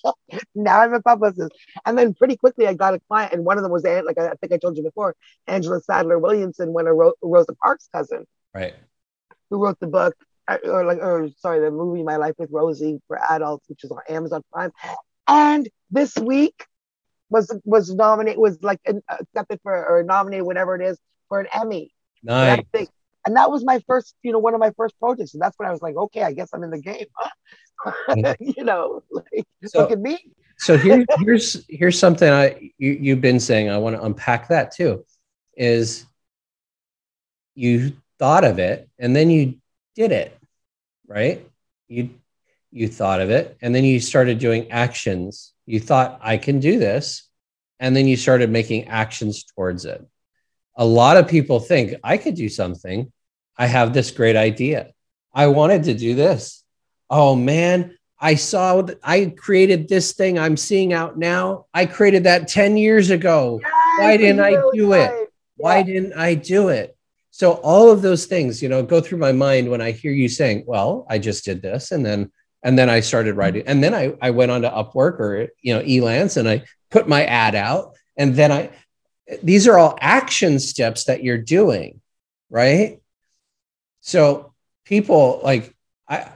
now 0.54 0.80
I'm 0.80 0.94
a 0.94 1.02
publicist. 1.02 1.52
And 1.84 1.98
then 1.98 2.14
pretty 2.14 2.36
quickly 2.36 2.66
I 2.66 2.74
got 2.74 2.94
a 2.94 3.00
client, 3.00 3.32
and 3.32 3.44
one 3.44 3.58
of 3.58 3.62
them 3.62 3.72
was 3.72 3.84
like 3.84 4.18
I 4.18 4.32
think 4.40 4.52
I 4.52 4.56
told 4.58 4.76
you 4.76 4.82
before, 4.82 5.16
Angela 5.46 5.80
Sadler 5.80 6.18
Williamson, 6.18 6.72
when 6.72 6.86
I 6.86 6.90
wrote 6.90 7.18
Rosa 7.22 7.54
Parks 7.54 7.88
cousin, 7.92 8.24
right, 8.54 8.74
who 9.50 9.62
wrote 9.62 9.80
the 9.80 9.86
book 9.88 10.14
uh, 10.46 10.58
or 10.64 10.84
like 10.84 10.98
or 10.98 11.28
sorry, 11.38 11.60
the 11.60 11.70
movie 11.70 12.02
My 12.02 12.16
Life 12.16 12.34
with 12.38 12.50
Rosie 12.52 13.00
for 13.08 13.18
adults, 13.30 13.68
which 13.68 13.82
is 13.84 13.90
on 13.90 14.00
Amazon 14.08 14.42
Prime. 14.52 14.72
And 15.26 15.68
this 15.90 16.16
week 16.16 16.66
was 17.30 17.56
was 17.64 17.92
nominated 17.92 18.38
was 18.38 18.62
like 18.62 18.80
accepted 19.08 19.60
for 19.62 19.72
or 19.72 20.02
nominated 20.02 20.46
whatever 20.46 20.74
it 20.76 20.82
is 20.82 20.98
for 21.28 21.40
an 21.40 21.48
Emmy. 21.54 21.92
Nice 22.22 22.62
and 23.26 23.36
that 23.36 23.50
was 23.50 23.64
my 23.64 23.80
first, 23.86 24.14
you 24.22 24.32
know, 24.32 24.38
one 24.38 24.54
of 24.54 24.60
my 24.60 24.70
first 24.76 24.98
projects, 24.98 25.34
and 25.34 25.42
that's 25.42 25.58
when 25.58 25.68
I 25.68 25.72
was 25.72 25.82
like, 25.82 25.96
okay, 25.96 26.22
I 26.22 26.32
guess 26.32 26.50
I'm 26.52 26.62
in 26.62 26.70
the 26.70 26.80
game. 26.80 27.06
Mm-hmm. 28.08 28.44
you 28.56 28.64
know, 28.64 29.02
like, 29.10 29.46
so, 29.64 29.80
look 29.80 29.90
at 29.90 30.00
me. 30.00 30.18
so 30.58 30.76
here, 30.76 31.04
here's 31.18 31.64
here's 31.68 31.98
something 31.98 32.28
I 32.28 32.70
you, 32.78 32.92
you've 32.92 33.20
been 33.20 33.40
saying. 33.40 33.70
I 33.70 33.78
want 33.78 33.96
to 33.96 34.02
unpack 34.02 34.48
that 34.48 34.72
too. 34.72 35.04
Is 35.56 36.06
you 37.54 37.92
thought 38.18 38.44
of 38.44 38.58
it 38.58 38.88
and 38.98 39.14
then 39.14 39.30
you 39.30 39.58
did 39.94 40.12
it, 40.12 40.36
right? 41.06 41.46
You 41.88 42.10
you 42.70 42.88
thought 42.88 43.20
of 43.20 43.30
it 43.30 43.56
and 43.62 43.74
then 43.74 43.84
you 43.84 44.00
started 44.00 44.38
doing 44.38 44.70
actions. 44.70 45.52
You 45.66 45.80
thought 45.80 46.18
I 46.22 46.36
can 46.36 46.60
do 46.60 46.78
this, 46.78 47.28
and 47.80 47.96
then 47.96 48.06
you 48.06 48.16
started 48.16 48.50
making 48.50 48.88
actions 48.88 49.44
towards 49.44 49.86
it 49.86 50.06
a 50.76 50.84
lot 50.84 51.16
of 51.16 51.28
people 51.28 51.60
think 51.60 51.94
I 52.02 52.16
could 52.16 52.34
do 52.34 52.48
something. 52.48 53.12
I 53.56 53.66
have 53.66 53.92
this 53.92 54.10
great 54.10 54.36
idea. 54.36 54.92
I 55.32 55.48
wanted 55.48 55.84
to 55.84 55.94
do 55.94 56.14
this. 56.14 56.62
Oh 57.10 57.36
man, 57.36 57.96
I 58.18 58.34
saw 58.36 58.82
that 58.82 58.98
I 59.02 59.34
created 59.36 59.88
this 59.88 60.12
thing 60.12 60.38
I'm 60.38 60.56
seeing 60.56 60.92
out 60.92 61.18
now. 61.18 61.66
I 61.74 61.86
created 61.86 62.24
that 62.24 62.48
10 62.48 62.76
years 62.76 63.10
ago. 63.10 63.60
Yes, 63.62 63.72
Why 63.98 64.16
didn't 64.16 64.40
I 64.40 64.50
do 64.72 64.92
it? 64.92 65.10
Yeah. 65.10 65.24
Why 65.56 65.82
didn't 65.82 66.14
I 66.14 66.34
do 66.34 66.68
it? 66.68 66.96
So 67.30 67.54
all 67.54 67.90
of 67.90 68.00
those 68.02 68.26
things, 68.26 68.62
you 68.62 68.68
know, 68.68 68.82
go 68.82 69.00
through 69.00 69.18
my 69.18 69.32
mind 69.32 69.68
when 69.68 69.80
I 69.80 69.90
hear 69.90 70.12
you 70.12 70.28
saying, 70.28 70.64
"Well, 70.66 71.04
I 71.10 71.18
just 71.18 71.44
did 71.44 71.62
this," 71.62 71.90
and 71.90 72.06
then 72.06 72.30
and 72.62 72.78
then 72.78 72.88
I 72.88 73.00
started 73.00 73.34
writing, 73.34 73.64
and 73.66 73.82
then 73.82 73.92
I 73.92 74.14
I 74.22 74.30
went 74.30 74.52
on 74.52 74.62
to 74.62 74.70
Upwork 74.70 75.18
or 75.20 75.48
you 75.60 75.74
know 75.74 75.82
Elance, 75.82 76.36
and 76.36 76.48
I 76.48 76.62
put 76.90 77.08
my 77.08 77.24
ad 77.24 77.54
out, 77.56 77.96
and 78.16 78.34
then 78.36 78.52
I 78.52 78.70
these 79.42 79.66
are 79.66 79.78
all 79.78 79.96
action 80.00 80.58
steps 80.58 81.04
that 81.04 81.22
you're 81.22 81.38
doing, 81.38 82.00
right? 82.50 83.00
So 84.00 84.52
people 84.84 85.40
like 85.42 85.74
I 86.08 86.28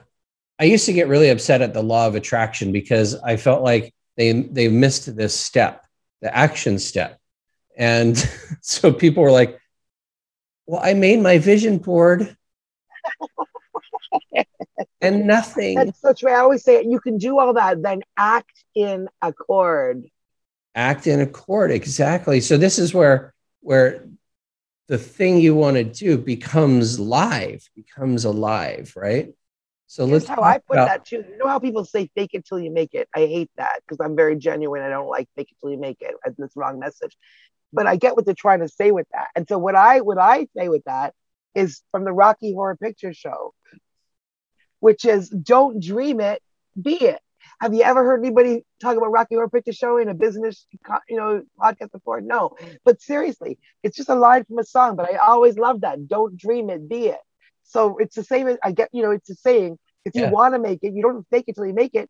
I 0.58 0.64
used 0.64 0.86
to 0.86 0.92
get 0.92 1.08
really 1.08 1.28
upset 1.28 1.62
at 1.62 1.74
the 1.74 1.82
law 1.82 2.06
of 2.06 2.14
attraction 2.14 2.72
because 2.72 3.14
I 3.14 3.36
felt 3.36 3.62
like 3.62 3.94
they 4.16 4.32
they 4.32 4.68
missed 4.68 5.14
this 5.14 5.34
step, 5.34 5.84
the 6.22 6.34
action 6.34 6.78
step. 6.78 7.18
And 7.76 8.16
so 8.62 8.92
people 8.92 9.22
were 9.22 9.30
like, 9.30 9.58
"Well, 10.66 10.80
I 10.82 10.94
made 10.94 11.20
my 11.20 11.38
vision 11.38 11.78
board." 11.78 12.36
and 15.00 15.26
nothing. 15.26 15.76
That's 15.76 16.00
so 16.00 16.12
true. 16.12 16.32
I 16.32 16.40
always 16.40 16.64
say 16.64 16.76
it. 16.76 16.86
you 16.86 17.00
can 17.00 17.18
do 17.18 17.38
all 17.38 17.52
that, 17.54 17.82
then 17.82 18.02
act 18.16 18.64
in 18.74 19.08
accord 19.22 20.08
act 20.78 21.08
in 21.08 21.20
accord. 21.20 21.72
Exactly. 21.72 22.40
So 22.40 22.56
this 22.56 22.78
is 22.78 22.94
where 22.94 23.34
where 23.60 24.06
the 24.86 24.96
thing 24.96 25.38
you 25.38 25.54
want 25.54 25.76
to 25.76 25.84
do 25.84 26.16
becomes 26.16 26.98
live 27.00 27.68
becomes 27.74 28.24
alive 28.24 28.92
right? 28.96 29.34
So 29.88 30.06
Here's 30.06 30.28
let's 30.28 30.28
how 30.28 30.42
i 30.42 30.58
put 30.58 30.74
about, 30.74 30.86
that 30.86 31.04
too. 31.04 31.24
You 31.28 31.38
know 31.38 31.48
how 31.48 31.58
people 31.58 31.84
say 31.84 32.08
fake 32.14 32.30
it 32.34 32.46
till 32.46 32.60
you 32.60 32.70
make 32.70 32.94
it? 32.94 33.08
I 33.14 33.20
hate 33.20 33.50
that 33.56 33.80
because 33.80 33.98
i'm 34.04 34.14
very 34.14 34.36
genuine. 34.36 34.82
I 34.82 34.88
don't 34.88 35.08
like 35.08 35.28
fake 35.34 35.50
it 35.50 35.56
till 35.60 35.70
you 35.70 35.78
make 35.78 35.98
it. 36.00 36.14
That's 36.38 36.56
wrong 36.56 36.78
message. 36.78 37.16
But 37.72 37.86
i 37.86 37.96
get 37.96 38.14
what 38.14 38.24
they're 38.24 38.34
trying 38.46 38.60
to 38.60 38.68
say 38.68 38.92
with 38.92 39.08
that. 39.12 39.28
And 39.34 39.48
so 39.48 39.58
what 39.58 39.74
i 39.74 40.00
what 40.00 40.18
i 40.18 40.46
say 40.56 40.68
with 40.68 40.84
that 40.84 41.12
is 41.54 41.82
from 41.90 42.04
the 42.04 42.12
rocky 42.12 42.54
horror 42.54 42.76
picture 42.76 43.12
show 43.12 43.52
which 44.80 45.04
is 45.04 45.28
don't 45.28 45.82
dream 45.82 46.20
it 46.20 46.40
be 46.80 46.94
it 46.94 47.20
have 47.60 47.74
you 47.74 47.82
ever 47.82 48.04
heard 48.04 48.20
anybody 48.20 48.64
talk 48.80 48.96
about 48.96 49.10
Rocky 49.10 49.34
Horror 49.34 49.48
Picture 49.48 49.72
Show 49.72 49.98
in 49.98 50.08
a 50.08 50.14
business, 50.14 50.66
you 51.08 51.16
know, 51.16 51.42
podcast 51.58 51.92
before? 51.92 52.20
No. 52.20 52.56
But 52.84 53.00
seriously, 53.00 53.58
it's 53.82 53.96
just 53.96 54.08
a 54.08 54.14
line 54.14 54.44
from 54.44 54.58
a 54.58 54.64
song. 54.64 54.96
But 54.96 55.12
I 55.12 55.16
always 55.16 55.58
love 55.58 55.80
that. 55.80 56.06
Don't 56.06 56.36
dream 56.36 56.70
it, 56.70 56.88
be 56.88 57.06
it. 57.06 57.18
So 57.64 57.98
it's 57.98 58.14
the 58.14 58.24
same. 58.24 58.46
As, 58.46 58.58
I 58.62 58.72
get, 58.72 58.90
you 58.92 59.02
know, 59.02 59.10
it's 59.10 59.28
the 59.28 59.34
saying. 59.34 59.78
If 60.04 60.14
you 60.14 60.22
yeah. 60.22 60.30
want 60.30 60.54
to 60.54 60.60
make 60.60 60.78
it, 60.82 60.94
you 60.94 61.02
don't 61.02 61.26
fake 61.30 61.44
it 61.48 61.56
till 61.56 61.66
you 61.66 61.74
make 61.74 61.94
it. 61.94 62.08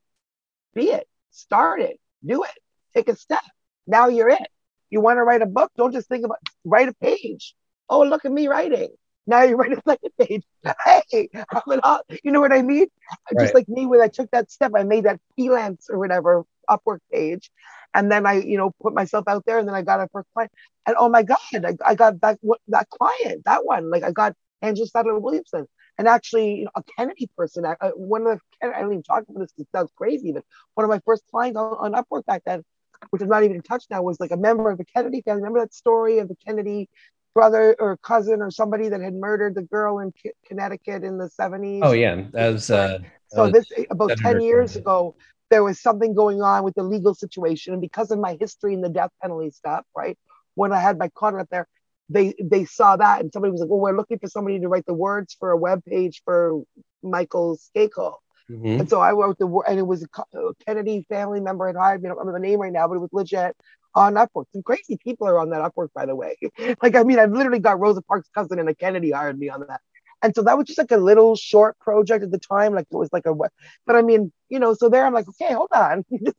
Be 0.74 0.90
it. 0.90 1.08
Start 1.30 1.80
it. 1.80 1.98
Do 2.24 2.44
it. 2.44 2.50
Take 2.94 3.08
a 3.08 3.16
step. 3.16 3.42
Now 3.86 4.08
you're 4.08 4.28
it. 4.28 4.48
You 4.90 5.00
want 5.00 5.16
to 5.16 5.24
write 5.24 5.42
a 5.42 5.46
book? 5.46 5.72
Don't 5.76 5.92
just 5.92 6.08
think 6.08 6.24
about 6.24 6.38
write 6.64 6.88
a 6.88 6.94
page. 6.94 7.54
Oh, 7.88 8.02
look 8.02 8.24
at 8.24 8.32
me 8.32 8.48
writing. 8.48 8.90
Now 9.28 9.42
you 9.42 9.56
write 9.56 9.72
a 9.72 9.82
second 9.86 10.10
page. 10.18 10.42
Hey, 10.84 11.28
I'm 11.34 11.62
an, 11.66 11.80
you 12.24 12.32
know 12.32 12.40
what 12.40 12.52
I 12.52 12.62
mean? 12.62 12.86
Right. 13.32 13.44
Just 13.44 13.54
like 13.54 13.68
me, 13.68 13.86
when 13.86 14.00
I 14.00 14.08
took 14.08 14.30
that 14.30 14.50
step, 14.50 14.72
I 14.74 14.82
made 14.82 15.04
that 15.04 15.20
freelance 15.36 15.88
or 15.90 15.98
whatever 15.98 16.44
Upwork 16.68 16.98
page, 17.12 17.50
and 17.94 18.10
then 18.10 18.26
I, 18.26 18.40
you 18.40 18.56
know, 18.56 18.72
put 18.82 18.94
myself 18.94 19.24
out 19.28 19.44
there, 19.46 19.58
and 19.58 19.68
then 19.68 19.74
I 19.74 19.82
got 19.82 20.00
a 20.00 20.08
first 20.12 20.28
client, 20.34 20.52
and 20.86 20.96
oh 20.98 21.08
my 21.08 21.22
god, 21.22 21.38
I, 21.54 21.74
I 21.84 21.94
got 21.94 22.20
that 22.22 22.38
that 22.68 22.88
client, 22.90 23.44
that 23.44 23.64
one, 23.64 23.90
like 23.90 24.02
I 24.02 24.12
got 24.12 24.34
Angela 24.60 24.86
Sadler 24.86 25.18
Williamson, 25.18 25.66
and 25.98 26.08
actually, 26.08 26.54
you 26.56 26.64
know, 26.64 26.70
a 26.74 26.82
Kennedy 26.96 27.28
person. 27.36 27.64
I, 27.64 27.76
uh, 27.80 27.90
one 27.90 28.26
of 28.26 28.38
the 28.60 28.66
I 28.66 28.80
don't 28.80 28.92
even 28.92 29.02
talk 29.02 29.24
about 29.28 29.40
this. 29.40 29.52
It 29.58 29.68
sounds 29.74 29.90
crazy, 29.96 30.32
but 30.32 30.44
one 30.74 30.84
of 30.84 30.90
my 30.90 31.00
first 31.06 31.22
clients 31.30 31.56
on, 31.58 31.94
on 31.94 32.02
Upwork 32.02 32.26
back 32.26 32.42
then, 32.44 32.62
which 33.10 33.22
is 33.22 33.28
not 33.28 33.44
even 33.44 33.56
in 33.56 33.62
touch 33.62 33.84
now, 33.90 34.02
was 34.02 34.20
like 34.20 34.30
a 34.30 34.36
member 34.36 34.70
of 34.70 34.78
the 34.78 34.84
Kennedy 34.84 35.22
family. 35.22 35.42
Remember 35.42 35.60
that 35.60 35.74
story 35.74 36.18
of 36.18 36.28
the 36.28 36.36
Kennedy 36.46 36.88
brother 37.34 37.76
or 37.78 37.96
cousin 37.98 38.42
or 38.42 38.50
somebody 38.50 38.88
that 38.88 39.00
had 39.00 39.14
murdered 39.14 39.54
the 39.54 39.62
girl 39.62 39.98
in 40.00 40.12
K- 40.12 40.32
Connecticut 40.46 41.04
in 41.04 41.18
the 41.18 41.28
70s. 41.28 41.80
Oh 41.84 41.92
yeah, 41.92 42.24
that 42.32 42.48
was 42.52 42.70
uh, 42.70 42.98
so 43.28 43.46
that 43.46 43.68
this 43.68 43.86
about 43.90 44.12
10 44.16 44.42
years 44.42 44.76
ago 44.76 45.14
there 45.50 45.64
was 45.64 45.80
something 45.80 46.14
going 46.14 46.42
on 46.42 46.62
with 46.62 46.74
the 46.74 46.82
legal 46.82 47.14
situation 47.14 47.72
and 47.72 47.80
because 47.80 48.10
of 48.10 48.18
my 48.18 48.36
history 48.38 48.74
in 48.74 48.82
the 48.82 48.88
death 48.88 49.10
penalty 49.22 49.50
stuff, 49.50 49.84
right? 49.96 50.18
When 50.56 50.72
I 50.72 50.80
had 50.80 50.98
my 50.98 51.08
client 51.14 51.40
up 51.40 51.48
there, 51.50 51.66
they 52.10 52.34
they 52.42 52.64
saw 52.64 52.96
that 52.96 53.20
and 53.20 53.32
somebody 53.32 53.52
was 53.52 53.60
like, 53.60 53.70
"Well, 53.70 53.80
we're 53.80 53.96
looking 53.96 54.18
for 54.18 54.28
somebody 54.28 54.60
to 54.60 54.68
write 54.68 54.86
the 54.86 54.94
words 54.94 55.36
for 55.38 55.50
a 55.50 55.56
web 55.56 55.84
page 55.84 56.22
for 56.24 56.62
Michael 57.02 57.56
Skakel." 57.56 58.16
Mm-hmm. 58.50 58.80
And 58.80 58.88
so 58.88 59.00
I 59.00 59.12
wrote 59.12 59.38
the 59.38 59.46
and 59.68 59.78
it 59.78 59.86
was 59.86 60.02
a 60.02 60.54
Kennedy 60.66 61.04
family 61.08 61.40
member 61.40 61.66
had 61.66 61.76
hired 61.76 62.02
me. 62.02 62.08
I 62.08 62.10
don't 62.10 62.18
remember 62.18 62.38
the 62.38 62.46
name 62.46 62.60
right 62.60 62.72
now, 62.72 62.88
but 62.88 62.94
it 62.94 63.00
was 63.00 63.12
legit 63.12 63.54
on 63.94 64.14
Upwork. 64.14 64.44
Some 64.52 64.62
crazy 64.62 64.98
people 65.02 65.26
are 65.26 65.38
on 65.38 65.50
that 65.50 65.60
Upwork, 65.60 65.88
by 65.94 66.06
the 66.06 66.16
way. 66.16 66.36
like, 66.82 66.94
I 66.94 67.02
mean, 67.02 67.18
I've 67.18 67.32
literally 67.32 67.58
got 67.58 67.80
Rosa 67.80 68.02
Parks' 68.02 68.28
cousin 68.34 68.58
and 68.58 68.68
a 68.68 68.74
Kennedy 68.74 69.10
hired 69.10 69.38
me 69.38 69.48
on 69.48 69.60
that. 69.68 69.80
And 70.22 70.34
so 70.34 70.42
that 70.42 70.58
was 70.58 70.66
just 70.66 70.78
like 70.78 70.90
a 70.90 70.96
little 70.96 71.36
short 71.36 71.78
project 71.78 72.24
at 72.24 72.30
the 72.30 72.38
time. 72.38 72.74
Like 72.74 72.86
it 72.90 72.96
was 72.96 73.10
like 73.12 73.26
a, 73.26 73.34
but 73.34 73.50
I 73.96 74.02
mean, 74.02 74.32
you 74.48 74.58
know, 74.58 74.74
so 74.74 74.88
there 74.88 75.06
I'm 75.06 75.14
like, 75.14 75.28
okay, 75.28 75.54
hold 75.54 75.70
on. 75.74 76.04
you 76.10 76.32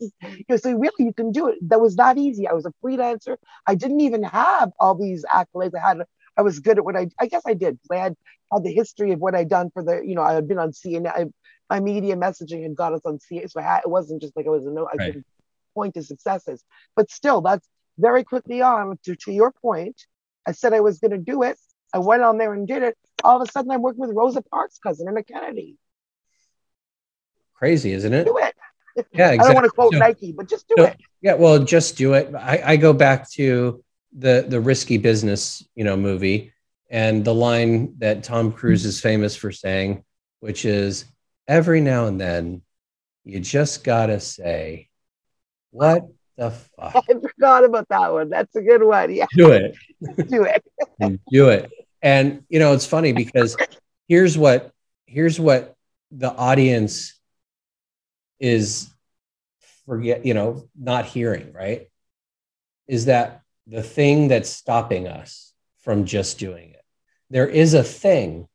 know, 0.49 0.57
so 0.57 0.73
really 0.73 1.05
you 1.05 1.13
can 1.13 1.31
do 1.31 1.47
it. 1.47 1.57
That 1.69 1.79
was 1.79 1.95
not 1.95 2.17
easy. 2.17 2.47
I 2.47 2.53
was 2.53 2.65
a 2.65 2.73
freelancer. 2.83 3.37
I 3.65 3.75
didn't 3.75 4.01
even 4.01 4.23
have 4.23 4.71
all 4.79 4.95
these 4.95 5.23
accolades. 5.25 5.75
I 5.75 5.87
had, 5.87 6.03
I 6.35 6.41
was 6.41 6.59
good 6.59 6.77
at 6.77 6.83
what 6.83 6.97
I, 6.97 7.07
I 7.19 7.27
guess 7.27 7.43
I 7.45 7.53
did. 7.53 7.79
I 7.89 7.95
had, 7.95 8.15
had 8.51 8.63
the 8.63 8.73
history 8.73 9.13
of 9.13 9.19
what 9.19 9.35
I'd 9.35 9.49
done 9.49 9.69
for 9.73 9.83
the, 9.83 10.01
you 10.03 10.15
know, 10.15 10.23
I 10.23 10.33
had 10.33 10.47
been 10.47 10.59
on 10.59 10.71
CNN. 10.71 11.07
I, 11.07 11.25
my 11.69 11.79
media 11.79 12.15
messaging 12.15 12.63
had 12.63 12.75
got 12.75 12.93
us 12.93 13.01
on 13.05 13.19
CNN. 13.19 13.49
So 13.49 13.59
I 13.59 13.63
had, 13.63 13.81
it 13.85 13.89
wasn't 13.89 14.21
just 14.21 14.35
like 14.35 14.47
I 14.47 14.49
was 14.49 14.65
a 14.65 14.71
no, 14.71 14.87
I 14.91 14.95
right. 14.95 15.13
could 15.13 15.23
point 15.73 15.93
to 15.95 16.03
successes. 16.03 16.63
But 16.95 17.11
still, 17.11 17.41
that's 17.41 17.67
very 17.97 18.23
quickly 18.23 18.61
on 18.61 18.97
to, 19.03 19.15
to 19.15 19.31
your 19.31 19.51
point. 19.51 20.05
I 20.47 20.51
said 20.51 20.73
I 20.73 20.79
was 20.79 20.99
going 20.99 21.11
to 21.11 21.17
do 21.17 21.43
it. 21.43 21.59
I 21.93 21.99
went 21.99 22.23
on 22.23 22.37
there 22.37 22.53
and 22.53 22.67
did 22.67 22.83
it. 22.83 22.97
All 23.23 23.41
of 23.41 23.47
a 23.47 23.51
sudden, 23.51 23.71
I'm 23.71 23.81
working 23.81 24.01
with 24.01 24.11
Rosa 24.15 24.41
Parks' 24.41 24.79
cousin 24.79 25.07
and 25.07 25.17
a 25.17 25.23
Kennedy. 25.23 25.77
Crazy, 27.53 27.91
isn't 27.91 28.13
it? 28.13 28.25
Do 28.25 28.37
it. 28.37 28.55
Yeah, 29.13 29.31
exactly. 29.31 29.39
I 29.39 29.43
don't 29.43 29.55
want 29.55 29.65
to 29.65 29.71
quote 29.71 29.93
Nike, 29.93 30.33
but 30.33 30.49
just 30.49 30.67
do 30.67 30.83
it. 30.83 30.97
Yeah, 31.21 31.35
well, 31.35 31.59
just 31.59 31.95
do 31.95 32.15
it. 32.15 32.33
I, 32.35 32.61
I 32.65 32.75
go 32.75 32.91
back 32.91 33.29
to 33.31 33.81
the 34.17 34.45
the 34.45 34.59
risky 34.59 34.97
business, 34.97 35.65
you 35.73 35.85
know, 35.85 35.95
movie, 35.95 36.51
and 36.89 37.23
the 37.23 37.33
line 37.33 37.93
that 37.99 38.23
Tom 38.23 38.51
Cruise 38.51 38.83
is 38.83 38.99
famous 38.99 39.37
for 39.37 39.51
saying, 39.53 40.03
which 40.41 40.65
is, 40.65 41.05
"Every 41.49 41.81
now 41.81 42.05
and 42.05 42.21
then, 42.21 42.61
you 43.25 43.39
just 43.39 43.83
gotta 43.83 44.19
say, 44.19 44.89
what 45.71 46.07
the 46.37 46.51
fuck? 46.51 46.95
I 47.09 47.13
forgot 47.13 47.63
about 47.63 47.87
that 47.89 48.13
one. 48.13 48.29
That's 48.29 48.55
a 48.55 48.61
good 48.61 48.83
one. 48.83 49.13
Yeah. 49.13 49.25
Do 49.35 49.51
it. 49.51 49.75
Do 50.29 50.43
it. 50.43 50.63
Do 51.31 51.49
it. 51.49 51.71
And 52.01 52.43
you 52.49 52.59
know, 52.59 52.73
it's 52.73 52.85
funny 52.85 53.11
because 53.13 53.57
here's 54.07 54.37
what 54.37 54.71
here's 55.05 55.39
what 55.39 55.75
the 56.11 56.31
audience 56.31 57.19
is 58.39 58.89
forget, 59.85 60.25
you 60.25 60.33
know, 60.33 60.69
not 60.79 61.05
hearing, 61.05 61.51
right? 61.51 61.89
Is 62.87 63.05
that 63.05 63.41
the 63.67 63.83
thing 63.83 64.27
that's 64.27 64.49
stopping 64.49 65.07
us 65.07 65.53
from 65.81 66.05
just 66.05 66.39
doing 66.39 66.71
it. 66.71 66.83
There 67.29 67.47
is 67.47 67.73
a 67.73 67.83
thing 67.83 68.47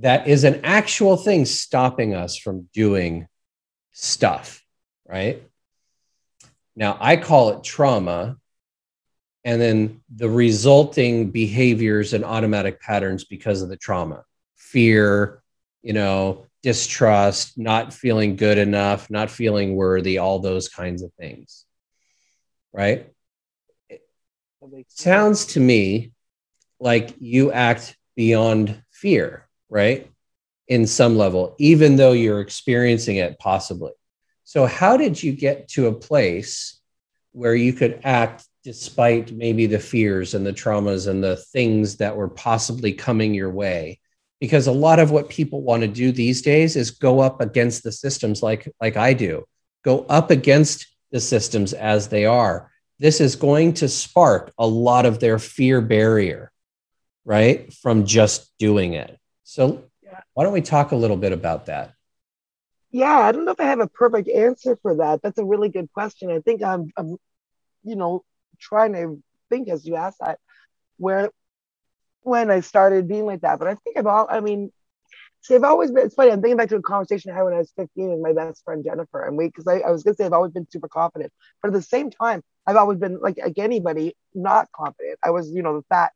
that 0.00 0.26
is 0.26 0.44
an 0.44 0.60
actual 0.64 1.16
thing 1.16 1.44
stopping 1.44 2.14
us 2.14 2.36
from 2.36 2.68
doing 2.72 3.28
stuff, 3.92 4.62
right? 5.06 5.42
Now, 6.74 6.96
I 7.00 7.16
call 7.16 7.50
it 7.50 7.64
trauma. 7.64 8.36
And 9.42 9.60
then 9.60 10.02
the 10.14 10.28
resulting 10.28 11.30
behaviors 11.30 12.12
and 12.12 12.24
automatic 12.24 12.80
patterns 12.80 13.24
because 13.24 13.62
of 13.62 13.70
the 13.70 13.76
trauma 13.76 14.24
fear, 14.56 15.42
you 15.82 15.94
know, 15.94 16.46
distrust, 16.62 17.58
not 17.58 17.94
feeling 17.94 18.36
good 18.36 18.58
enough, 18.58 19.10
not 19.10 19.30
feeling 19.30 19.74
worthy, 19.74 20.18
all 20.18 20.40
those 20.40 20.68
kinds 20.68 21.02
of 21.02 21.12
things. 21.14 21.64
Right? 22.72 23.10
It 23.88 24.02
sounds 24.88 25.46
to 25.46 25.60
me 25.60 26.12
like 26.78 27.14
you 27.18 27.50
act 27.50 27.96
beyond 28.14 28.82
fear, 28.90 29.48
right? 29.70 30.10
In 30.68 30.86
some 30.86 31.16
level, 31.16 31.54
even 31.58 31.96
though 31.96 32.12
you're 32.12 32.40
experiencing 32.40 33.16
it 33.16 33.38
possibly. 33.38 33.92
So, 34.44 34.66
how 34.66 34.96
did 34.96 35.22
you 35.22 35.32
get 35.32 35.68
to 35.68 35.86
a 35.86 35.92
place 35.92 36.80
where 37.32 37.54
you 37.54 37.72
could 37.72 38.00
act 38.02 38.44
despite 38.64 39.32
maybe 39.32 39.66
the 39.66 39.78
fears 39.78 40.34
and 40.34 40.44
the 40.44 40.52
traumas 40.52 41.08
and 41.08 41.22
the 41.22 41.36
things 41.36 41.96
that 41.98 42.16
were 42.16 42.28
possibly 42.28 42.92
coming 42.92 43.32
your 43.32 43.50
way? 43.50 44.00
Because 44.40 44.66
a 44.66 44.72
lot 44.72 44.98
of 44.98 45.12
what 45.12 45.28
people 45.28 45.62
want 45.62 45.82
to 45.82 45.88
do 45.88 46.10
these 46.10 46.42
days 46.42 46.74
is 46.74 46.90
go 46.90 47.20
up 47.20 47.40
against 47.40 47.84
the 47.84 47.92
systems 47.92 48.42
like, 48.42 48.68
like 48.80 48.96
I 48.96 49.12
do, 49.12 49.44
go 49.84 50.00
up 50.08 50.32
against 50.32 50.86
the 51.12 51.20
systems 51.20 51.72
as 51.72 52.08
they 52.08 52.26
are. 52.26 52.70
This 52.98 53.20
is 53.20 53.36
going 53.36 53.74
to 53.74 53.88
spark 53.88 54.52
a 54.58 54.66
lot 54.66 55.06
of 55.06 55.20
their 55.20 55.38
fear 55.38 55.80
barrier, 55.80 56.50
right? 57.24 57.72
From 57.72 58.04
just 58.04 58.50
doing 58.58 58.94
it. 58.94 59.19
So, 59.50 59.82
why 60.34 60.44
don't 60.44 60.52
we 60.52 60.60
talk 60.60 60.92
a 60.92 60.96
little 60.96 61.16
bit 61.16 61.32
about 61.32 61.66
that? 61.66 61.94
Yeah, 62.92 63.18
I 63.18 63.32
don't 63.32 63.44
know 63.44 63.50
if 63.50 63.58
I 63.58 63.64
have 63.64 63.80
a 63.80 63.88
perfect 63.88 64.28
answer 64.28 64.78
for 64.80 64.98
that. 64.98 65.22
That's 65.22 65.38
a 65.38 65.44
really 65.44 65.68
good 65.68 65.92
question. 65.92 66.30
I 66.30 66.38
think 66.38 66.62
I'm, 66.62 66.92
I'm 66.96 67.16
you 67.82 67.96
know, 67.96 68.22
trying 68.60 68.92
to 68.92 69.20
think 69.48 69.68
as 69.68 69.84
you 69.84 69.96
ask 69.96 70.18
that, 70.20 70.38
where 70.98 71.30
when 72.20 72.48
I 72.48 72.60
started 72.60 73.08
being 73.08 73.26
like 73.26 73.40
that. 73.40 73.58
But 73.58 73.66
I 73.66 73.74
think 73.74 73.98
I've 73.98 74.06
all, 74.06 74.28
I 74.30 74.38
mean, 74.38 74.70
see, 75.40 75.56
I've 75.56 75.64
always 75.64 75.90
been, 75.90 76.06
it's 76.06 76.14
funny, 76.14 76.30
I'm 76.30 76.42
thinking 76.42 76.56
back 76.56 76.68
to 76.68 76.76
a 76.76 76.82
conversation 76.82 77.32
I 77.32 77.34
had 77.34 77.42
when 77.42 77.54
I 77.54 77.58
was 77.58 77.72
15 77.74 78.08
with 78.08 78.20
my 78.20 78.32
best 78.32 78.62
friend 78.64 78.84
Jennifer. 78.84 79.24
And 79.26 79.36
we, 79.36 79.48
because 79.48 79.66
I, 79.66 79.80
I 79.80 79.90
was 79.90 80.04
going 80.04 80.14
to 80.14 80.22
say 80.22 80.26
I've 80.26 80.32
always 80.32 80.52
been 80.52 80.68
super 80.70 80.86
confident. 80.86 81.32
But 81.60 81.70
at 81.70 81.74
the 81.74 81.82
same 81.82 82.12
time, 82.12 82.44
I've 82.68 82.76
always 82.76 83.00
been 83.00 83.18
like, 83.18 83.38
like 83.38 83.58
anybody, 83.58 84.14
not 84.32 84.70
confident. 84.70 85.18
I 85.24 85.30
was, 85.30 85.50
you 85.50 85.62
know, 85.62 85.74
the 85.74 85.84
fat 85.88 86.12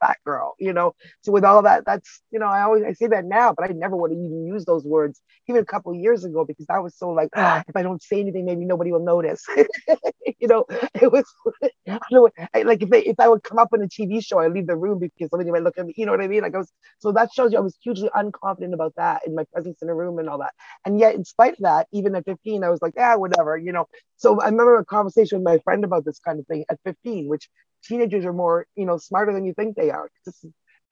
fat 0.00 0.16
girl, 0.24 0.54
you 0.58 0.72
know. 0.72 0.94
So 1.22 1.32
with 1.32 1.44
all 1.44 1.62
that, 1.62 1.84
that's 1.86 2.22
you 2.30 2.38
know, 2.38 2.46
I 2.46 2.62
always 2.62 2.84
I 2.84 2.92
say 2.92 3.06
that 3.08 3.24
now, 3.24 3.54
but 3.56 3.68
I 3.70 3.72
never 3.72 3.96
would 3.96 4.10
have 4.10 4.18
even 4.20 4.46
used 4.46 4.66
those 4.66 4.84
words 4.84 5.20
even 5.48 5.62
a 5.62 5.66
couple 5.66 5.94
years 5.94 6.24
ago 6.24 6.44
because 6.44 6.66
I 6.70 6.78
was 6.80 6.96
so 6.96 7.10
like, 7.10 7.30
ah, 7.36 7.62
if 7.68 7.76
I 7.76 7.82
don't 7.82 8.02
say 8.02 8.20
anything, 8.20 8.44
maybe 8.44 8.64
nobody 8.64 8.92
will 8.92 9.04
notice. 9.04 9.44
you 10.38 10.48
know, 10.48 10.64
it 11.00 11.10
was 11.12 11.24
I 11.88 11.98
know, 12.10 12.28
like 12.64 12.82
if 12.82 12.90
they, 12.90 13.02
if 13.04 13.18
I 13.18 13.28
would 13.28 13.42
come 13.42 13.58
up 13.58 13.68
in 13.74 13.82
a 13.82 13.88
TV 13.88 14.20
show, 14.20 14.38
I 14.38 14.48
leave 14.48 14.66
the 14.66 14.76
room 14.76 14.98
because 14.98 15.30
somebody 15.30 15.50
might 15.50 15.62
look 15.62 15.78
at 15.78 15.86
me. 15.86 15.94
You 15.96 16.06
know 16.06 16.12
what 16.12 16.20
I 16.20 16.28
mean? 16.28 16.42
Like 16.42 16.54
I 16.54 16.58
was 16.58 16.72
so 16.98 17.12
that 17.12 17.32
shows 17.32 17.52
you 17.52 17.58
I 17.58 17.62
was 17.62 17.76
hugely 17.82 18.10
unconfident 18.14 18.74
about 18.74 18.94
that 18.96 19.22
in 19.26 19.34
my 19.34 19.44
presence 19.52 19.78
in 19.82 19.88
a 19.88 19.94
room 19.94 20.18
and 20.18 20.28
all 20.28 20.38
that. 20.38 20.52
And 20.84 20.98
yet, 20.98 21.14
in 21.14 21.24
spite 21.24 21.54
of 21.54 21.58
that, 21.60 21.88
even 21.92 22.14
at 22.14 22.24
15, 22.24 22.64
I 22.64 22.70
was 22.70 22.82
like, 22.82 22.94
yeah, 22.96 23.14
whatever, 23.16 23.56
you 23.56 23.72
know. 23.72 23.86
So 24.16 24.40
I 24.40 24.46
remember 24.46 24.78
a 24.78 24.84
conversation 24.84 25.38
with 25.38 25.44
my 25.44 25.58
friend 25.58 25.84
about 25.84 26.04
this 26.04 26.18
kind 26.18 26.38
of 26.40 26.46
thing 26.46 26.64
at 26.70 26.78
15, 26.84 27.28
which 27.28 27.48
teenagers 27.84 28.24
are 28.24 28.32
more, 28.32 28.66
you 28.76 28.84
know, 28.84 28.98
smarter 28.98 29.32
than 29.32 29.44
you 29.44 29.54
think 29.54 29.76
they 29.76 29.90
are. 29.90 30.10
This 30.24 30.44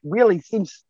really 0.04 0.40
seems 0.40 0.84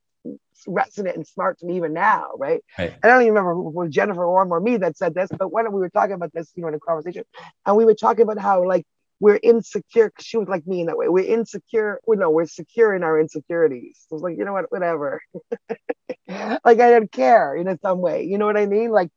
resonant 0.67 1.17
and 1.17 1.27
smart 1.27 1.59
to 1.59 1.67
me 1.67 1.77
even 1.77 1.93
now, 1.93 2.31
right? 2.39 2.63
right. 2.79 2.95
I 3.03 3.09
don't 3.09 3.23
even 3.23 3.35
remember 3.35 3.55
who 3.55 3.71
was 3.71 3.91
Jennifer 3.91 4.25
Orm 4.25 4.53
or 4.53 4.61
me 4.61 4.77
that 4.79 4.97
said 4.97 5.15
this, 5.15 5.29
but 5.37 5.53
when 5.53 5.71
we 5.73 5.81
were 5.81 5.91
talking 5.91 6.15
about 6.15 6.33
this, 6.33 6.53
you 6.57 6.63
know, 6.63 6.69
in 6.69 6.75
a 6.75 6.81
conversation, 6.81 7.25
and 7.65 7.77
we 7.77 7.85
were 7.85 7.95
talking 7.95 8.23
about 8.23 8.39
how 8.39 8.67
like 8.67 8.85
we're 9.21 9.41
insecure 9.43 10.09
because 10.09 10.27
she 10.27 10.37
was 10.37 10.49
like 10.49 10.67
me 10.67 10.81
in 10.81 10.87
that 10.87 10.97
way. 10.97 11.09
We're 11.09 11.25
insecure. 11.25 12.01
We 12.07 12.17
know 12.17 12.31
we're 12.31 12.47
secure 12.47 12.95
in 12.95 13.03
our 13.03 13.19
insecurities. 13.19 14.05
So 14.09 14.15
I 14.15 14.17
was 14.17 14.23
like, 14.23 14.39
you 14.39 14.45
know 14.45 14.53
what, 14.53 14.71
whatever. 14.71 15.23
like 16.29 16.81
I 16.81 16.91
didn't 16.91 17.13
care 17.13 17.55
in 17.57 17.79
some 17.81 18.01
way. 18.01 18.25
You 18.25 18.39
know 18.39 18.47
what 18.47 18.57
I 18.57 18.67
mean? 18.67 18.91
Like, 18.91 19.11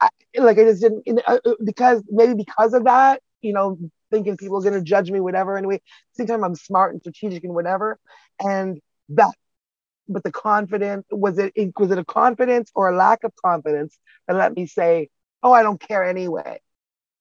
I, 0.00 0.10
like 0.36 0.58
I 0.58 0.64
just 0.64 0.82
didn't 0.82 1.02
uh, 1.26 1.38
uh, 1.44 1.54
because 1.64 2.02
maybe 2.10 2.34
because 2.34 2.74
of 2.74 2.84
that, 2.84 3.22
you 3.40 3.52
know, 3.52 3.78
thinking 4.10 4.36
people 4.36 4.58
are 4.58 4.62
going 4.62 4.74
to 4.74 4.82
judge 4.82 5.10
me, 5.10 5.20
whatever. 5.20 5.56
Anyway, 5.56 5.80
same 6.12 6.26
time 6.26 6.44
I'm 6.44 6.54
smart 6.54 6.92
and 6.92 7.00
strategic 7.00 7.44
and 7.44 7.54
whatever. 7.54 7.98
And 8.40 8.80
that, 9.10 9.32
but 10.08 10.22
the 10.22 10.32
confidence 10.32 11.06
was 11.10 11.38
it 11.38 11.52
was 11.78 11.90
it 11.90 11.98
a 11.98 12.04
confidence 12.04 12.70
or 12.74 12.90
a 12.90 12.96
lack 12.96 13.24
of 13.24 13.32
confidence 13.36 13.98
that 14.26 14.36
let 14.36 14.54
me 14.54 14.66
say, 14.66 15.08
oh, 15.42 15.52
I 15.52 15.62
don't 15.62 15.80
care 15.80 16.04
anyway. 16.04 16.60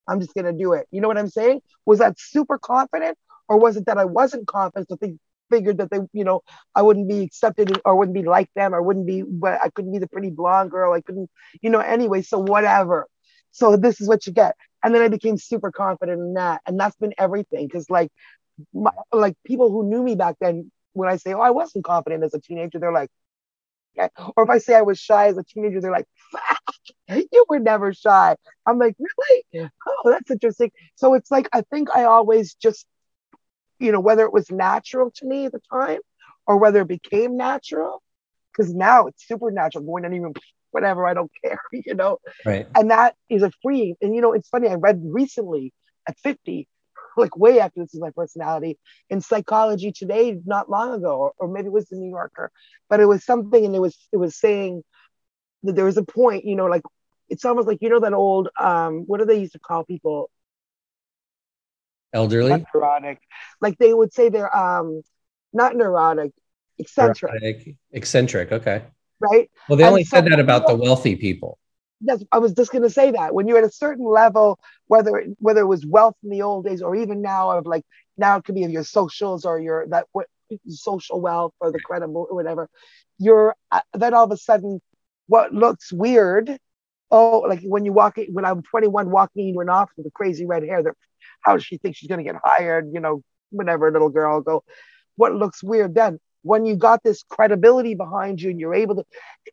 I'm 0.08 0.20
just 0.22 0.34
gonna 0.34 0.54
do 0.54 0.74
it. 0.74 0.88
You 0.92 1.02
know 1.02 1.08
what 1.08 1.18
I'm 1.18 1.30
saying? 1.30 1.62
Was 1.86 2.00
that 2.00 2.20
super 2.20 2.58
confident, 2.58 3.18
or 3.50 3.60
was 3.60 3.78
it 3.78 3.86
that 3.88 3.98
I 3.98 4.06
wasn't 4.06 4.48
confident? 4.48 4.90
So 4.90 4.98
they 5.00 5.16
figured 5.50 5.78
that 5.78 5.90
they, 5.92 6.00
you 6.14 6.24
know, 6.24 6.42
I 6.76 6.82
wouldn't 6.82 7.08
be 7.10 7.22
accepted 7.22 7.80
or 7.86 7.96
wouldn't 7.96 8.16
be 8.16 8.24
like 8.24 8.50
them 8.56 8.74
or 8.74 8.82
wouldn't 8.82 9.06
be, 9.06 9.22
but 9.22 9.60
I 9.62 9.70
couldn't 9.70 9.92
be 9.92 10.00
the 10.00 10.08
pretty 10.08 10.30
blonde 10.30 10.72
girl. 10.72 10.94
I 10.94 11.02
couldn't, 11.02 11.30
you 11.62 11.70
know, 11.70 11.80
anyway. 11.80 12.22
So 12.22 12.40
whatever. 12.40 13.08
So 13.52 13.76
this 13.76 14.02
is 14.02 14.08
what 14.08 14.28
you 14.28 14.34
get. 14.34 14.56
And 14.88 14.96
then 14.96 15.02
I 15.02 15.10
became 15.10 15.36
super 15.36 15.70
confident 15.70 16.22
in 16.22 16.36
that, 16.36 16.62
and 16.66 16.80
that's 16.80 16.96
been 16.96 17.14
everything. 17.18 17.68
Because 17.68 17.90
like, 17.90 18.10
my, 18.74 18.92
like 19.12 19.36
people 19.46 19.70
who 19.70 19.84
knew 19.90 20.02
me 20.02 20.16
back 20.16 20.38
then, 20.40 20.72
when 20.94 21.10
I 21.10 21.18
say, 21.18 21.34
"Oh, 21.34 21.42
I 21.42 21.50
wasn't 21.50 21.84
confident 21.84 22.24
as 22.24 22.34
a 22.34 22.40
teenager," 22.40 22.80
they're 22.80 22.94
like, 22.94 23.10
okay. 24.00 24.08
or 24.38 24.46
if 24.46 24.50
I 24.50 24.60
say 24.60 24.76
I 24.76 24.84
was 24.84 24.98
shy 24.98 25.28
as 25.28 25.38
a 25.38 25.44
teenager, 25.44 25.82
they're 25.82 25.92
like, 25.92 26.08
"You 27.10 27.44
were 27.50 27.60
never 27.60 27.94
shy." 27.94 28.38
I'm 28.66 28.80
like, 28.80 28.96
"Really? 28.98 29.44
Oh, 29.86 30.10
that's 30.10 30.32
interesting." 30.32 30.72
So 30.96 31.16
it's 31.16 31.30
like 31.30 31.50
I 31.52 31.64
think 31.64 31.90
I 31.94 32.06
always 32.06 32.54
just, 32.54 32.88
you 33.80 33.92
know, 33.92 34.00
whether 34.00 34.24
it 34.24 34.32
was 34.32 34.50
natural 34.50 35.12
to 35.16 35.26
me 35.26 35.48
at 35.48 35.52
the 35.52 35.60
time 35.70 36.00
or 36.46 36.56
whether 36.60 36.84
it 36.84 36.88
became 36.88 37.36
natural, 37.36 38.02
because 38.54 38.74
now 38.74 39.08
it's 39.08 39.28
supernatural, 39.28 39.84
going 39.84 40.06
and 40.06 40.16
even 40.16 40.34
whatever, 40.72 41.06
I 41.06 41.14
don't 41.14 41.32
care, 41.44 41.60
you 41.72 41.96
know? 41.96 42.20
Right. 42.46 42.68
And 42.76 42.92
that 42.92 43.16
is 43.30 43.44
a 43.44 43.52
free, 43.62 43.96
and 44.02 44.16
you 44.16 44.22
know, 44.22 44.34
it's 44.34 44.50
funny, 44.50 44.68
I 44.68 44.76
read 44.76 45.02
recently 45.04 45.74
at 46.08 46.18
50, 46.20 46.68
like 47.18 47.36
way 47.38 47.60
after 47.60 47.82
this 47.82 47.94
is 47.94 48.00
my 48.00 48.12
personality, 48.12 48.78
in 49.10 49.22
Psychology 49.22 49.92
Today, 49.92 50.38
not 50.46 50.70
long 50.70 50.94
ago, 50.94 51.18
or, 51.18 51.34
or 51.38 51.48
maybe 51.48 51.68
it 51.68 51.74
was 51.74 51.88
the 51.90 51.98
New 51.98 52.10
Yorker, 52.10 52.52
but 52.90 53.00
it 53.00 53.06
was 53.06 53.26
something, 53.26 53.66
and 53.66 53.76
it 53.76 53.80
was 53.80 53.98
it 54.12 54.18
was 54.18 54.40
saying 54.40 54.84
that 55.64 55.76
there 55.76 55.86
was 55.86 55.98
a 55.98 56.04
point, 56.04 56.46
you 56.46 56.56
know, 56.56 56.66
like 56.66 56.84
it's 57.30 57.44
almost 57.44 57.68
like 57.68 57.80
you 57.82 57.90
know 57.90 58.00
that 58.00 58.14
old 58.14 58.50
um, 58.60 59.04
what 59.08 59.20
do 59.20 59.26
they 59.26 59.40
used 59.40 59.54
to 59.54 59.60
call 59.60 59.84
people? 59.84 60.30
Elderly, 62.14 62.66
neurotic. 62.74 63.20
Like 63.60 63.78
they 63.78 63.94
would 63.94 64.14
say 64.14 64.30
they're 64.30 64.56
um, 64.56 65.02
not 65.52 65.76
neurotic, 65.76 66.32
eccentric. 66.78 67.34
Neurotic, 67.34 67.76
eccentric. 67.92 68.52
Okay 68.52 68.84
right? 69.20 69.50
Well, 69.68 69.78
they 69.78 69.86
only 69.86 70.04
so, 70.04 70.18
said 70.18 70.26
that 70.26 70.40
about 70.40 70.68
the 70.68 70.76
wealthy 70.76 71.16
people. 71.16 71.58
Yes, 72.02 72.24
I 72.32 72.38
was 72.38 72.54
just 72.54 72.72
going 72.72 72.84
to 72.84 72.90
say 72.90 73.12
that 73.12 73.34
when 73.34 73.48
you're 73.48 73.58
at 73.58 73.64
a 73.64 73.72
certain 73.72 74.06
level, 74.06 74.60
whether 74.88 75.26
whether 75.40 75.62
it 75.62 75.68
was 75.68 75.86
wealth 75.86 76.16
in 76.24 76.30
the 76.30 76.44
old 76.44 76.66
days 76.66 76.82
or 76.82 76.96
even 76.96 77.22
now 77.22 77.52
of 77.52 77.66
like 77.66 77.84
now 78.18 78.38
it 78.38 78.44
could 78.44 78.56
be 78.56 78.64
of 78.64 78.72
your 78.72 78.84
socials 78.84 79.46
or 79.46 79.60
your 79.60 79.88
that 79.88 80.06
what 80.12 80.28
social 80.68 81.20
wealth 81.20 81.54
or 81.60 81.72
the 81.72 81.80
credible 81.80 82.28
or 82.30 82.36
whatever, 82.36 82.70
you're 83.18 83.56
uh, 83.72 83.82
then 83.94 84.14
all 84.14 84.26
of 84.26 84.32
a 84.32 84.38
sudden 84.38 84.80
what 85.26 85.54
looks 85.54 85.92
weird. 85.92 86.58
Oh, 87.10 87.40
like 87.48 87.62
when 87.64 87.86
you 87.86 87.94
walk 87.94 88.18
in, 88.18 88.34
when 88.34 88.46
I'm 88.46 88.62
21 88.62 89.10
walking 89.10 89.48
into 89.48 89.62
an 89.62 89.70
office 89.70 89.94
with 89.98 90.08
a 90.08 90.12
crazy 90.12 90.46
red 90.46 90.64
hair, 90.64 90.84
that 90.84 90.94
how 91.42 91.54
does 91.54 91.64
she 91.64 91.78
think 91.78 91.96
she's 91.96 92.10
going 92.10 92.24
to 92.24 92.32
get 92.32 92.40
hired? 92.44 92.92
You 92.94 93.00
know, 93.00 93.24
whatever 93.50 93.92
little 93.92 94.10
girl 94.10 94.42
go. 94.42 94.64
What 95.16 95.34
looks 95.34 95.64
weird 95.64 95.96
then 95.96 96.20
when 96.48 96.66
you 96.66 96.76
got 96.76 97.04
this 97.04 97.24
credibility 97.30 97.94
behind 97.94 98.42
you 98.42 98.50
and 98.50 98.60
you're 98.60 98.74
able 98.74 98.96
to, 98.96 99.06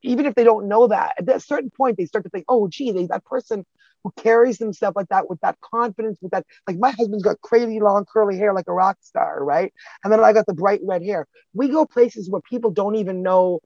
even 0.02 0.26
if 0.26 0.34
they 0.34 0.44
don't 0.44 0.68
know 0.68 0.86
that, 0.88 1.14
at 1.18 1.28
a 1.28 1.40
certain 1.40 1.70
point, 1.70 1.96
they 1.96 2.06
start 2.06 2.24
to 2.24 2.30
think, 2.30 2.44
oh, 2.48 2.68
gee, 2.68 2.92
they, 2.92 3.06
that 3.06 3.24
person 3.24 3.66
who 4.02 4.12
carries 4.16 4.58
themselves 4.58 4.96
like 4.96 5.08
that 5.08 5.28
with 5.28 5.40
that 5.40 5.58
confidence, 5.60 6.18
with 6.22 6.30
that, 6.32 6.46
like 6.68 6.78
my 6.78 6.90
husband's 6.90 7.24
got 7.24 7.40
crazy 7.40 7.80
long 7.80 8.04
curly 8.04 8.36
hair 8.36 8.52
like 8.52 8.68
a 8.68 8.72
rock 8.72 8.96
star, 9.00 9.42
right? 9.42 9.72
And 10.02 10.12
then 10.12 10.20
I 10.20 10.32
got 10.32 10.46
the 10.46 10.54
bright 10.54 10.80
red 10.84 11.02
hair. 11.02 11.26
We 11.52 11.68
go 11.68 11.86
places 11.86 12.30
where 12.30 12.42
people 12.42 12.70
don't 12.70 12.96
even 12.96 13.22
know 13.22 13.60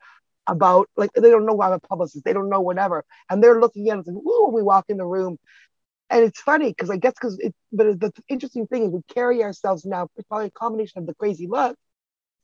about, 0.46 0.88
like, 0.96 1.12
they 1.12 1.30
don't 1.30 1.44
know 1.44 1.60
I'm 1.60 1.72
a 1.72 1.80
publicist, 1.80 2.24
they 2.24 2.32
don't 2.32 2.48
know 2.48 2.60
whatever. 2.60 3.04
And 3.28 3.42
they're 3.42 3.60
looking 3.60 3.90
at 3.90 3.98
us 3.98 4.08
and, 4.08 4.16
ooh, 4.16 4.50
we 4.52 4.62
walk 4.62 4.86
in 4.88 4.96
the 4.96 5.06
room. 5.06 5.38
And 6.10 6.24
it's 6.24 6.40
funny 6.40 6.70
because 6.70 6.88
I 6.88 6.96
guess 6.96 7.12
because 7.12 7.38
it, 7.38 7.54
but 7.70 8.00
the 8.00 8.12
interesting 8.28 8.66
thing 8.66 8.84
is 8.84 8.90
we 8.90 9.02
carry 9.12 9.42
ourselves 9.42 9.84
now, 9.84 10.08
it's 10.16 10.26
probably 10.26 10.46
a 10.46 10.50
combination 10.50 11.00
of 11.00 11.06
the 11.06 11.14
crazy 11.14 11.46
look 11.46 11.76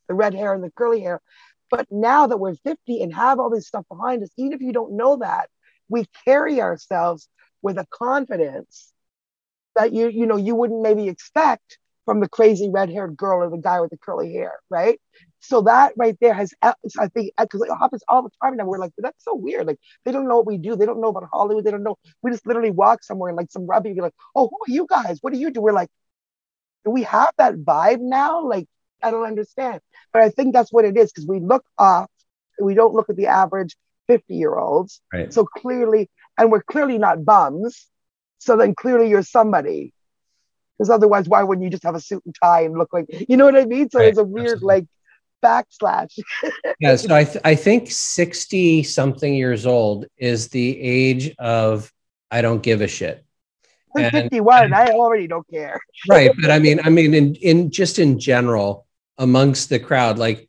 the 0.09 0.15
red 0.15 0.35
hair 0.35 0.55
and 0.55 0.63
the 0.63 0.71
curly 0.71 1.01
hair. 1.01 1.21
But 1.71 1.87
now 1.91 2.27
that 2.27 2.39
we're 2.39 2.55
50 2.55 3.03
and 3.03 3.15
have 3.15 3.39
all 3.39 3.51
this 3.51 3.67
stuff 3.67 3.85
behind 3.89 4.23
us, 4.23 4.31
even 4.37 4.53
if 4.53 4.61
you 4.61 4.73
don't 4.73 4.97
know 4.97 5.17
that, 5.17 5.49
we 5.89 6.07
carry 6.25 6.61
ourselves 6.61 7.29
with 7.63 7.79
a 7.79 7.87
confidence 7.91 8.93
that 9.75 9.93
you, 9.93 10.09
you 10.09 10.27
know, 10.27 10.37
you 10.37 10.55
wouldn't 10.55 10.83
maybe 10.83 11.09
expect 11.09 11.79
from 12.05 12.21
the 12.21 12.29
crazy 12.29 12.69
red 12.71 12.91
haired 12.91 13.17
girl 13.17 13.43
or 13.43 13.51
the 13.51 13.57
guy 13.57 13.81
with 13.81 13.91
the 13.91 13.97
curly 13.97 14.33
hair, 14.33 14.53
right? 14.71 15.01
So 15.41 15.63
that 15.63 15.95
right 15.97 16.17
there 16.21 16.35
has, 16.35 16.53
uh, 16.63 16.75
I 16.99 17.09
think, 17.09 17.33
uh, 17.39 17.45
because 17.45 17.63
it 17.63 17.75
happens 17.79 18.03
all 18.09 18.23
the 18.23 18.31
time 18.43 18.57
now. 18.57 18.67
We're 18.67 18.79
like, 18.79 18.93
that's 18.99 19.25
so 19.25 19.35
weird. 19.35 19.67
Like 19.67 19.79
they 20.05 20.13
don't 20.13 20.29
know 20.29 20.37
what 20.37 20.47
we 20.47 20.59
do. 20.59 20.77
They 20.77 20.87
don't 20.87 21.01
know 21.01 21.09
about 21.09 21.29
Hollywood. 21.33 21.65
They 21.65 21.71
don't 21.71 21.83
know. 21.83 21.97
We 22.23 22.31
just 22.31 22.47
literally 22.47 22.71
walk 22.71 23.03
somewhere 23.03 23.31
and 23.31 23.37
like 23.37 23.51
some 23.51 23.67
rubby 23.67 23.93
be 23.93 24.01
like, 24.01 24.15
oh, 24.35 24.49
who 24.49 24.57
are 24.57 24.75
you 24.75 24.87
guys? 24.89 25.19
What 25.23 25.33
do 25.33 25.39
you 25.39 25.51
do? 25.51 25.61
We're 25.61 25.73
like, 25.73 25.91
do 26.85 26.91
we 26.91 27.03
have 27.05 27.31
that 27.39 27.55
vibe 27.57 28.01
now? 28.01 28.47
Like 28.47 28.67
I 29.05 29.11
don't 29.11 29.27
understand. 29.27 29.81
But 30.13 30.23
I 30.23 30.31
think 30.31 30.53
that's 30.53 30.73
what 30.73 30.85
it 30.85 30.97
is 30.97 31.13
because 31.13 31.27
we 31.27 31.41
look 31.41 31.65
off. 31.79 32.11
We 32.61 32.75
don't 32.75 32.95
look 32.95 33.11
at 33.11 33.17
the 33.17 33.27
average 33.27 33.77
50 34.09 34.35
year 34.35 34.57
olds. 34.57 35.01
Right. 35.13 35.33
So 35.33 35.45
clearly, 35.45 36.11
and 36.39 36.51
we're 36.51 36.63
clearly 36.63 36.99
not 36.99 37.25
bums. 37.25 37.87
So 38.39 38.57
then 38.57 38.75
clearly 38.75 39.09
you're 39.09 39.23
somebody. 39.23 39.93
Because 40.79 40.91
otherwise, 40.91 41.29
why 41.29 41.43
wouldn't 41.43 41.65
you 41.65 41.71
just 41.71 41.85
have 41.85 41.95
a 41.95 42.01
suit 42.01 42.23
and 42.25 42.35
tie 42.43 42.63
and 42.63 42.77
look 42.77 42.93
like, 42.93 43.07
you 43.29 43.37
know 43.37 43.45
what 43.45 43.57
I 43.57 43.65
mean? 43.65 43.89
So 43.91 44.01
right. 44.01 44.09
it's 44.09 44.19
a 44.19 44.25
weird, 44.25 44.55
Absolutely. 44.55 44.67
like, 44.67 44.87
backslash. 45.45 46.19
yeah. 46.81 46.97
So 46.97 47.15
I, 47.15 47.25
th- 47.25 47.43
I 47.45 47.55
think 47.55 47.91
60 47.91 48.83
something 48.83 49.35
years 49.35 49.67
old 49.67 50.07
is 50.17 50.49
the 50.49 50.81
age 50.81 51.35
of 51.39 51.93
I 52.31 52.41
don't 52.41 52.63
give 52.63 52.81
a 52.81 52.89
shit. 52.89 53.25
I'm 53.97 54.11
51. 54.11 54.73
I 54.73 54.89
already 54.89 55.29
don't 55.29 55.47
care. 55.49 55.81
right. 56.09 56.33
But 56.41 56.51
I 56.51 56.59
mean, 56.65 56.81
I 56.83 56.91
mean, 56.91 57.15
in, 57.15 57.35
in 57.37 57.71
just 57.71 57.99
in 57.99 58.19
general, 58.19 58.87
amongst 59.19 59.69
the 59.69 59.79
crowd, 59.79 60.19
like 60.19 60.49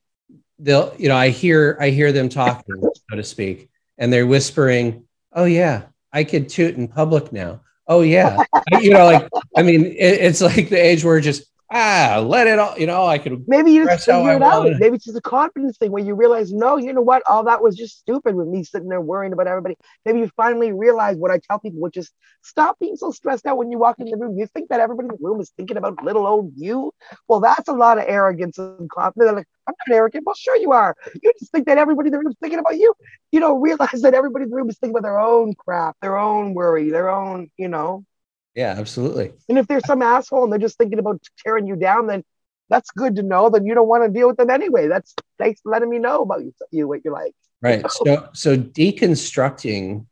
they'll, 0.60 0.93
you 0.97 1.10
know, 1.10 1.15
I 1.15 1.30
hear, 1.30 1.78
I 1.80 1.89
hear 1.89 2.12
them 2.12 2.30
talking, 2.30 2.75
so 2.82 3.15
to 3.15 3.23
speak, 3.23 3.69
and 3.97 4.12
they're 4.12 4.28
whispering, 4.28 5.06
oh 5.34 5.45
yeah, 5.45 5.84
I 6.12 6.23
could 6.23 6.49
toot 6.49 6.75
in 6.75 6.88
public 6.88 7.32
now. 7.32 7.62
Oh 7.88 8.01
yeah, 8.01 8.43
you 8.82 8.91
know, 8.91 9.06
like 9.06 9.28
I 9.56 9.62
mean, 9.62 9.86
it, 9.86 9.95
it's 9.97 10.41
like 10.41 10.69
the 10.69 10.84
age 10.84 11.04
where 11.04 11.19
just 11.19 11.45
ah, 11.71 12.23
let 12.25 12.47
it 12.47 12.60
all, 12.60 12.78
you 12.78 12.88
know, 12.88 13.06
I 13.06 13.17
could 13.17 13.43
maybe 13.47 13.71
you 13.71 13.86
just 13.86 14.06
figure 14.06 14.36
it 14.36 14.41
out. 14.41 14.67
Maybe 14.80 14.95
it's 14.95 15.06
just 15.06 15.17
a 15.17 15.21
confidence 15.21 15.78
thing 15.78 15.91
where 15.91 16.04
you 16.04 16.15
realize, 16.15 16.51
no, 16.51 16.78
you 16.78 16.93
know 16.93 17.01
what, 17.01 17.23
all 17.30 17.43
that 17.45 17.62
was 17.62 17.75
just 17.75 17.99
stupid 17.99 18.36
with 18.36 18.47
me 18.47 18.63
sitting 18.63 18.89
there 18.89 19.01
worrying 19.01 19.34
about 19.34 19.47
everybody. 19.47 19.75
Maybe 20.06 20.19
you 20.19 20.30
finally 20.36 20.71
realize 20.71 21.17
what 21.17 21.32
I 21.32 21.39
tell 21.39 21.60
people, 21.60 21.80
which 21.80 21.97
is 21.97 22.12
stop 22.41 22.78
being 22.80 22.95
so 22.95 23.12
stressed 23.12 23.45
out 23.45 23.58
when 23.58 23.71
you 23.71 23.78
walk 23.78 23.97
in 23.99 24.06
the 24.10 24.17
room. 24.17 24.38
You 24.38 24.47
think 24.47 24.69
that 24.69 24.80
everybody 24.80 25.08
in 25.08 25.17
the 25.19 25.28
room 25.28 25.41
is 25.41 25.51
thinking 25.58 25.78
about 25.78 26.04
little 26.04 26.28
old 26.28 26.54
you. 26.56 26.91
Well, 27.28 27.39
that's 27.39 27.67
a 27.67 27.73
lot 27.73 27.97
of 27.97 28.06
arrogance 28.08 28.58
and 28.58 28.89
confidence. 28.89 29.28
They're 29.28 29.36
like, 29.36 29.47
I'm 29.67 29.73
not 29.88 29.95
arrogant. 29.95 30.25
Well, 30.25 30.36
sure 30.36 30.56
you 30.56 30.71
are. 30.71 30.95
You 31.21 31.34
just 31.39 31.51
think 31.51 31.65
that 31.65 31.78
everybody 31.78 32.08
in 32.08 32.12
the 32.12 32.19
room 32.19 32.28
is 32.28 32.36
thinking 32.39 32.60
about 32.60 32.78
you. 32.78 32.93
You 33.32 33.39
don't 33.39 33.62
realize 33.62 34.01
that 34.01 34.13
everybody 34.13 34.43
in 34.43 34.49
the 34.49 34.56
room 34.56 34.69
is 34.69 34.78
thinking 34.78 34.95
about 34.95 35.08
their 35.08 35.19
own 35.19 35.56
crap, 35.56 35.97
their 36.01 36.17
own 36.17 36.54
worry, 36.54 36.89
their 36.89 37.10
own, 37.10 37.49
you 37.58 37.67
know. 37.67 38.06
Yeah, 38.55 38.75
absolutely. 38.77 39.33
And 39.49 39.57
if 39.57 39.67
there's 39.67 39.85
some 39.85 40.01
asshole 40.01 40.43
and 40.43 40.51
they're 40.51 40.59
just 40.59 40.77
thinking 40.77 40.99
about 40.99 41.21
tearing 41.43 41.67
you 41.67 41.75
down, 41.75 42.07
then 42.07 42.23
that's 42.69 42.89
good 42.91 43.17
to 43.17 43.23
know. 43.23 43.49
Then 43.49 43.65
you 43.65 43.75
don't 43.75 43.87
want 43.87 44.03
to 44.05 44.09
deal 44.09 44.27
with 44.27 44.37
them 44.37 44.49
anyway. 44.49 44.87
That's 44.87 45.13
thanks 45.37 45.61
for 45.61 45.71
letting 45.71 45.89
me 45.89 45.99
know 45.99 46.21
about 46.21 46.41
you, 46.41 46.53
you 46.71 46.87
what 46.87 47.03
you're 47.03 47.13
like. 47.13 47.33
Right. 47.61 47.85
So 47.91 48.29
so 48.33 48.57
deconstructing 48.57 50.05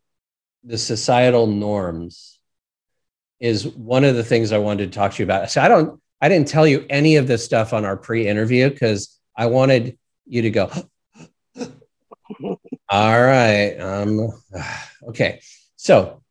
the 0.63 0.77
societal 0.77 1.47
norms 1.47 2.39
is 3.39 3.67
one 3.67 4.03
of 4.03 4.15
the 4.15 4.23
things 4.23 4.51
I 4.51 4.57
wanted 4.57 4.91
to 4.91 4.95
talk 4.97 5.13
to 5.13 5.23
you 5.23 5.25
about. 5.25 5.49
So 5.49 5.61
I 5.61 5.67
don't 5.67 6.01
I 6.21 6.29
didn't 6.29 6.47
tell 6.47 6.67
you 6.67 6.85
any 6.89 7.15
of 7.15 7.27
this 7.27 7.43
stuff 7.43 7.73
on 7.73 7.85
our 7.85 7.97
pre-interview 7.97 8.69
because 8.69 9.19
I 9.37 9.47
wanted 9.47 9.97
you 10.25 10.41
to 10.43 10.49
go. 10.49 10.69
All 12.89 13.21
right. 13.21 13.75
Um, 13.77 14.29
okay. 15.09 15.41
So 15.75 16.22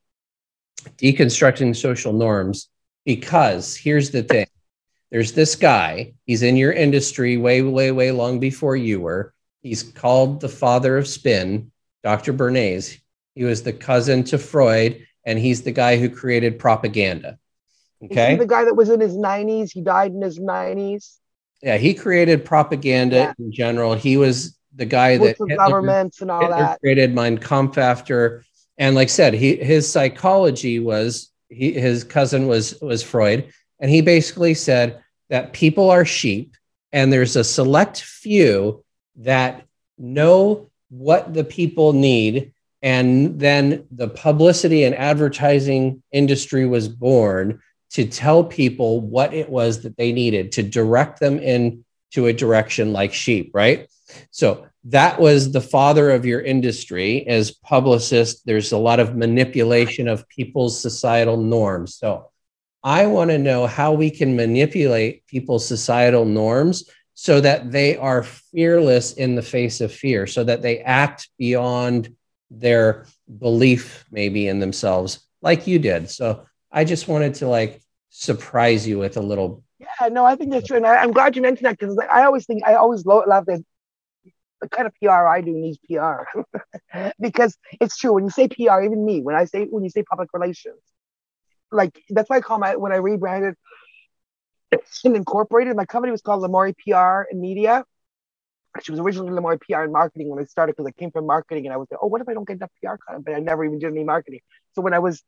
deconstructing 0.97 1.77
social 1.77 2.13
norms 2.13 2.69
because 3.05 3.77
here's 3.77 4.11
the 4.11 4.23
thing 4.23 4.47
there's 5.11 5.33
this 5.33 5.57
guy 5.57 6.15
he's 6.25 6.43
in 6.43 6.57
your 6.57 6.73
industry 6.73 7.37
way 7.37 7.63
way 7.63 7.91
way 7.91 8.11
long 8.11 8.41
before 8.41 8.77
you 8.77 9.01
were. 9.01 9.35
He's 9.61 9.83
called 9.83 10.41
the 10.41 10.49
father 10.49 10.97
of 10.97 11.07
spin 11.07 11.71
dr 12.03 12.33
bernays. 12.33 12.99
He 13.35 13.45
was 13.45 13.63
the 13.63 13.73
cousin 13.73 14.25
to 14.25 14.39
freud 14.39 15.07
and 15.25 15.39
he's 15.39 15.63
the 15.63 15.73
guy 15.73 15.97
who 15.97 16.09
created 16.11 16.59
propaganda 16.59 17.39
okay? 18.05 18.37
the 18.37 18.47
guy 18.47 18.65
that 18.65 18.75
was 18.75 18.91
in 18.91 19.01
his 19.01 19.15
90s 19.15 19.73
he 19.73 19.81
died 19.81 20.13
in 20.13 20.21
his 20.21 20.39
90s 20.39 21.19
yeah 21.63 21.77
he 21.77 21.95
created 21.95 22.45
propaganda 22.45 23.17
yeah. 23.17 23.33
in 23.39 23.53
general. 23.53 23.95
He 23.95 24.17
was 24.17 24.59
the 24.75 24.87
guy 24.87 25.19
With 25.19 25.39
that 25.39 25.57
governments 25.57 26.21
and 26.21 26.31
all 26.31 26.41
Hitler 26.41 26.57
that. 26.57 26.81
created 26.81 27.15
Mein 27.15 27.39
Kampf 27.39 27.79
after 27.79 28.45
and 28.83 28.97
like 28.97 29.07
I 29.07 29.11
said, 29.11 29.35
he 29.35 29.55
his 29.55 29.89
psychology 29.89 30.81
was 30.81 31.31
he, 31.49 31.71
his 31.73 32.03
cousin 32.03 32.49
was 32.49 32.81
was 32.83 33.01
Freud, 33.01 33.53
and 33.79 33.89
he 33.89 34.01
basically 34.01 34.55
said 34.55 35.05
that 35.31 35.53
people 35.53 35.89
are 35.89 36.05
sheep, 36.05 36.57
and 36.91 37.13
there's 37.13 37.37
a 37.37 37.45
select 37.45 38.01
few 38.01 38.85
that 39.19 39.65
know 39.99 40.69
what 40.89 41.33
the 41.33 41.45
people 41.45 41.93
need, 41.93 42.55
and 42.83 43.39
then 43.39 43.87
the 43.93 44.09
publicity 44.09 44.83
and 44.83 44.97
advertising 44.97 46.03
industry 46.11 46.67
was 46.67 46.89
born 46.89 47.63
to 47.91 48.05
tell 48.05 48.43
people 48.43 49.01
what 49.01 49.33
it 49.33 49.49
was 49.49 49.83
that 49.83 49.97
they 49.97 50.11
needed 50.11 50.51
to 50.53 50.63
direct 50.65 51.21
them 51.21 51.39
in 51.39 51.85
to 52.11 52.27
a 52.27 52.33
direction 52.33 52.93
like 52.93 53.15
sheep, 53.15 53.53
right? 53.55 53.89
So 54.33 54.67
that 54.85 55.21
was 55.21 55.53
the 55.53 55.61
father 55.61 56.11
of 56.11 56.27
your 56.27 56.41
industry. 56.41 57.27
As 57.27 57.53
publicist 57.53 58.45
there's 58.47 58.73
a 58.73 58.79
lot 58.79 59.01
of 59.01 59.17
manipulation 59.17 60.09
of 60.09 60.29
people's 60.29 60.81
societal 60.81 61.37
norms. 61.37 61.97
So 61.97 62.31
i 62.85 63.07
want 63.07 63.31
to 63.31 63.39
know 63.39 63.67
how 63.67 63.93
we 63.93 64.11
can 64.11 64.35
manipulate 64.35 65.27
people's 65.27 65.67
societal 65.67 66.25
norms 66.25 66.85
so 67.15 67.41
that 67.41 67.71
they 67.71 67.97
are 67.97 68.23
fearless 68.23 69.13
in 69.13 69.35
the 69.35 69.43
face 69.43 69.81
of 69.81 69.93
fear 69.93 70.27
so 70.27 70.43
that 70.43 70.63
they 70.63 70.81
act 70.81 71.29
beyond 71.39 72.15
their 72.51 73.07
belief 73.39 74.05
maybe 74.11 74.49
in 74.49 74.59
themselves 74.61 75.21
like 75.43 75.67
you 75.67 75.79
did. 75.79 76.11
So 76.11 76.45
i 76.71 76.85
just 76.85 77.09
wanted 77.09 77.35
to 77.35 77.49
like 77.49 77.81
surprise 78.11 78.87
you 78.87 78.99
with 78.99 79.17
a 79.17 79.21
little 79.21 79.63
yeah 79.79 80.09
no 80.09 80.25
i 80.25 80.37
think 80.37 80.51
that's 80.51 80.67
true 80.67 80.77
and 80.77 80.87
I, 80.87 81.03
am 81.03 81.13
glad 81.13 81.35
you 81.35 81.43
mentioned 81.43 81.67
that 81.67 81.79
because 81.79 81.97
like, 81.97 82.11
i 82.11 82.25
always 82.25 82.45
think 82.45 82.63
i 82.65 82.75
always 82.75 83.07
love 83.07 83.47
that 83.47 83.65
the 84.63 84.69
kind 84.69 84.87
of 84.87 84.95
PR 85.03 85.27
I 85.27 85.43
do 85.43 85.53
needs 85.53 85.79
PR 85.89 86.23
because 87.21 87.59
it's 87.81 87.99
true. 87.99 88.15
When 88.15 88.25
you 88.25 88.31
say 88.31 88.49
PR, 88.49 88.81
even 88.81 89.05
me, 89.05 89.21
when 89.21 89.35
I 89.35 89.45
say 89.45 89.67
when 89.67 89.85
you 89.85 89.91
say 89.91 90.05
public 90.05 90.31
relations, 90.33 90.81
like 91.71 92.01
that's 92.09 92.31
why 92.31 92.37
I 92.37 92.41
call 92.41 92.59
my 92.59 92.77
when 92.77 92.93
I 92.93 92.97
rebranded 92.97 93.57
and 95.05 95.17
incorporated 95.17 95.77
my 95.77 95.85
company 95.85 96.13
was 96.13 96.23
called 96.23 96.43
Lamourie 96.43 96.75
PR 96.79 97.29
and 97.31 97.41
Media. 97.41 97.85
She 98.83 98.91
was 98.91 99.01
originally 99.01 99.33
Lamourie 99.33 99.61
PR 99.61 99.83
and 99.83 99.93
Marketing 99.93 100.31
when 100.31 100.39
I 100.39 100.47
started 100.47 100.77
because 100.77 100.87
I 100.87 100.93
came 100.93 101.11
from 101.11 101.27
marketing 101.27 101.67
and 101.67 101.75
I 101.75 101.77
was 101.77 101.89
like, 101.91 101.99
oh, 102.03 102.07
what 102.07 102.23
if 102.23 102.29
I 102.29 102.33
don't 102.33 102.49
get 102.49 102.57
enough 102.57 102.71
PR 102.83 102.97
content? 102.97 103.27
But 103.27 103.35
I 103.35 103.41
never 103.41 103.65
even 103.67 103.79
did 103.79 103.91
any 103.93 104.05
marketing. 104.05 104.41
So 104.75 104.81
when 104.81 104.95
I 104.95 105.01
was 105.01 105.23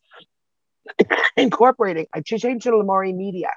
incorporating, 1.37 2.07
I 2.15 2.23
changed 2.23 2.63
to 2.63 2.71
Lamourie 2.71 3.15
Media 3.15 3.51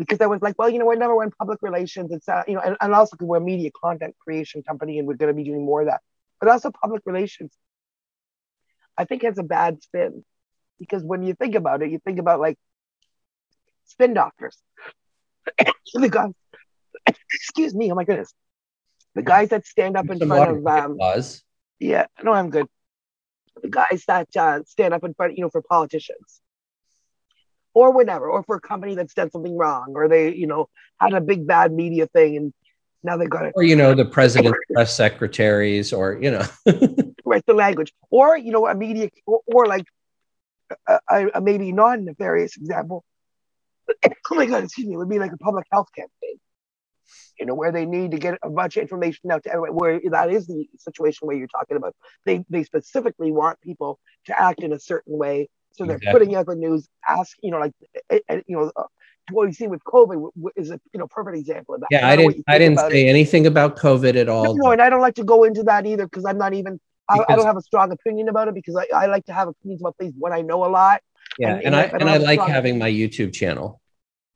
because 0.00 0.22
I 0.22 0.26
was 0.26 0.40
like, 0.40 0.58
well, 0.58 0.70
you 0.70 0.78
know, 0.78 0.86
we're 0.86 0.96
number 0.96 1.14
one 1.14 1.30
public 1.30 1.58
relations. 1.60 2.10
It's, 2.10 2.26
uh, 2.26 2.42
you 2.48 2.54
know, 2.54 2.60
and, 2.60 2.74
and 2.80 2.94
also 2.94 3.16
we're 3.20 3.36
a 3.36 3.40
media 3.40 3.70
content 3.70 4.16
creation 4.18 4.62
company 4.62 4.98
and 4.98 5.06
we're 5.06 5.14
going 5.14 5.28
to 5.28 5.34
be 5.34 5.44
doing 5.44 5.62
more 5.62 5.82
of 5.82 5.88
that. 5.88 6.00
But 6.40 6.48
also 6.48 6.70
public 6.70 7.02
relations, 7.04 7.52
I 8.96 9.04
think 9.04 9.24
has 9.24 9.36
a 9.36 9.42
bad 9.42 9.82
spin 9.82 10.24
because 10.78 11.02
when 11.04 11.22
you 11.22 11.34
think 11.34 11.54
about 11.54 11.82
it, 11.82 11.90
you 11.90 11.98
think 12.02 12.18
about 12.18 12.40
like 12.40 12.56
spin 13.84 14.14
doctors. 14.14 14.56
the 15.92 16.08
guys, 16.08 16.32
excuse 17.34 17.74
me, 17.74 17.92
oh 17.92 17.94
my 17.94 18.04
goodness. 18.04 18.32
The 19.14 19.22
guys 19.22 19.50
that 19.50 19.66
stand 19.66 19.98
up 19.98 20.08
in 20.08 20.18
front 20.18 20.50
of, 20.50 20.66
um, 20.66 20.96
yeah, 21.78 22.06
no, 22.22 22.32
I'm 22.32 22.48
good. 22.48 22.68
The 23.62 23.68
guys 23.68 24.04
that 24.06 24.28
uh, 24.34 24.60
stand 24.66 24.94
up 24.94 25.04
in 25.04 25.12
front, 25.12 25.36
you 25.36 25.44
know, 25.44 25.50
for 25.50 25.60
politicians 25.60 26.40
or 27.80 27.92
whatever, 27.92 28.28
or 28.28 28.42
for 28.42 28.56
a 28.56 28.60
company 28.60 28.94
that's 28.94 29.14
done 29.14 29.30
something 29.30 29.56
wrong, 29.56 29.94
or 29.94 30.06
they, 30.06 30.34
you 30.34 30.46
know, 30.46 30.68
had 30.98 31.14
a 31.14 31.20
big 31.20 31.46
bad 31.46 31.72
media 31.72 32.06
thing 32.08 32.36
and 32.36 32.52
now 33.02 33.16
they 33.16 33.24
got 33.24 33.46
it. 33.46 33.54
Or, 33.56 33.62
you 33.62 33.74
know, 33.74 33.94
the 33.94 34.04
president's 34.04 34.58
press 34.70 34.94
secretaries, 34.94 35.90
or, 35.90 36.18
you 36.20 36.30
know, 36.30 36.44
right, 37.24 37.44
the 37.46 37.54
language, 37.54 37.94
or, 38.10 38.36
you 38.36 38.52
know, 38.52 38.66
a 38.66 38.74
media, 38.74 39.08
or, 39.24 39.40
or 39.46 39.66
like 39.66 39.86
a, 40.86 41.00
a, 41.08 41.26
a 41.36 41.40
maybe 41.40 41.72
non 41.72 42.04
nefarious 42.04 42.54
example. 42.58 43.02
oh 44.04 44.34
my 44.34 44.44
God, 44.44 44.64
excuse 44.64 44.86
me, 44.86 44.92
it 44.92 44.98
would 44.98 45.08
be 45.08 45.18
like 45.18 45.32
a 45.32 45.38
public 45.38 45.64
health 45.72 45.88
campaign, 45.96 46.38
you 47.38 47.46
know, 47.46 47.54
where 47.54 47.72
they 47.72 47.86
need 47.86 48.10
to 48.10 48.18
get 48.18 48.36
a 48.42 48.50
bunch 48.50 48.76
of 48.76 48.82
information 48.82 49.30
out 49.30 49.42
to 49.44 49.50
everyone, 49.50 49.78
where 49.78 50.00
that 50.10 50.30
is 50.30 50.46
the 50.46 50.68
situation 50.76 51.26
where 51.26 51.36
you're 51.38 51.48
talking 51.48 51.78
about. 51.78 51.96
They, 52.26 52.44
they 52.50 52.64
specifically 52.64 53.32
want 53.32 53.58
people 53.62 53.98
to 54.26 54.38
act 54.38 54.62
in 54.62 54.74
a 54.74 54.78
certain 54.78 55.16
way 55.16 55.48
so 55.72 55.84
they're 55.84 55.96
exactly. 55.96 56.20
putting 56.20 56.34
out 56.36 56.46
the 56.46 56.56
news, 56.56 56.88
ask, 57.08 57.36
you 57.42 57.50
know, 57.50 57.58
like, 57.58 57.72
eh, 58.10 58.18
eh, 58.28 58.40
you 58.46 58.56
know, 58.56 58.72
uh, 58.76 58.84
what 59.30 59.46
we 59.46 59.52
see 59.52 59.66
with 59.66 59.82
COVID 59.84 60.30
is 60.56 60.70
a 60.70 60.80
you 60.92 60.98
know 60.98 61.06
perfect 61.06 61.36
example 61.36 61.76
of 61.76 61.82
that. 61.82 61.88
Yeah, 61.90 62.06
I, 62.06 62.12
I 62.12 62.16
didn't 62.16 62.44
I 62.48 62.58
didn't 62.58 62.78
say 62.78 63.06
it. 63.06 63.10
anything 63.10 63.46
about 63.46 63.76
COVID 63.76 64.16
at 64.16 64.28
all. 64.28 64.56
No, 64.56 64.64
no, 64.64 64.70
and 64.72 64.82
I 64.82 64.90
don't 64.90 65.00
like 65.00 65.14
to 65.16 65.24
go 65.24 65.44
into 65.44 65.62
that 65.64 65.86
either 65.86 66.04
because 66.06 66.24
I'm 66.24 66.38
not 66.38 66.52
even 66.54 66.80
I, 67.08 67.24
I, 67.28 67.36
don't 67.36 67.46
have 67.46 67.56
a 67.56 67.62
strong 67.62 67.90
opinion 67.90 68.28
about 68.28 68.48
it 68.48 68.54
because 68.54 68.76
I, 68.76 68.86
I 68.94 69.06
like 69.06 69.24
to 69.26 69.32
have 69.32 69.48
opinions 69.48 69.82
about 69.82 69.96
things 69.98 70.14
when 70.18 70.32
I 70.32 70.42
know 70.42 70.64
a 70.64 70.70
lot. 70.70 71.02
Yeah, 71.38 71.56
and, 71.56 71.66
and, 71.66 71.74
and 71.74 71.76
I 71.76 71.82
and 71.82 72.10
I 72.10 72.16
like 72.18 72.40
having 72.40 72.78
my 72.78 72.90
YouTube 72.90 73.32
channel. 73.32 73.80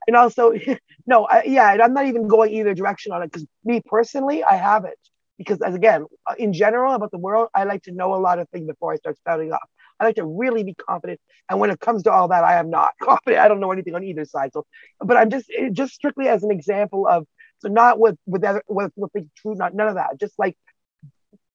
and 0.06 0.16
also, 0.16 0.52
no, 1.06 1.24
I, 1.26 1.44
yeah, 1.44 1.72
and 1.72 1.82
I'm 1.82 1.94
not 1.94 2.06
even 2.06 2.28
going 2.28 2.52
either 2.52 2.74
direction 2.74 3.12
on 3.12 3.22
it 3.22 3.32
because 3.32 3.46
me 3.64 3.80
personally, 3.84 4.42
I 4.42 4.56
haven't. 4.56 4.98
Because 5.38 5.60
as 5.62 5.74
again, 5.74 6.06
uh, 6.28 6.34
in 6.38 6.52
general 6.52 6.94
about 6.94 7.10
the 7.10 7.18
world, 7.18 7.48
I 7.54 7.64
like 7.64 7.82
to 7.84 7.92
know 7.92 8.14
a 8.14 8.20
lot 8.20 8.38
of 8.38 8.48
things 8.50 8.68
before 8.68 8.92
I 8.92 8.96
start 8.96 9.16
spouting 9.16 9.52
off. 9.52 9.68
I 10.00 10.04
like 10.04 10.16
to 10.16 10.24
really 10.24 10.64
be 10.64 10.74
confident, 10.74 11.20
and 11.48 11.60
when 11.60 11.70
it 11.70 11.80
comes 11.80 12.02
to 12.04 12.12
all 12.12 12.28
that, 12.28 12.44
I 12.44 12.58
am 12.58 12.70
not 12.70 12.92
confident. 13.02 13.42
I 13.42 13.48
don't 13.48 13.60
know 13.60 13.72
anything 13.72 13.94
on 13.94 14.04
either 14.04 14.24
side. 14.24 14.50
So, 14.52 14.66
but 15.00 15.16
I'm 15.16 15.30
just 15.30 15.50
just 15.72 15.94
strictly 15.94 16.28
as 16.28 16.42
an 16.42 16.50
example 16.50 17.06
of 17.06 17.26
so 17.58 17.68
not 17.68 17.98
with 17.98 18.16
with 18.26 18.44
other 18.44 18.62
with, 18.68 18.92
with 18.96 19.12
true, 19.36 19.54
not 19.54 19.74
none 19.74 19.88
of 19.88 19.94
that. 19.94 20.18
Just 20.20 20.38
like 20.38 20.56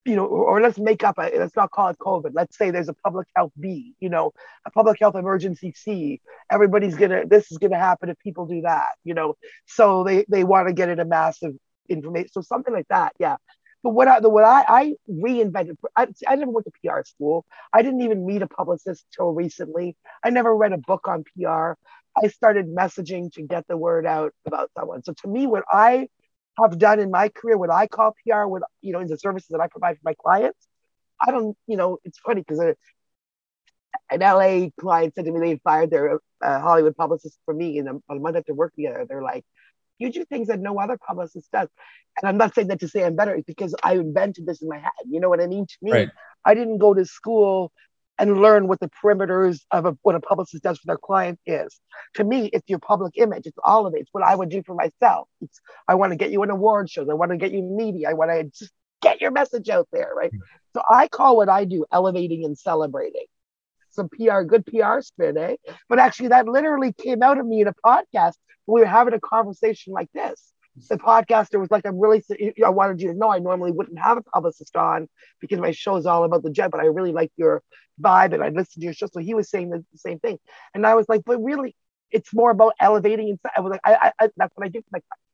you 0.06 0.16
know, 0.16 0.26
or 0.26 0.62
let's 0.62 0.80
make 0.80 1.04
up 1.04 1.18
a, 1.20 1.30
let's 1.38 1.56
not 1.56 1.72
call 1.72 1.90
it 1.90 1.98
COVID. 2.00 2.32
Let's 2.34 2.58
say 2.58 2.72
there's 2.72 2.90
a 2.90 2.94
public 2.94 3.28
health 3.36 3.52
B, 3.60 3.94
you 4.00 4.10
know, 4.10 4.32
a 4.66 4.72
public 4.72 4.98
health 5.00 5.16
emergency 5.16 5.74
C. 5.76 6.22
Everybody's 6.52 6.96
gonna, 6.96 7.28
this 7.28 7.52
is 7.52 7.58
gonna 7.58 7.78
happen 7.78 8.10
if 8.10 8.18
people 8.20 8.46
do 8.46 8.62
that, 8.62 8.90
you 9.04 9.14
know. 9.14 9.36
So 9.68 10.04
they 10.04 10.26
they 10.30 10.44
want 10.44 10.68
to 10.68 10.74
get 10.74 10.90
in 10.90 11.00
a 11.00 11.06
massive 11.06 11.54
information. 11.90 12.30
So 12.32 12.42
something 12.42 12.74
like 12.74 12.88
that, 12.90 13.14
yeah. 13.20 13.36
But 13.84 13.92
what 13.92 14.08
I, 14.08 14.20
the, 14.20 14.30
what 14.30 14.44
I, 14.44 14.66
I 14.68 14.94
reinvented, 15.10 15.78
I, 15.96 16.08
I 16.28 16.36
never 16.36 16.52
went 16.52 16.66
to 16.66 16.72
PR 16.84 17.04
school. 17.06 17.46
I 17.74 17.82
didn't 17.82 18.02
even 18.02 18.26
meet 18.26 18.42
a 18.42 18.48
publicist 18.48 19.06
till 19.16 19.32
recently. 19.32 19.96
I 20.24 20.32
never 20.32 20.56
read 20.56 20.74
a 20.74 20.78
book 20.78 21.08
on 21.08 21.24
PR. 21.24 21.74
I 22.22 22.28
started 22.28 22.68
messaging 22.68 23.32
to 23.34 23.42
get 23.44 23.68
the 23.68 23.78
word 23.78 24.06
out 24.06 24.34
about 24.46 24.72
someone. 24.78 25.04
So 25.04 25.14
to 25.14 25.28
me, 25.28 25.48
what 25.48 25.64
I 25.72 26.10
have 26.62 26.78
done 26.78 27.00
in 27.00 27.10
my 27.10 27.30
career, 27.30 27.58
what 27.58 27.72
I 27.72 27.88
call 27.88 28.16
PR, 28.26 28.46
with 28.46 28.64
you 28.82 28.92
know, 28.92 29.00
in 29.00 29.08
the 29.08 29.18
services 29.18 29.50
that 29.52 29.62
I 29.62 29.68
provide 29.68 29.96
for 29.96 30.02
my 30.04 30.16
clients. 30.16 30.60
I 31.22 31.32
don't, 31.32 31.58
you 31.68 31.78
know, 31.78 32.00
it's 32.06 32.20
funny 32.20 32.42
because 32.42 32.60
an 34.10 34.22
LA 34.22 34.70
client 34.80 35.16
said 35.16 35.26
to 35.26 35.32
me 35.32 35.40
they 35.40 35.60
fired 35.64 35.90
their 35.92 36.20
uh, 36.42 36.60
Hollywood 36.60 36.96
publicist 36.96 37.38
for 37.46 37.54
me, 37.54 37.78
and 37.78 37.90
a, 37.90 38.14
a 38.14 38.16
month 38.16 38.38
after 38.38 38.54
working 38.54 38.86
together, 38.86 39.06
they're 39.08 39.22
like, 39.22 39.46
"You 40.00 40.12
do 40.12 40.26
things 40.26 40.48
that 40.48 40.60
no 40.60 40.80
other 40.80 40.98
publicist 40.98 41.52
does." 41.52 41.70
And 42.18 42.28
I'm 42.28 42.38
not 42.38 42.56
saying 42.56 42.68
that 42.70 42.80
to 42.80 42.88
say 42.88 43.04
I'm 43.06 43.16
better, 43.16 43.36
it's 43.36 43.46
because 43.46 43.76
I 43.84 43.94
invented 43.94 44.46
this 44.46 44.62
in 44.62 44.68
my 44.68 44.80
head. 44.80 44.92
You 45.08 45.20
know 45.20 45.30
what 45.30 45.42
I 45.42 45.48
mean? 45.48 45.66
To 45.66 45.78
me, 45.82 45.92
right. 45.92 46.10
I 46.44 46.54
didn't 46.54 46.80
go 46.80 46.94
to 46.94 47.06
school 47.06 47.72
and 48.20 48.42
learn 48.42 48.68
what 48.68 48.80
the 48.82 48.90
perimeters 49.02 49.62
of 49.72 49.86
a, 49.86 49.98
what 50.02 50.16
a 50.16 50.20
publicist 50.20 50.62
does 50.62 50.78
for 50.78 50.88
their 50.88 50.98
client 50.98 51.40
is. 51.46 51.80
To 52.16 52.24
me, 52.24 52.50
it's 52.52 52.68
your 52.68 52.80
public 52.80 53.14
image. 53.18 53.46
It's 53.46 53.58
all 53.64 53.88
of 53.88 53.96
it. 53.96 54.02
It's 54.02 54.10
what 54.12 54.26
I 54.26 54.36
would 54.36 54.50
do 54.50 54.62
for 54.66 54.76
myself. 54.76 55.30
It's 55.42 55.62
I 55.88 55.96
want 55.96 56.12
to 56.12 56.18
get 56.18 56.32
you 56.32 56.44
in 56.44 56.50
award 56.50 56.90
shows. 56.90 57.08
I 57.10 57.14
want 57.14 57.32
to 57.32 57.38
get 57.38 57.52
you 57.52 57.62
media. 57.62 58.10
I 58.10 58.14
want 58.14 58.32
to 58.32 58.44
just 58.44 58.74
get 59.02 59.22
your 59.22 59.32
message 59.32 59.70
out 59.70 59.88
there, 59.92 60.12
right? 60.16 60.32
Mm-hmm. 60.32 60.76
So 60.76 60.84
I 60.90 61.08
call 61.08 61.38
what 61.38 61.50
I 61.50 61.64
do 61.64 61.86
elevating 61.92 62.44
and 62.44 62.58
celebrating. 62.58 63.26
Some 64.00 64.10
PR, 64.10 64.42
good 64.42 64.66
PR 64.66 65.02
spin, 65.02 65.38
eh? 65.38 65.56
But 65.88 66.00
actually, 66.00 66.30
that 66.30 66.48
literally 66.48 66.94
came 66.94 67.22
out 67.22 67.38
of 67.38 67.46
me 67.46 67.62
in 67.62 67.68
a 67.68 67.74
podcast. 67.86 68.34
We 68.66 68.82
were 68.82 68.88
having 68.88 69.14
a 69.14 69.20
conversation 69.20 69.94
like 69.94 70.10
this 70.14 70.54
the 70.88 70.98
podcaster 70.98 71.60
was 71.60 71.72
like, 71.72 71.86
I'm 71.86 72.00
really, 72.00 72.24
I 72.66 72.70
wanted 72.70 73.02
you 73.02 73.12
to 73.12 73.18
know 73.18 73.32
I 73.32 73.40
normally 73.40 73.72
wouldn't 73.72 74.00
have 74.00 74.18
a 74.18 74.22
publicist 74.22 74.76
on 74.76 75.10
because 75.42 75.60
my 75.60 75.72
show 75.72 75.98
is 75.98 76.06
all 76.06 76.24
about 76.24 76.44
the 76.44 76.50
jet, 76.50 76.72
but 76.72 76.80
I 76.80 76.86
really 76.86 77.12
like 77.12 77.32
your 77.36 77.62
vibe 78.02 78.34
and 78.34 78.44
I 78.44 78.50
listened 78.50 78.82
to 78.82 78.86
your 78.86 78.94
show. 78.94 79.08
So 79.12 79.20
he 79.20 79.34
was 79.34 79.50
saying 79.50 79.70
the, 79.70 79.84
the 79.92 79.98
same 79.98 80.20
thing. 80.20 80.40
And 80.74 80.86
I 80.86 80.96
was 80.96 81.10
like, 81.10 81.22
but 81.26 81.44
really, 81.44 81.76
it's 82.12 82.34
more 82.34 82.52
about 82.52 82.74
elevating. 82.80 83.30
And 83.30 83.40
I 83.56 83.62
was 83.62 83.72
like, 83.72 83.82
I, 83.84 84.12
I, 84.20 84.30
that's 84.38 84.56
what 84.56 84.66
I 84.66 84.70
do. 84.70 84.82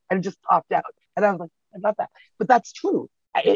And 0.09 0.19
it 0.19 0.21
just 0.21 0.41
popped 0.41 0.71
out. 0.71 0.83
And 1.15 1.25
I 1.25 1.31
was 1.31 1.39
like, 1.41 1.49
I 1.75 1.79
love 1.87 1.95
that. 1.97 2.09
But 2.39 2.47
that's 2.47 2.73
true. 2.73 3.09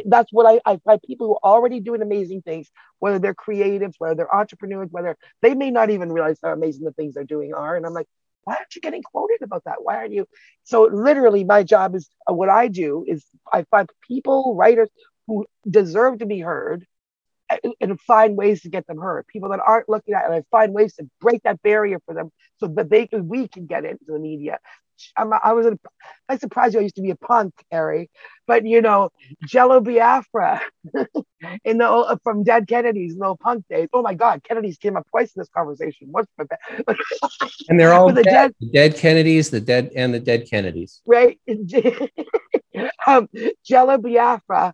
That's 0.05 0.31
what 0.31 0.45
I, 0.45 0.59
I 0.65 0.77
find 0.77 1.01
people 1.01 1.27
who 1.27 1.33
are 1.35 1.55
already 1.55 1.79
doing 1.79 2.01
amazing 2.01 2.41
things, 2.41 2.69
whether 2.99 3.19
they're 3.19 3.35
creatives, 3.35 3.95
whether 3.97 4.15
they're 4.15 4.35
entrepreneurs, 4.35 4.89
whether 4.91 5.17
they 5.41 5.55
may 5.55 5.71
not 5.71 5.89
even 5.89 6.11
realize 6.11 6.39
how 6.43 6.51
amazing 6.51 6.85
the 6.85 6.91
things 6.91 7.13
they're 7.13 7.23
doing 7.23 7.53
are. 7.53 7.75
And 7.75 7.85
I'm 7.85 7.93
like, 7.93 8.07
why 8.43 8.55
aren't 8.55 8.75
you 8.75 8.81
getting 8.81 9.03
quoted 9.03 9.41
about 9.41 9.63
that? 9.65 9.83
Why 9.83 9.97
aren't 9.97 10.13
you? 10.13 10.27
So 10.63 10.83
literally, 10.83 11.43
my 11.43 11.63
job 11.63 11.95
is 11.95 12.09
uh, 12.29 12.33
what 12.33 12.49
I 12.49 12.67
do 12.67 13.05
is 13.07 13.25
I 13.51 13.63
find 13.63 13.89
people, 14.07 14.55
writers 14.55 14.89
who 15.27 15.45
deserve 15.69 16.19
to 16.19 16.25
be 16.25 16.39
heard, 16.39 16.85
and 17.81 17.99
find 18.01 18.37
ways 18.37 18.61
to 18.61 18.69
get 18.69 18.85
them 18.87 18.97
heard. 18.97 19.25
People 19.27 19.49
that 19.49 19.59
aren't 19.65 19.89
looking 19.89 20.13
at 20.13 20.29
it, 20.29 20.33
I 20.33 20.43
find 20.51 20.73
ways 20.73 20.93
to 20.95 21.09
break 21.19 21.43
that 21.43 21.61
barrier 21.61 21.99
for 22.05 22.13
them 22.13 22.31
so 22.57 22.67
that 22.67 22.89
they 22.89 23.07
can, 23.07 23.27
we 23.27 23.47
can 23.47 23.65
get 23.65 23.85
into 23.85 24.05
the 24.07 24.19
media. 24.19 24.59
I'm, 25.15 25.31
I 25.33 25.53
was, 25.53 25.65
a, 25.65 26.38
surprised 26.38 26.75
I 26.75 26.81
used 26.81 26.95
to 26.95 27.01
be 27.01 27.12
a 27.12 27.15
punk, 27.15 27.53
Ari, 27.71 28.09
but 28.47 28.65
you 28.65 28.81
know, 28.81 29.09
Jello 29.45 29.79
Biafra 29.79 30.62
in 31.63 31.77
the 31.77 31.89
uh, 31.89 32.17
from 32.23 32.43
Dead 32.43 32.67
Kennedys 32.67 33.13
in 33.13 33.19
the 33.19 33.35
punk 33.35 33.65
days. 33.69 33.89
Oh 33.93 34.01
my 34.01 34.13
God, 34.13 34.43
Kennedys 34.43 34.77
came 34.77 34.97
up 34.97 35.07
twice 35.09 35.33
in 35.35 35.41
this 35.41 35.49
conversation. 35.49 36.07
What's 36.12 36.31
my 36.38 36.45
bad? 36.45 36.97
and 37.69 37.79
they're 37.79 37.93
all 37.93 38.12
the 38.13 38.23
dead, 38.23 38.53
dead, 38.59 38.71
dead 38.73 38.95
Kennedys, 38.95 39.49
the 39.49 39.62
dead 39.62 39.91
and 39.95 40.13
the 40.13 40.19
dead 40.19 40.47
Kennedys, 40.49 41.01
right? 41.05 41.39
um, 43.07 43.29
Jello 43.63 43.97
Biafra 43.97 44.73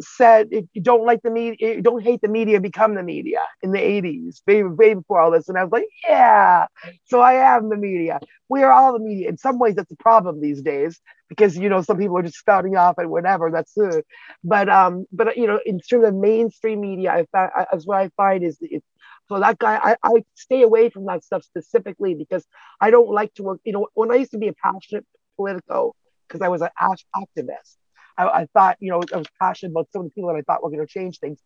said 0.00 0.48
you 0.50 0.82
don't 0.82 1.04
like 1.04 1.22
the 1.22 1.30
media, 1.30 1.80
don't 1.82 2.02
hate 2.02 2.20
the 2.20 2.28
media, 2.28 2.60
become 2.60 2.94
the 2.94 3.02
media 3.02 3.40
in 3.62 3.70
the 3.72 3.78
80s, 3.78 4.42
way, 4.46 4.62
way 4.62 4.94
before 4.94 5.20
all 5.20 5.30
this. 5.30 5.48
And 5.48 5.58
I 5.58 5.64
was 5.64 5.72
like, 5.72 5.88
yeah, 6.06 6.66
so 7.04 7.20
I 7.20 7.34
am 7.34 7.68
the 7.68 7.76
media. 7.76 8.20
We 8.48 8.62
are 8.62 8.72
all 8.72 8.92
the 8.92 8.98
media. 8.98 9.28
In 9.28 9.38
some 9.38 9.58
ways, 9.58 9.74
that's 9.74 9.90
a 9.90 9.96
problem 9.96 10.40
these 10.40 10.62
days 10.62 11.00
because, 11.28 11.56
you 11.56 11.68
know, 11.68 11.82
some 11.82 11.98
people 11.98 12.18
are 12.18 12.22
just 12.22 12.38
spouting 12.38 12.76
off 12.76 12.98
and 12.98 13.10
whatever. 13.10 13.50
That's, 13.50 13.76
uh, 13.76 14.02
but, 14.44 14.68
um, 14.68 15.06
but, 15.12 15.36
you 15.36 15.46
know, 15.46 15.60
in 15.64 15.80
terms 15.80 16.06
of 16.06 16.14
mainstream 16.14 16.80
media, 16.80 17.12
I 17.12 17.26
found, 17.32 17.50
as 17.72 17.86
what 17.86 17.98
I 17.98 18.10
find 18.16 18.44
is 18.44 18.58
it's, 18.60 18.86
so 19.28 19.40
that 19.40 19.58
guy, 19.58 19.80
I, 19.82 19.96
I 20.04 20.24
stay 20.34 20.62
away 20.62 20.88
from 20.90 21.06
that 21.06 21.24
stuff 21.24 21.42
specifically 21.42 22.14
because 22.14 22.46
I 22.80 22.90
don't 22.90 23.10
like 23.10 23.34
to 23.34 23.42
work. 23.42 23.60
You 23.64 23.72
know, 23.72 23.88
when 23.94 24.12
I 24.12 24.16
used 24.16 24.30
to 24.32 24.38
be 24.38 24.48
a 24.48 24.52
passionate 24.52 25.04
politico, 25.36 25.94
because 26.26 26.42
I 26.42 26.48
was 26.48 26.62
an 26.62 26.68
activist, 26.80 27.76
I, 28.18 28.26
I 28.26 28.46
thought, 28.52 28.76
you 28.80 28.90
know, 28.90 29.02
I 29.12 29.18
was 29.18 29.26
passionate 29.40 29.72
about 29.72 29.88
some 29.92 30.02
of 30.02 30.06
the 30.06 30.10
people 30.12 30.32
that 30.32 30.38
I 30.38 30.42
thought 30.42 30.62
were 30.62 30.70
going 30.70 30.86
to 30.86 30.92
change 30.92 31.18
things. 31.18 31.38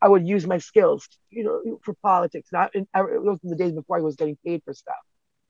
I 0.00 0.08
would 0.08 0.26
use 0.26 0.46
my 0.46 0.58
skills, 0.58 1.08
you 1.30 1.44
know, 1.44 1.78
for 1.84 1.94
politics. 2.02 2.48
Not 2.52 2.74
in, 2.74 2.86
those 2.94 3.38
were 3.42 3.50
the 3.50 3.56
days 3.56 3.72
before 3.72 3.98
I 3.98 4.00
was 4.00 4.16
getting 4.16 4.36
paid 4.44 4.62
for 4.64 4.74
stuff. 4.74 4.96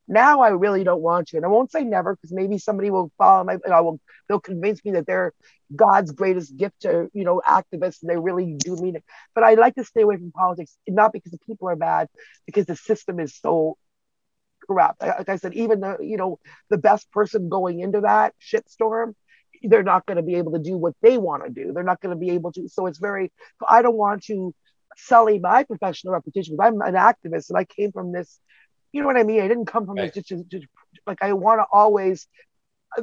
Now 0.09 0.41
I 0.41 0.49
really 0.49 0.85
don't 0.85 1.01
want 1.01 1.29
to, 1.29 1.37
and 1.37 1.47
I 1.47 1.49
won't 1.49 1.71
say 1.71 1.85
never 1.85 2.15
because 2.15 2.33
maybe 2.33 2.59
somebody 2.59 2.91
will 2.91 3.11
follow 3.17 3.45
my. 3.45 3.57
I 3.73 3.81
will. 3.81 4.01
They'll 4.29 4.41
convince 4.41 4.85
me 4.85 4.93
that 4.93 5.07
they're 5.07 5.33
God's 5.75 6.13
greatest 6.13 6.57
gift 6.57 6.81
to 6.83 7.09
you 7.15 7.25
know 7.25 7.41
activists, 7.47 8.03
and 8.03 8.11
they 8.11 8.17
really 8.17 8.57
do 8.59 8.77
mean 8.77 8.97
it. 8.97 9.05
But 9.35 9.45
I 9.45 9.55
like 9.55 9.77
to 9.77 9.85
stay 9.85 10.03
away 10.03 10.17
from 10.17 10.33
politics, 10.33 10.77
not 10.89 11.13
because 11.13 11.33
the 11.33 11.39
people 11.47 11.69
are 11.69 11.77
bad, 11.77 12.09
because 12.47 12.67
the 12.67 12.77
system 12.77 13.21
is 13.21 13.39
so 13.39 13.79
corrupt. 14.67 15.01
Like 15.01 15.29
I 15.29 15.37
said, 15.37 15.55
even 15.55 15.81
the 15.81 15.97
you 16.01 16.17
know 16.17 16.39
the 16.69 16.79
best 16.79 17.11
person 17.13 17.49
going 17.49 17.81
into 17.81 18.01
that 18.01 18.35
shitstorm 18.41 19.15
they're 19.63 19.83
not 19.83 20.07
going 20.07 20.17
to 20.17 20.23
be 20.23 20.37
able 20.37 20.53
to 20.53 20.59
do 20.59 20.77
what 20.77 20.95
they 21.03 21.19
want 21.19 21.45
to 21.45 21.51
do. 21.51 21.73
They're 21.73 21.83
not 21.83 22.01
going 22.01 22.15
to 22.15 22.19
be 22.19 22.31
able 22.31 22.53
to. 22.53 22.69
So 22.69 22.87
it's 22.87 22.99
very, 22.99 23.33
I 23.69 23.83
don't 23.83 23.97
want 23.97 24.25
to 24.25 24.55
sully 24.97 25.39
my 25.39 25.65
professional 25.65 26.13
reputation 26.13 26.57
because 26.57 26.73
I'm 26.73 26.81
an 26.83 26.95
activist 26.95 27.51
and 27.51 27.59
I 27.59 27.65
came 27.65 27.93
from 27.93 28.13
this, 28.13 28.41
you 28.93 29.01
know 29.01 29.07
what 29.07 29.17
I 29.17 29.23
mean? 29.23 29.41
I 29.41 29.49
didn't 29.49 29.67
come 29.67 29.87
from 29.87 29.97
right. 29.97 30.13
this, 30.13 30.25
just, 30.25 30.49
just, 30.49 30.67
like, 31.07 31.23
I 31.23 31.33
want 31.33 31.61
to 31.61 31.67
always, 31.73 32.29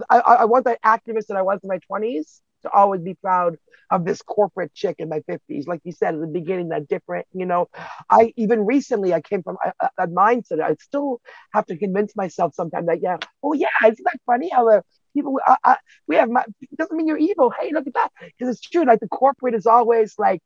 I, 0.09 0.19
I 0.19 0.45
want 0.45 0.65
that 0.65 0.81
activist 0.83 1.27
that 1.27 1.37
I 1.37 1.41
was 1.41 1.59
in 1.63 1.67
my 1.69 1.79
20s 1.91 2.41
to 2.63 2.69
always 2.71 3.01
be 3.01 3.13
proud 3.15 3.57
of 3.91 4.05
this 4.05 4.21
corporate 4.21 4.73
chick 4.73 4.97
in 4.99 5.09
my 5.09 5.19
50s 5.21 5.67
like 5.67 5.81
you 5.83 5.91
said 5.91 6.13
at 6.13 6.19
the 6.19 6.27
beginning 6.27 6.69
that 6.69 6.87
different 6.87 7.25
you 7.33 7.45
know 7.45 7.67
i 8.09 8.33
even 8.37 8.65
recently 8.65 9.13
i 9.13 9.21
came 9.21 9.41
from 9.41 9.57
a, 9.65 9.89
a 9.97 10.07
mindset 10.07 10.61
i 10.61 10.75
still 10.79 11.19
have 11.53 11.65
to 11.65 11.77
convince 11.77 12.15
myself 12.15 12.53
sometimes 12.53 12.85
that 12.85 13.01
yeah 13.01 13.17
oh 13.43 13.53
yeah 13.53 13.67
isn't 13.83 14.03
that 14.03 14.19
funny 14.25 14.49
how 14.49 14.65
the 14.65 14.83
people 15.19 15.39
I, 15.45 15.57
I, 15.63 15.77
we 16.07 16.15
have 16.15 16.29
my 16.29 16.45
doesn't 16.77 16.95
mean 16.95 17.07
you're 17.07 17.17
evil. 17.17 17.51
Hey, 17.51 17.71
look 17.71 17.87
at 17.87 17.93
that. 17.93 18.09
Because 18.21 18.55
it's 18.55 18.61
true. 18.61 18.85
Like 18.85 18.99
the 18.99 19.07
corporate 19.07 19.55
is 19.55 19.65
always 19.65 20.15
like, 20.17 20.41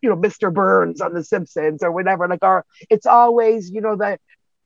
you 0.00 0.10
know, 0.10 0.16
Mr. 0.16 0.52
Burns 0.52 1.00
on 1.00 1.14
The 1.14 1.24
Simpsons 1.24 1.82
or 1.82 1.92
whatever. 1.92 2.28
Like 2.28 2.42
our 2.42 2.64
it's 2.90 3.06
always, 3.06 3.70
you 3.70 3.80
know, 3.80 3.96
that 3.96 4.20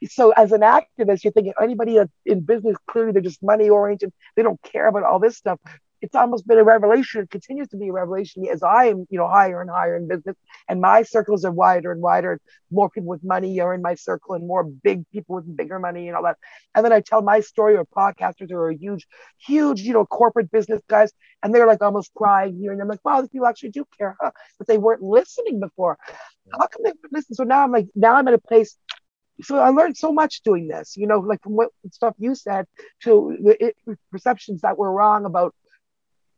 so 0.09 0.31
as 0.33 0.53
an 0.53 0.63
activist, 0.63 1.25
you're 1.25 1.33
thinking 1.33 1.53
anybody 1.63 1.99
in 2.27 2.41
business, 2.41 2.77
clearly 2.89 3.13
they're 3.13 3.23
just 3.23 3.43
money 3.43 3.69
oriented. 3.69 4.13
They 4.37 4.43
don't 4.43 4.61
care 4.63 4.89
about 4.89 5.05
all 5.05 5.19
this 5.19 5.37
stuff 5.37 5.61
it's 6.03 6.17
almost 6.17 6.47
been 6.47 6.59
a 6.59 6.65
revelation. 6.65 7.23
It 7.23 7.31
continues 7.31 7.69
to 7.69 7.77
be 7.77 7.89
a 7.89 7.93
revelation 7.93 8.45
as 8.53 8.63
I 8.63 8.87
am, 8.87 9.07
you 9.09 9.19
know, 9.19 9.29
higher 9.29 9.61
and 9.61 9.71
higher 9.71 9.97
in 9.97 10.09
business, 10.09 10.37
and 10.69 10.81
my 10.81 11.03
circles 11.03 11.45
are 11.45 11.53
wider 11.53 11.93
and 11.93 12.03
wider. 12.03 12.41
More 12.71 12.91
people 12.91 13.09
with 13.09 13.23
money 13.23 13.61
are 13.61 13.73
in 13.73 13.83
my 13.83 13.95
circle, 13.95 14.35
and 14.35 14.47
more 14.47 14.65
big 14.65 15.09
people 15.11 15.37
with 15.37 15.57
bigger 15.57 15.79
money 15.79 16.09
and 16.09 16.17
all 16.17 16.25
that. 16.25 16.39
And 16.75 16.85
then 16.85 16.93
I 16.93 17.01
tell 17.01 17.23
my 17.23 17.41
story, 17.41 17.77
or 17.77 17.87
podcasters 17.87 18.51
who 18.51 18.57
are 18.57 18.73
huge, 18.73 19.07
huge, 19.39 19.81
you 19.81 19.93
know, 19.93 20.05
corporate 20.05 20.51
business 20.51 20.83
guys, 20.89 21.13
and 21.43 21.55
they're 21.55 21.69
like 21.69 21.83
almost 21.83 22.13
crying 22.15 22.59
here, 22.61 22.73
and 22.73 22.83
I'm 22.83 22.89
like, 22.89 23.05
wow, 23.05 23.21
these 23.21 23.31
people 23.31 23.47
actually 23.47 23.71
do 23.71 23.85
care, 23.97 24.17
huh? 24.21 24.33
But 24.59 24.67
they 24.67 24.79
weren't 24.79 25.03
listening 25.03 25.61
before. 25.61 25.99
How 26.53 26.67
come 26.67 26.83
they 26.85 26.93
listen? 27.13 27.35
So 27.35 27.45
now 27.45 27.63
I'm 27.63 27.73
like, 27.73 27.87
now 27.95 28.17
I'm 28.17 28.29
at 28.29 28.35
a 28.35 28.39
place 28.39 28.77
so 29.41 29.59
I 29.59 29.71
learned 29.71 29.97
so 29.97 30.13
much 30.13 30.43
doing 30.43 30.69
this, 30.69 30.97
you 30.97 31.07
know, 31.07 31.19
like 31.19 31.43
from 31.43 31.53
what 31.55 31.71
stuff 31.91 32.15
you 32.19 32.35
said 32.35 32.67
to 33.03 33.37
the 33.43 33.65
it, 33.65 33.77
perceptions 34.11 34.61
that 34.61 34.79
were 34.79 34.93
wrong 34.93 35.25
about 35.25 35.55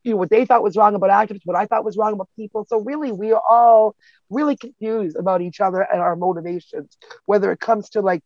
you 0.05 0.13
know, 0.13 0.17
what 0.19 0.31
they 0.31 0.45
thought 0.45 0.63
was 0.63 0.77
wrong 0.77 0.95
about 0.95 1.11
activists, 1.11 1.41
what 1.45 1.57
I 1.57 1.67
thought 1.67 1.85
was 1.85 1.97
wrong 1.97 2.13
about 2.13 2.29
people. 2.37 2.67
So 2.69 2.79
really, 2.79 3.11
we 3.11 3.33
are 3.33 3.43
all 3.49 3.97
really 4.31 4.57
confused 4.57 5.17
about 5.17 5.41
each 5.41 5.61
other 5.61 5.81
and 5.81 6.01
our 6.01 6.15
motivations, 6.15 6.97
whether 7.27 7.51
it 7.51 7.59
comes 7.59 7.91
to 7.91 8.03
like 8.03 8.23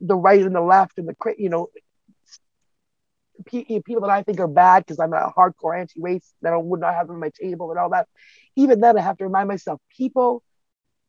the 0.00 0.16
right 0.16 0.40
and 0.40 0.54
the 0.54 0.60
left 0.60 0.98
and 0.98 1.08
the 1.08 1.34
you 1.38 1.48
know 1.48 1.68
people 3.46 4.02
that 4.02 4.10
I 4.10 4.22
think 4.22 4.38
are 4.38 4.48
bad 4.48 4.84
because 4.84 5.00
I'm 5.00 5.14
a 5.14 5.32
hardcore 5.36 5.78
anti-race 5.78 6.34
that 6.42 6.52
I 6.52 6.56
would 6.58 6.80
not 6.80 6.94
have 6.94 7.08
on 7.10 7.18
my 7.18 7.30
table 7.30 7.70
and 7.70 7.78
all 7.78 7.90
that. 7.90 8.06
Even 8.56 8.80
then, 8.80 8.98
I 8.98 9.00
have 9.00 9.16
to 9.18 9.24
remind 9.24 9.48
myself, 9.48 9.80
people 9.96 10.42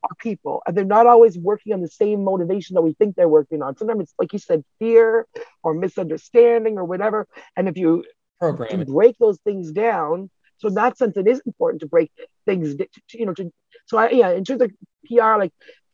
are 0.03 0.15
people, 0.17 0.63
and 0.65 0.75
they're 0.75 0.85
not 0.85 1.07
always 1.07 1.37
working 1.37 1.73
on 1.73 1.81
the 1.81 1.87
same 1.89 2.23
motivation 2.23 2.75
that 2.75 2.81
we 2.81 2.93
think 2.93 3.15
they're 3.15 3.27
working 3.27 3.61
on. 3.61 3.77
Sometimes 3.77 4.03
it's 4.03 4.13
like 4.17 4.33
you 4.33 4.39
said, 4.39 4.63
fear 4.79 5.27
or 5.63 5.73
misunderstanding 5.73 6.77
or 6.77 6.85
whatever. 6.85 7.27
And 7.57 7.67
if 7.67 7.77
you 7.77 8.05
Program. 8.41 8.83
break 8.85 9.17
those 9.19 9.39
things 9.45 9.71
down, 9.71 10.29
so 10.57 10.67
in 10.67 10.73
that 10.75 10.97
sense, 10.97 11.17
it 11.17 11.27
is 11.27 11.41
important 11.45 11.81
to 11.81 11.87
break 11.87 12.11
things, 12.45 12.75
to, 12.75 12.87
you 13.13 13.25
know. 13.25 13.33
To, 13.33 13.51
so 13.85 13.97
I, 13.97 14.09
yeah, 14.09 14.31
in 14.31 14.43
terms 14.43 14.61
of 14.61 14.71
PR, 15.05 15.37
like 15.37 15.51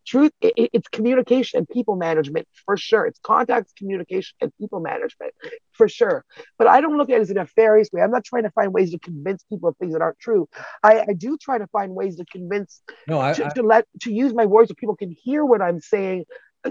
truth 0.08 0.32
it, 0.42 0.54
it's 0.74 0.88
communication 0.88 1.60
and 1.60 1.70
people 1.70 1.96
management 1.96 2.48
for 2.66 2.78
sure. 2.78 3.06
It's 3.06 3.20
contacts 3.20 3.74
communication 3.78 4.36
and 4.42 4.52
people 4.58 4.80
management 4.80 5.34
for 5.74 5.88
sure. 5.88 6.26
But 6.58 6.68
i 6.68 6.82
don't 6.82 6.98
look 6.98 7.10
at 7.10 7.18
it 7.18 7.22
as 7.22 7.30
a 7.30 7.36
nefarious 7.36 7.90
way. 7.92 8.02
I'm 8.02 8.12
not 8.12 8.24
trying 8.24 8.44
to 8.44 8.52
find 8.52 8.74
ways 8.74 8.92
to 8.92 9.00
convince 9.00 9.44
people 9.44 9.70
of 9.70 9.78
things 9.78 9.94
that 9.94 10.02
aren't 10.02 10.20
true. 10.20 10.48
I, 10.84 11.02
I 11.10 11.14
do 11.14 11.38
try 11.38 11.58
to 11.58 11.68
find 11.68 11.94
ways 11.94 12.16
to 12.18 12.26
convince 12.26 12.82
no 13.08 13.20
I, 13.20 13.34
to, 13.34 13.46
I, 13.46 13.50
to 13.50 13.64
let 13.64 13.86
to 14.04 14.12
use 14.12 14.34
my 14.34 14.46
words 14.46 14.70
so 14.70 14.76
people 14.76 14.96
can 14.96 15.12
hear 15.12 15.46
what 15.46 15.62
i'm 15.62 15.80
saying. 15.80 16.26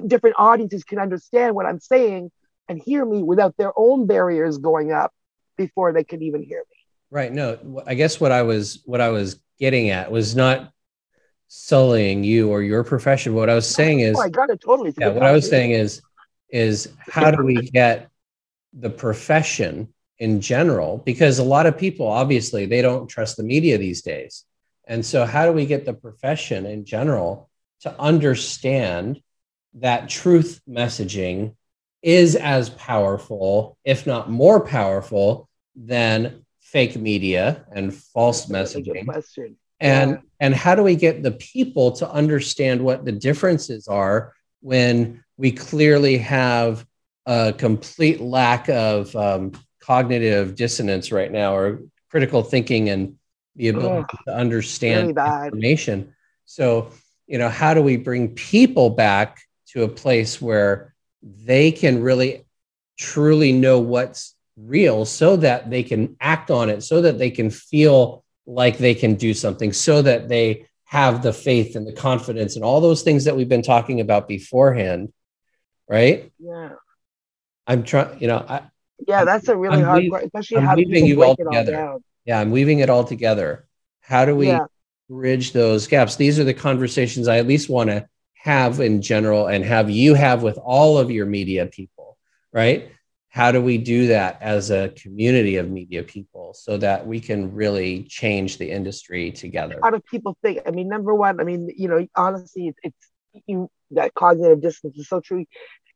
Different 0.07 0.37
audiences 0.39 0.85
can 0.85 0.99
understand 0.99 1.55
what 1.55 1.67
i'm 1.67 1.81
saying 1.81 2.31
and 2.69 2.81
hear 2.85 3.05
me 3.05 3.23
without 3.23 3.57
their 3.57 3.73
own 3.77 4.07
barriers 4.07 4.59
going 4.59 4.93
up 4.93 5.13
before 5.57 5.93
they 5.93 6.05
could 6.05 6.23
even 6.23 6.43
hear 6.43 6.61
me 6.71 6.77
right 7.11 7.33
no 7.33 7.83
i 7.87 7.95
guess 7.95 8.21
what 8.21 8.33
i 8.33 8.43
was 8.43 8.83
what 8.85 9.01
i 9.01 9.09
was 9.09 9.41
getting 9.59 9.91
at 9.91 10.11
was 10.11 10.37
not 10.37 10.73
sullying 11.49 12.25
you 12.25 12.51
or 12.51 12.63
your 12.63 12.85
profession. 12.85 13.35
What 13.35 13.51
I 13.51 13.55
was 13.55 13.69
saying 13.69 14.01
is, 14.01 14.17
oh, 14.17 14.23
I 14.23 14.29
got 14.29 14.51
it 14.51 14.61
totally. 14.61 14.93
Yeah, 14.99 15.09
what 15.09 15.23
I 15.23 15.33
was 15.33 15.49
saying 15.49 15.73
is, 15.73 16.03
is 16.49 16.93
how 17.01 17.31
do 17.31 17.45
we 17.45 17.57
get 17.57 18.09
the 18.73 18.91
profession 18.91 19.93
in 20.19 20.41
general? 20.41 20.99
Because 20.99 21.39
a 21.39 21.45
lot 21.45 21.67
of 21.67 21.79
people, 21.79 22.07
obviously, 22.07 22.67
they 22.67 22.83
don't 22.83 23.09
trust 23.09 23.37
the 23.37 23.43
media 23.43 23.79
these 23.79 24.03
days, 24.03 24.45
and 24.87 25.05
so 25.05 25.25
how 25.25 25.47
do 25.47 25.53
we 25.53 25.67
get 25.67 25.85
the 25.85 25.95
profession 25.95 26.67
in 26.67 26.85
general 26.85 27.51
to 27.81 28.01
understand 28.01 29.21
that 29.75 30.09
truth 30.09 30.61
messaging 30.69 31.55
is 32.07 32.37
as 32.37 32.71
powerful, 32.71 33.77
if 33.85 34.07
not 34.07 34.31
more 34.31 34.61
powerful, 34.61 35.49
than 35.75 36.47
fake 36.61 36.97
media 36.97 37.67
and 37.73 37.93
false 37.93 38.47
messaging? 38.47 39.05
and 39.81 40.13
yeah. 40.13 40.17
and 40.41 40.55
how 40.55 40.77
do 40.77 40.85
we 40.85 40.95
get 40.95 41.25
the 41.25 41.33
people 41.33 41.91
to 41.93 42.09
understand 42.09 42.81
what 42.81 43.05
the 43.05 43.13
differences 43.13 43.89
are 43.89 44.33
when 44.61 45.23
we 45.37 45.51
clearly 45.51 46.17
have 46.19 46.87
a 47.27 47.53
complete 47.53 48.21
lack 48.21 48.69
of 48.69 49.15
um, 49.17 49.53
cognitive 49.81 50.55
dissonance 50.55 51.11
right 51.11 51.33
now 51.33 51.55
or 51.57 51.83
critical 52.09 52.43
thinking 52.43 52.89
and 52.89 53.17
the 53.57 53.69
ability 53.69 54.07
oh, 54.13 54.19
to 54.27 54.35
understand 54.35 55.17
really 55.17 55.47
information 55.47 56.15
so 56.45 56.93
you 57.27 57.37
know 57.37 57.49
how 57.49 57.75
do 57.75 57.83
we 57.83 57.97
bring 57.97 58.29
people 58.29 58.91
back 58.91 59.41
to 59.67 59.83
a 59.83 59.89
place 59.89 60.41
where 60.41 60.95
they 61.23 61.73
can 61.73 62.03
really 62.03 62.45
truly 62.99 63.53
know 63.53 63.81
what's 63.81 64.35
real 64.57 65.05
so 65.05 65.37
that 65.37 65.69
they 65.71 65.83
can 65.83 66.17
act 66.21 66.51
on 66.51 66.71
it 66.71 66.83
so 66.83 67.03
that 67.03 67.19
they 67.19 67.31
can 67.31 67.51
feel 67.51 68.25
like 68.47 68.79
they 68.79 68.95
can 68.95 69.15
do 69.15 69.35
something 69.35 69.73
so 69.73 70.01
that 70.01 70.29
they 70.29 70.67
have 70.85 71.23
the 71.23 71.33
faith 71.33 71.77
and 71.77 71.87
the 71.87 71.93
confidence 71.93 72.57
and 72.57 72.65
all 72.65 72.81
those 72.81 73.03
things 73.03 73.25
that 73.25 73.37
we've 73.37 73.49
been 73.49 73.63
talking 73.63 74.01
about 74.01 74.29
beforehand 74.29 75.13
right? 75.89 76.33
Yeah. 76.39 76.71
I'm 77.67 77.83
trying 77.83 78.21
you 78.21 78.29
know 78.29 78.45
I, 78.49 78.63
yeah 79.07 79.25
that's 79.25 79.49
a 79.49 79.57
really 79.57 79.79
I'm 79.79 79.85
hard 79.85 80.09
question, 80.09 80.27
especially 80.27 80.57
I'm 80.59 80.65
how 80.65 80.77
weaving 80.77 81.07
you 81.07 81.25
all 81.25 81.37
together. 81.37 81.89
all 81.89 82.03
yeah 82.25 82.41
i'm 82.41 82.51
weaving 82.51 82.79
it 82.79 82.91
all 82.91 83.05
together. 83.05 83.67
How 84.01 84.25
do 84.25 84.37
we 84.37 84.47
yeah. 84.49 84.67
bridge 85.09 85.53
those 85.53 85.89
gaps? 85.89 86.15
These 86.15 86.39
are 86.39 86.45
the 86.45 86.55
conversations 86.55 87.27
i 87.27 87.39
at 87.39 87.47
least 87.47 87.69
want 87.69 87.91
to 87.91 88.09
have 88.47 88.81
in 88.81 89.03
general 89.03 89.49
and 89.49 89.65
have 89.65 89.91
you 89.91 90.15
have 90.15 90.43
with 90.43 90.59
all 90.59 90.97
of 90.99 91.11
your 91.11 91.27
media 91.27 91.67
people 91.67 92.07
right? 92.57 92.91
How 93.29 93.53
do 93.53 93.61
we 93.61 93.77
do 93.77 94.07
that 94.07 94.39
as 94.41 94.71
a 94.71 94.89
community 94.97 95.57
of 95.57 95.69
media 95.69 96.03
people 96.03 96.55
so 96.55 96.79
that 96.79 97.07
we 97.07 97.21
can 97.21 97.53
really 97.53 98.05
change 98.05 98.57
the 98.57 98.71
industry 98.71 99.31
together? 99.31 99.79
How 99.83 99.91
do 99.91 100.01
people 100.01 100.39
think? 100.43 100.61
I 100.67 100.71
mean 100.71 100.89
number 100.89 101.15
one 101.15 101.39
i 101.39 101.45
mean 101.45 101.71
you 101.77 101.89
know 101.89 102.07
honestly 102.17 102.69
it's, 102.69 102.79
it's 102.83 103.45
you 103.47 103.71
that 103.91 104.15
cognitive 104.15 104.63
dissonance 104.63 104.99
is 104.99 105.09
so 105.09 105.21
true. 105.21 105.45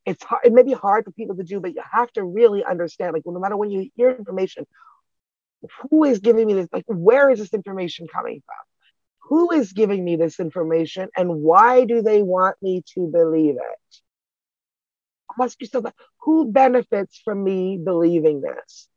It's 0.05 0.23
hard 0.23 0.45
it 0.45 0.53
may 0.53 0.63
be 0.63 0.73
hard 0.73 1.03
for 1.05 1.11
people 1.11 1.35
to 1.35 1.43
do 1.43 1.59
but 1.59 1.73
you 1.73 1.81
have 1.91 2.11
to 2.13 2.23
really 2.23 2.63
understand 2.63 3.13
like 3.13 3.23
no 3.25 3.39
matter 3.39 3.57
when 3.57 3.71
you 3.71 3.89
hear 3.95 4.11
information 4.11 4.67
who 5.89 6.03
is 6.03 6.19
giving 6.19 6.45
me 6.47 6.53
this 6.53 6.69
like 6.71 6.85
where 6.87 7.29
is 7.31 7.39
this 7.39 7.53
information 7.53 8.07
coming 8.07 8.41
from 8.45 8.70
who 9.31 9.49
is 9.51 9.71
giving 9.71 10.03
me 10.03 10.17
this 10.17 10.41
information 10.41 11.07
and 11.15 11.41
why 11.41 11.85
do 11.85 12.01
they 12.01 12.21
want 12.21 12.57
me 12.61 12.83
to 12.93 13.07
believe 13.07 13.55
it 13.55 14.01
ask 15.41 15.61
yourself 15.61 15.85
who 16.19 16.51
benefits 16.51 17.21
from 17.23 17.41
me 17.41 17.79
believing 17.81 18.41
this? 18.41 18.89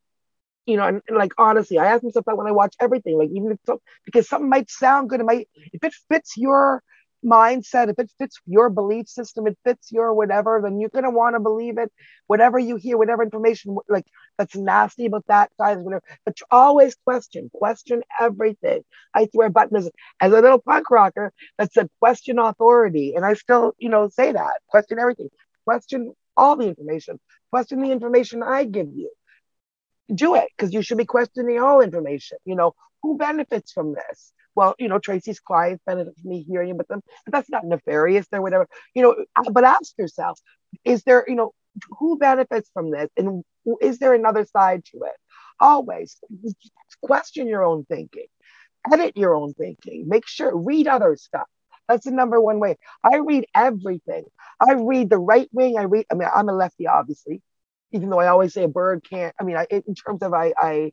You 0.67 0.79
know, 0.79 0.89
and, 0.89 1.03
and, 1.07 1.17
like 1.17 1.33
honestly, 1.39 1.79
I 1.79 1.87
ask 1.87 2.03
myself 2.03 2.25
that 2.25 2.37
when 2.37 2.49
I 2.49 2.53
watch 2.53 2.75
everything, 2.81 3.17
like 3.17 3.31
even 3.33 3.53
if 3.53 3.59
so, 3.65 3.81
because 4.05 4.29
something 4.29 4.49
might 4.49 4.71
sound 4.71 5.09
good, 5.09 5.21
it 5.21 5.25
might 5.25 5.49
if 5.73 5.85
it 5.85 5.95
fits 6.11 6.37
your 6.37 6.83
mindset, 7.25 7.89
if 7.89 7.99
it 7.99 8.11
fits 8.19 8.41
your 8.47 8.71
belief 8.71 9.09
system, 9.09 9.47
it 9.47 9.59
fits 9.65 9.91
your 9.91 10.13
whatever, 10.13 10.61
then 10.63 10.81
you're 10.81 10.91
gonna 10.91 11.11
want 11.11 11.35
to 11.35 11.41
believe 11.41 11.79
it. 11.79 11.93
Whatever 12.27 12.59
you 12.59 12.77
hear, 12.77 12.97
whatever 12.97 13.23
information 13.23 13.77
like 13.89 14.07
that's 14.39 14.57
nasty 14.57 15.07
about 15.07 15.27
that 15.29 15.51
guy, 15.59 15.75
whatever. 15.77 16.03
But 16.25 16.39
always 16.51 16.97
question, 17.05 17.51
question 17.53 18.03
everything. 18.21 18.85
I 19.15 19.29
swear, 19.33 19.51
button 19.51 19.77
as, 19.77 19.91
as 20.21 20.33
a 20.33 20.41
little 20.41 20.61
punk 20.61 20.91
rocker 20.91 21.33
that 21.59 21.73
said 21.73 21.89
question 22.01 22.39
authority, 22.39 23.15
and 23.15 23.25
I 23.25 23.35
still, 23.35 23.75
you 23.79 23.89
know, 23.89 24.09
say 24.09 24.33
that 24.33 24.61
question 24.69 24.99
everything, 24.99 25.29
question 25.65 26.13
all 26.37 26.57
the 26.57 26.69
information. 26.69 27.19
Question 27.51 27.81
the 27.83 27.93
information 27.93 28.43
I 28.43 28.65
give 28.65 28.89
you. 28.95 29.11
Do 30.15 30.35
it 30.35 30.49
because 30.57 30.73
you 30.73 30.83
should 30.83 30.99
be 30.99 31.05
questioning 31.05 31.61
all 31.61 31.81
information. 31.81 32.39
You 32.45 32.57
know, 32.57 32.75
who 33.03 33.17
benefits 33.17 33.73
from 33.73 33.95
this? 33.95 34.33
Well, 34.55 34.75
you 34.79 34.89
know, 34.89 34.99
Tracy's 34.99 35.41
clients 35.41 35.83
benefit 35.87 36.15
from 36.21 36.31
me 36.31 36.43
hearing 36.43 36.71
about 36.71 36.89
them, 36.89 37.03
but 37.25 37.33
that's 37.33 37.51
not 37.51 37.65
nefarious 37.65 38.27
or 38.33 38.43
whatever. 38.43 38.69
You 38.95 39.03
know, 39.03 39.17
uh, 39.37 39.51
but 39.51 39.65
ask 39.65 39.97
yourself, 39.99 40.39
is 40.85 41.03
there, 41.05 41.25
you 41.27 41.35
know, 41.35 41.53
who 41.99 42.19
benefits 42.19 42.71
from 42.73 42.91
this? 42.91 43.11
And 43.17 43.45
is 43.81 43.99
there 43.99 44.15
another 44.15 44.45
side 44.45 44.85
to 44.87 44.99
it? 45.05 45.13
Always 45.61 46.19
question 47.03 47.49
your 47.49 47.65
own 47.65 47.85
thinking, 47.85 48.27
edit 48.93 49.17
your 49.17 49.35
own 49.35 49.55
thinking, 49.55 50.09
make 50.09 50.27
sure, 50.27 50.57
read 50.57 50.87
other 50.87 51.17
stuff. 51.17 51.47
That's 51.89 52.07
the 52.07 52.13
number 52.13 52.41
one 52.41 52.61
way. 52.61 52.79
I 53.05 53.17
read 53.17 53.47
everything. 53.55 54.25
I 54.61 54.73
read 54.73 55.11
the 55.11 55.19
right 55.19 55.49
wing. 55.53 55.77
I 55.79 55.83
read. 55.83 56.07
I 56.11 56.15
mean, 56.15 56.29
I'm 56.35 56.49
a 56.49 56.55
lefty, 56.55 56.87
obviously, 56.87 57.43
even 57.93 58.09
though 58.09 58.21
I 58.21 58.29
always 58.29 58.55
say 58.55 58.65
a 58.65 58.69
bird 58.69 59.05
can't. 59.09 59.35
I 59.39 59.45
mean, 59.45 59.57
I, 59.57 59.67
in 59.71 59.95
terms 59.95 60.23
of 60.23 60.33
I, 60.33 60.55
I, 60.57 60.93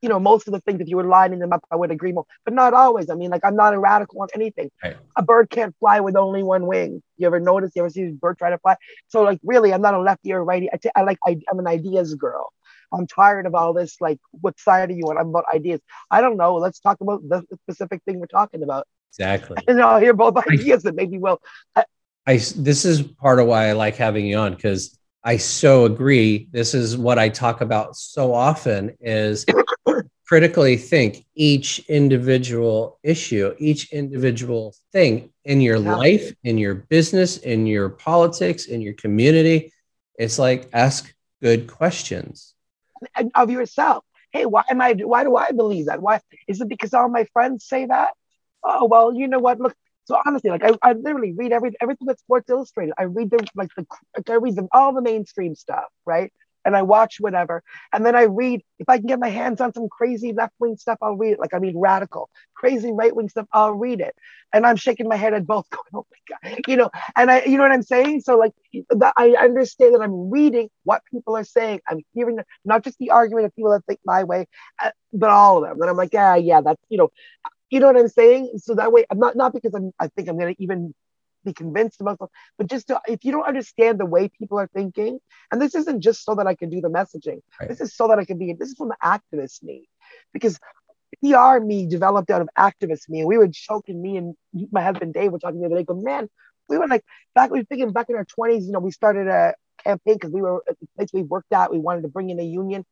you 0.00 0.08
know, 0.08 0.20
most 0.20 0.46
of 0.46 0.54
the 0.54 0.60
things 0.60 0.80
if 0.80 0.88
you 0.88 0.96
were 0.96 1.04
lining 1.04 1.38
them 1.40 1.52
up, 1.52 1.64
I 1.70 1.76
would 1.76 1.90
agree 1.90 2.12
more, 2.12 2.24
but 2.44 2.54
not 2.54 2.74
always. 2.74 3.10
I 3.10 3.14
mean, 3.14 3.30
like 3.30 3.44
I'm 3.44 3.56
not 3.56 3.74
a 3.74 3.78
radical 3.78 4.22
on 4.22 4.28
anything. 4.34 4.70
Right. 4.82 4.96
A 5.16 5.22
bird 5.22 5.50
can't 5.50 5.74
fly 5.80 6.00
with 6.00 6.16
only 6.16 6.42
one 6.42 6.66
wing. 6.66 7.02
You 7.16 7.26
ever 7.26 7.40
notice? 7.40 7.72
You 7.74 7.82
ever 7.82 7.90
see 7.90 8.02
a 8.02 8.12
bird 8.12 8.38
try 8.38 8.50
to 8.50 8.58
fly? 8.58 8.76
So, 9.08 9.22
like, 9.22 9.40
really, 9.42 9.72
I'm 9.72 9.82
not 9.82 9.94
a 9.94 10.00
lefty 10.00 10.32
or 10.32 10.44
righty. 10.44 10.68
I, 10.72 10.76
t- 10.76 10.90
I 10.94 11.02
like. 11.02 11.18
I, 11.26 11.38
I'm 11.50 11.58
an 11.58 11.66
ideas 11.66 12.14
girl. 12.14 12.52
I'm 12.92 13.06
tired 13.06 13.46
of 13.46 13.54
all 13.54 13.72
this. 13.74 13.96
Like, 14.00 14.18
what 14.30 14.58
side 14.58 14.90
are 14.90 14.94
you 14.94 15.04
on? 15.04 15.18
I'm 15.18 15.28
about 15.28 15.44
ideas. 15.52 15.80
I 16.10 16.20
don't 16.20 16.36
know. 16.36 16.54
Let's 16.56 16.80
talk 16.80 17.00
about 17.00 17.28
the 17.28 17.44
specific 17.64 18.02
thing 18.04 18.18
we're 18.18 18.26
talking 18.26 18.62
about. 18.62 18.86
Exactly. 19.12 19.62
And 19.68 19.80
I'll 19.80 20.00
hear 20.00 20.14
both 20.14 20.36
ideas 20.48 20.84
that 20.84 20.94
maybe 20.94 21.18
well. 21.18 21.40
I, 21.74 21.84
I 22.26 22.36
this 22.56 22.84
is 22.84 23.02
part 23.02 23.40
of 23.40 23.46
why 23.46 23.68
I 23.68 23.72
like 23.72 23.96
having 23.96 24.26
you 24.26 24.36
on 24.36 24.54
because 24.54 24.97
I 25.24 25.36
so 25.36 25.84
agree. 25.84 26.48
This 26.52 26.74
is 26.74 26.96
what 26.96 27.18
I 27.18 27.28
talk 27.28 27.60
about 27.60 27.96
so 27.96 28.32
often 28.32 28.96
is 29.00 29.44
critically 30.26 30.76
think 30.76 31.26
each 31.34 31.80
individual 31.88 32.98
issue, 33.02 33.54
each 33.58 33.92
individual 33.92 34.74
thing 34.92 35.30
in 35.44 35.60
your 35.60 35.78
yeah. 35.78 35.96
life, 35.96 36.32
in 36.44 36.58
your 36.58 36.74
business, 36.74 37.38
in 37.38 37.66
your 37.66 37.88
politics, 37.88 38.66
in 38.66 38.80
your 38.80 38.94
community. 38.94 39.72
It's 40.14 40.38
like 40.38 40.68
ask 40.72 41.12
good 41.42 41.66
questions 41.66 42.54
of 43.34 43.50
yourself. 43.50 44.04
Hey, 44.32 44.46
why 44.46 44.64
am 44.68 44.80
I? 44.80 44.92
Why 44.92 45.24
do 45.24 45.36
I 45.36 45.52
believe 45.52 45.86
that? 45.86 46.02
Why 46.02 46.20
is 46.46 46.60
it 46.60 46.68
because 46.68 46.92
all 46.92 47.08
my 47.08 47.24
friends 47.32 47.64
say 47.64 47.86
that? 47.86 48.10
oh 48.64 48.86
well, 48.86 49.14
you 49.14 49.28
know 49.28 49.38
what? 49.38 49.60
Look, 49.60 49.74
so 50.08 50.18
honestly, 50.26 50.50
like 50.50 50.64
I, 50.64 50.72
I 50.82 50.92
literally 50.94 51.32
read 51.36 51.52
every 51.52 51.74
everything 51.80 52.06
that 52.06 52.18
Sports 52.18 52.48
Illustrated. 52.48 52.94
I 52.98 53.04
read 53.04 53.30
the 53.30 53.46
like 53.54 53.68
the 53.76 53.86
I 54.28 54.36
read 54.36 54.56
them 54.56 54.68
all 54.72 54.94
the 54.94 55.02
mainstream 55.02 55.54
stuff, 55.54 55.84
right? 56.06 56.32
and 56.64 56.76
I 56.76 56.82
watch 56.82 57.16
whatever. 57.18 57.62
And 57.92 58.04
then 58.04 58.14
I 58.14 58.24
read, 58.24 58.62
if 58.78 58.88
I 58.88 58.98
can 58.98 59.06
get 59.06 59.18
my 59.18 59.28
hands 59.28 59.60
on 59.60 59.72
some 59.72 59.88
crazy 59.88 60.32
left 60.32 60.52
wing 60.58 60.76
stuff, 60.76 60.98
I'll 61.00 61.16
read 61.16 61.32
it. 61.32 61.40
Like, 61.40 61.54
I 61.54 61.58
mean, 61.58 61.78
radical, 61.78 62.28
crazy 62.54 62.92
right 62.92 63.14
wing 63.14 63.28
stuff, 63.30 63.46
I'll 63.52 63.72
read 63.72 64.00
it. 64.00 64.14
And 64.52 64.66
I'm 64.66 64.76
shaking 64.76 65.08
my 65.08 65.16
head 65.16 65.34
at 65.34 65.46
both, 65.46 65.68
going, 65.70 65.84
oh 65.94 66.06
my 66.10 66.50
God, 66.50 66.60
you 66.68 66.76
know, 66.76 66.90
and 67.16 67.30
I, 67.30 67.44
you 67.44 67.56
know 67.56 67.62
what 67.62 67.72
I'm 67.72 67.82
saying? 67.82 68.20
So, 68.20 68.36
like, 68.36 68.52
I 69.16 69.34
understand 69.40 69.94
that 69.94 70.02
I'm 70.02 70.30
reading 70.30 70.68
what 70.84 71.02
people 71.10 71.36
are 71.36 71.44
saying. 71.44 71.80
I'm 71.88 72.00
hearing 72.12 72.38
not 72.64 72.84
just 72.84 72.98
the 72.98 73.10
argument 73.10 73.46
of 73.46 73.56
people 73.56 73.70
that 73.72 73.84
think 73.86 74.00
my 74.04 74.24
way, 74.24 74.46
uh, 74.82 74.90
but 75.12 75.30
all 75.30 75.64
of 75.64 75.70
them. 75.70 75.80
And 75.80 75.90
I'm 75.90 75.96
like, 75.96 76.12
yeah, 76.12 76.36
yeah, 76.36 76.60
that's, 76.60 76.82
you 76.90 76.98
know, 76.98 77.10
you 77.70 77.80
know 77.80 77.86
what 77.86 77.96
I'm 77.96 78.08
saying? 78.08 78.52
So 78.58 78.74
that 78.74 78.92
way, 78.92 79.04
I'm 79.10 79.18
not, 79.18 79.36
not 79.36 79.52
because 79.52 79.74
I'm, 79.74 79.92
I 79.98 80.08
think 80.08 80.28
I'm 80.28 80.38
going 80.38 80.54
to 80.54 80.62
even 80.62 80.94
be 81.44 81.52
convinced 81.52 82.00
about 82.00 82.18
them, 82.18 82.28
but 82.56 82.68
just 82.68 82.88
to, 82.88 83.00
if 83.06 83.24
you 83.24 83.32
don't 83.32 83.46
understand 83.46 83.98
the 83.98 84.06
way 84.06 84.28
people 84.28 84.58
are 84.58 84.68
thinking, 84.74 85.18
and 85.50 85.62
this 85.62 85.74
isn't 85.74 86.00
just 86.00 86.24
so 86.24 86.34
that 86.34 86.46
I 86.46 86.54
can 86.54 86.70
do 86.70 86.80
the 86.80 86.88
messaging, 86.88 87.40
right. 87.60 87.68
this 87.68 87.80
is 87.80 87.94
so 87.94 88.08
that 88.08 88.18
I 88.18 88.24
can 88.24 88.38
be, 88.38 88.52
this 88.52 88.70
is 88.70 88.76
from 88.76 88.88
the 88.88 88.96
activist 89.02 89.62
me, 89.62 89.88
because 90.32 90.58
PR 91.22 91.58
me 91.60 91.86
developed 91.86 92.30
out 92.30 92.42
of 92.42 92.48
activist 92.58 93.08
me. 93.08 93.20
And 93.20 93.28
we 93.28 93.38
were 93.38 93.48
joking, 93.48 94.00
me 94.02 94.16
and 94.16 94.34
my 94.72 94.82
husband 94.82 95.14
Dave 95.14 95.32
were 95.32 95.38
talking 95.38 95.60
the 95.60 95.66
other 95.66 95.76
day, 95.76 95.84
go, 95.84 95.94
man, 95.94 96.28
we 96.68 96.78
were 96.78 96.86
like, 96.86 97.04
back, 97.34 97.50
we 97.50 97.60
were 97.60 97.64
thinking 97.64 97.92
back 97.92 98.08
in 98.08 98.16
our 98.16 98.26
20s, 98.26 98.66
you 98.66 98.72
know, 98.72 98.80
we 98.80 98.90
started 98.90 99.26
a 99.28 99.54
campaign 99.82 100.14
because 100.14 100.32
we 100.32 100.42
were 100.42 100.62
at 100.68 100.78
the 100.80 100.86
place 100.96 101.08
we 101.12 101.22
worked 101.22 101.52
at, 101.52 101.70
we 101.70 101.78
wanted 101.78 102.02
to 102.02 102.08
bring 102.08 102.30
in 102.30 102.38
a 102.40 102.44
union. 102.44 102.84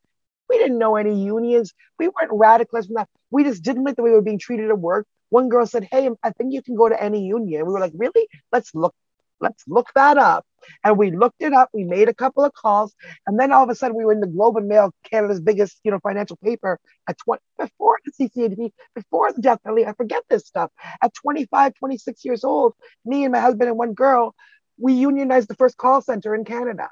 We 0.49 0.59
didn't 0.59 0.79
know 0.79 0.97
any 0.97 1.23
unions. 1.23 1.73
We 1.99 2.09
weren't 2.09 2.31
radicalists 2.31 2.87
from 2.87 2.95
that. 2.97 3.09
We 3.31 3.45
just 3.45 3.63
didn't 3.63 3.85
like 3.85 3.97
the 3.97 4.03
way 4.03 4.11
we 4.11 4.17
were 4.17 4.23
being 4.23 4.39
treated 4.39 4.71
at 4.71 4.79
work 4.79 5.07
one 5.31 5.49
girl 5.49 5.67
said, 5.67 5.89
Hey, 5.91 6.09
I 6.23 6.31
think 6.31 6.53
you 6.53 6.63
can 6.63 6.77
go 6.77 6.89
to 6.89 7.03
any 7.03 7.27
union. 7.27 7.67
We 7.67 7.73
were 7.73 7.81
like, 7.81 7.93
Really? 7.95 8.29
Let's 8.53 8.75
look, 8.75 8.95
let's 9.41 9.65
look 9.67 9.89
that 9.95 10.19
up. 10.19 10.47
And 10.83 10.99
we 10.99 11.11
looked 11.11 11.41
it 11.41 11.53
up. 11.53 11.71
We 11.73 11.85
made 11.85 12.09
a 12.09 12.15
couple 12.15 12.45
of 12.45 12.53
calls. 12.53 12.95
And 13.27 13.39
then 13.39 13.53
all 13.53 13.63
of 13.63 13.71
a 13.71 13.75
sudden 13.75 13.97
we 13.97 14.05
were 14.05 14.13
in 14.13 14.21
the 14.21 14.27
Globe 14.27 14.57
and 14.57 14.67
Mail, 14.69 14.93
Canada's 15.11 15.41
biggest, 15.41 15.79
you 15.85 15.91
know, 15.91 16.01
financial 16.01 16.37
paper 16.37 16.79
at 17.09 17.17
20 17.19 17.41
before 17.59 17.99
the 18.05 18.13
CCADP, 18.13 18.73
before 18.95 19.33
the 19.33 19.43
death 19.43 19.63
penalty. 19.63 19.87
I 19.87 19.93
forget 19.93 20.23
this 20.29 20.47
stuff. 20.47 20.71
At 21.03 21.15
25, 21.15 21.75
26 21.75 22.25
years 22.25 22.45
old, 22.45 22.75
me 23.05 23.25
and 23.25 23.33
my 23.33 23.41
husband 23.41 23.69
and 23.69 23.79
one 23.79 23.95
girl, 23.95 24.35
we 24.79 24.95
unionized 24.95 25.49
the 25.49 25.55
first 25.55 25.77
call 25.77 26.03
center 26.03 26.35
in 26.35 26.45
Canada. 26.45 26.89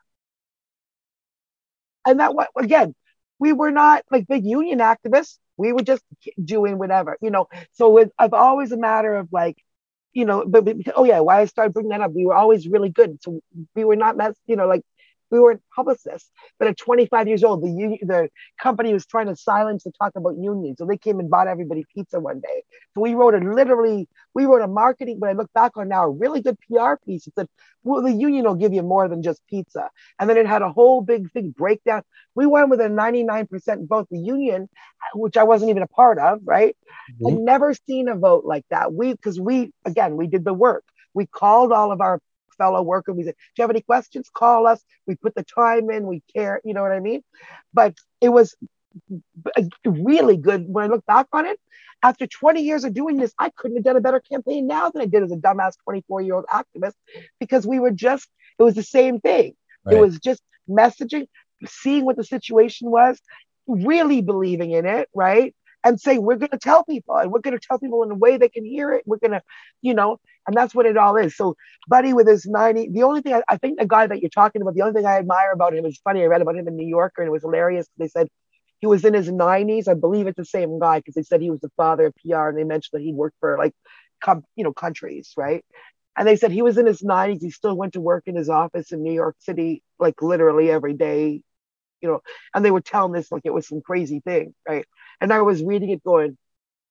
And 2.06 2.20
that 2.20 2.32
again, 2.56 2.94
we 3.38 3.52
were 3.52 3.70
not 3.70 4.04
like 4.10 4.26
big 4.26 4.44
union 4.44 4.78
activists. 4.78 5.38
We 5.56 5.72
were 5.72 5.82
just 5.82 6.02
doing 6.42 6.78
whatever, 6.78 7.16
you 7.20 7.30
know. 7.30 7.48
So 7.72 7.96
it's 7.98 8.12
always 8.32 8.72
a 8.72 8.76
matter 8.76 9.16
of 9.16 9.28
like, 9.32 9.56
you 10.12 10.24
know, 10.24 10.44
but, 10.46 10.64
but, 10.64 10.76
oh 10.96 11.04
yeah, 11.04 11.20
why 11.20 11.40
I 11.40 11.44
started 11.46 11.72
bringing 11.72 11.90
that 11.90 12.00
up. 12.00 12.12
We 12.12 12.26
were 12.26 12.34
always 12.34 12.66
really 12.68 12.88
good. 12.88 13.22
So 13.22 13.40
we 13.74 13.84
were 13.84 13.96
not 13.96 14.16
mess, 14.16 14.34
you 14.46 14.56
know, 14.56 14.66
like 14.66 14.82
we 15.30 15.40
weren't 15.40 15.62
publicists. 15.74 16.30
But 16.58 16.68
at 16.68 16.76
25 16.76 17.28
years 17.28 17.44
old, 17.44 17.62
the 17.62 17.70
union, 17.70 17.98
the 18.02 18.28
company 18.60 18.92
was 18.92 19.06
trying 19.06 19.26
to 19.26 19.36
silence 19.36 19.84
the 19.84 19.92
talk 19.92 20.12
about 20.16 20.36
unions. 20.38 20.78
So 20.78 20.86
they 20.86 20.98
came 20.98 21.18
and 21.20 21.30
bought 21.30 21.48
everybody 21.48 21.84
pizza 21.94 22.20
one 22.20 22.40
day. 22.40 22.62
So 22.94 23.00
we 23.00 23.14
wrote 23.14 23.34
a 23.34 23.38
literally, 23.38 24.08
we 24.34 24.46
wrote 24.46 24.62
a 24.62 24.68
marketing, 24.68 25.18
but 25.20 25.30
I 25.30 25.32
look 25.32 25.52
back 25.52 25.76
on 25.76 25.88
now, 25.88 26.04
a 26.04 26.10
really 26.10 26.40
good 26.40 26.58
PR 26.60 26.94
piece. 27.04 27.26
It 27.26 27.34
said, 27.36 27.48
well, 27.82 28.02
the 28.02 28.12
union 28.12 28.44
will 28.44 28.54
give 28.54 28.72
you 28.72 28.82
more 28.82 29.08
than 29.08 29.22
just 29.22 29.46
pizza. 29.48 29.90
And 30.18 30.28
then 30.28 30.36
it 30.36 30.46
had 30.46 30.62
a 30.62 30.72
whole 30.72 31.00
big 31.00 31.30
thing 31.32 31.50
breakdown. 31.50 32.02
We 32.34 32.46
won 32.46 32.70
with 32.70 32.80
a 32.80 32.84
99% 32.84 33.88
vote. 33.88 34.08
The 34.10 34.18
union, 34.18 34.68
which 35.14 35.36
I 35.36 35.42
wasn't 35.42 35.70
even 35.70 35.82
a 35.82 35.88
part 35.88 36.18
of, 36.18 36.40
right? 36.44 36.76
Mm-hmm. 37.12 37.26
I'd 37.26 37.40
never 37.40 37.74
seen 37.74 38.08
a 38.08 38.16
vote 38.16 38.44
like 38.44 38.64
that. 38.70 38.92
We, 38.92 39.12
because 39.12 39.40
we, 39.40 39.72
again, 39.84 40.16
we 40.16 40.26
did 40.26 40.44
the 40.44 40.54
work. 40.54 40.84
We 41.12 41.26
called 41.26 41.72
all 41.72 41.92
of 41.92 42.00
our 42.00 42.20
fellow 42.54 42.82
worker. 42.82 43.12
We 43.12 43.24
said, 43.24 43.34
Do 43.34 43.60
you 43.60 43.62
have 43.62 43.70
any 43.70 43.82
questions? 43.82 44.30
Call 44.32 44.66
us. 44.66 44.82
We 45.06 45.16
put 45.16 45.34
the 45.34 45.44
time 45.44 45.90
in, 45.90 46.06
we 46.06 46.22
care, 46.34 46.60
you 46.64 46.74
know 46.74 46.82
what 46.82 46.92
I 46.92 47.00
mean? 47.00 47.22
But 47.72 47.94
it 48.20 48.28
was 48.28 48.54
really 49.84 50.36
good 50.36 50.66
when 50.68 50.84
I 50.84 50.88
look 50.88 51.04
back 51.06 51.26
on 51.32 51.46
it. 51.46 51.58
After 52.02 52.26
20 52.26 52.62
years 52.62 52.84
of 52.84 52.92
doing 52.92 53.16
this, 53.16 53.32
I 53.38 53.50
couldn't 53.50 53.78
have 53.78 53.84
done 53.84 53.96
a 53.96 54.00
better 54.00 54.20
campaign 54.20 54.66
now 54.66 54.90
than 54.90 55.02
I 55.02 55.06
did 55.06 55.22
as 55.22 55.32
a 55.32 55.36
dumbass 55.36 55.72
24 55.84 56.22
year 56.22 56.34
old 56.34 56.44
activist 56.46 56.94
because 57.40 57.66
we 57.66 57.78
were 57.78 57.90
just, 57.90 58.28
it 58.58 58.62
was 58.62 58.74
the 58.74 58.82
same 58.82 59.20
thing. 59.20 59.54
Right. 59.84 59.96
It 59.96 60.00
was 60.00 60.18
just 60.18 60.42
messaging, 60.68 61.28
seeing 61.66 62.04
what 62.04 62.16
the 62.16 62.24
situation 62.24 62.90
was, 62.90 63.18
really 63.66 64.20
believing 64.20 64.72
in 64.72 64.86
it, 64.86 65.08
right? 65.14 65.54
and 65.84 66.00
say 66.00 66.18
we're 66.18 66.36
going 66.36 66.50
to 66.50 66.58
tell 66.58 66.82
people 66.82 67.16
and 67.16 67.30
we're 67.30 67.40
going 67.40 67.56
to 67.56 67.64
tell 67.64 67.78
people 67.78 68.02
in 68.02 68.10
a 68.10 68.14
way 68.14 68.36
they 68.36 68.48
can 68.48 68.64
hear 68.64 68.92
it 68.92 69.02
we're 69.06 69.18
going 69.18 69.30
to 69.30 69.42
you 69.82 69.94
know 69.94 70.18
and 70.46 70.56
that's 70.56 70.74
what 70.74 70.86
it 70.86 70.96
all 70.96 71.16
is. 71.16 71.36
So 71.36 71.56
buddy 71.88 72.12
with 72.12 72.28
his 72.28 72.46
90 72.46 72.88
the 72.90 73.02
only 73.02 73.22
thing 73.22 73.34
I, 73.34 73.42
I, 73.48 73.56
think 73.56 73.78
the 73.78 73.86
guy 73.86 74.06
that 74.06 74.20
you're 74.20 74.30
talking 74.30 74.62
about 74.62 74.74
the 74.74 74.82
only 74.82 74.94
thing 74.94 75.06
i 75.06 75.18
admire 75.18 75.52
about 75.52 75.74
him 75.74 75.84
is 75.84 76.00
funny 76.02 76.22
i 76.22 76.26
read 76.26 76.42
about 76.42 76.56
him 76.56 76.66
in 76.68 76.76
new 76.76 76.86
yorker 76.86 77.22
and 77.22 77.28
it 77.28 77.32
was 77.32 77.42
hilarious. 77.42 77.86
They 77.98 78.08
said 78.08 78.28
he 78.80 78.86
was 78.86 79.04
in 79.04 79.14
his 79.14 79.30
90s 79.30 79.88
i 79.88 79.94
believe 79.94 80.26
it's 80.26 80.36
the 80.36 80.44
same 80.44 80.78
guy 80.78 80.98
because 80.98 81.14
they 81.14 81.22
said 81.22 81.40
he 81.40 81.50
was 81.50 81.60
the 81.60 81.70
father 81.76 82.06
of 82.06 82.14
pr 82.16 82.48
and 82.48 82.58
they 82.58 82.64
mentioned 82.64 82.98
that 82.98 83.02
he 83.02 83.12
worked 83.12 83.36
for 83.40 83.58
like 83.58 83.74
com- 84.22 84.44
you 84.56 84.64
know 84.64 84.72
countries 84.72 85.32
right? 85.36 85.64
And 86.16 86.28
they 86.28 86.36
said 86.36 86.52
he 86.52 86.62
was 86.62 86.78
in 86.78 86.86
his 86.86 87.02
90s 87.02 87.40
he 87.40 87.50
still 87.50 87.76
went 87.76 87.94
to 87.94 88.00
work 88.00 88.24
in 88.26 88.36
his 88.36 88.48
office 88.48 88.92
in 88.92 89.02
new 89.02 89.12
york 89.12 89.36
city 89.40 89.82
like 89.98 90.22
literally 90.22 90.70
every 90.70 90.94
day 90.94 91.42
you 92.04 92.10
know, 92.10 92.20
and 92.54 92.62
they 92.62 92.70
were 92.70 92.82
telling 92.82 93.12
this 93.12 93.32
like 93.32 93.42
it 93.44 93.54
was 93.54 93.66
some 93.66 93.80
crazy 93.80 94.20
thing, 94.20 94.54
right? 94.68 94.84
And 95.22 95.32
I 95.32 95.40
was 95.40 95.62
reading 95.62 95.88
it 95.88 96.04
going, 96.04 96.36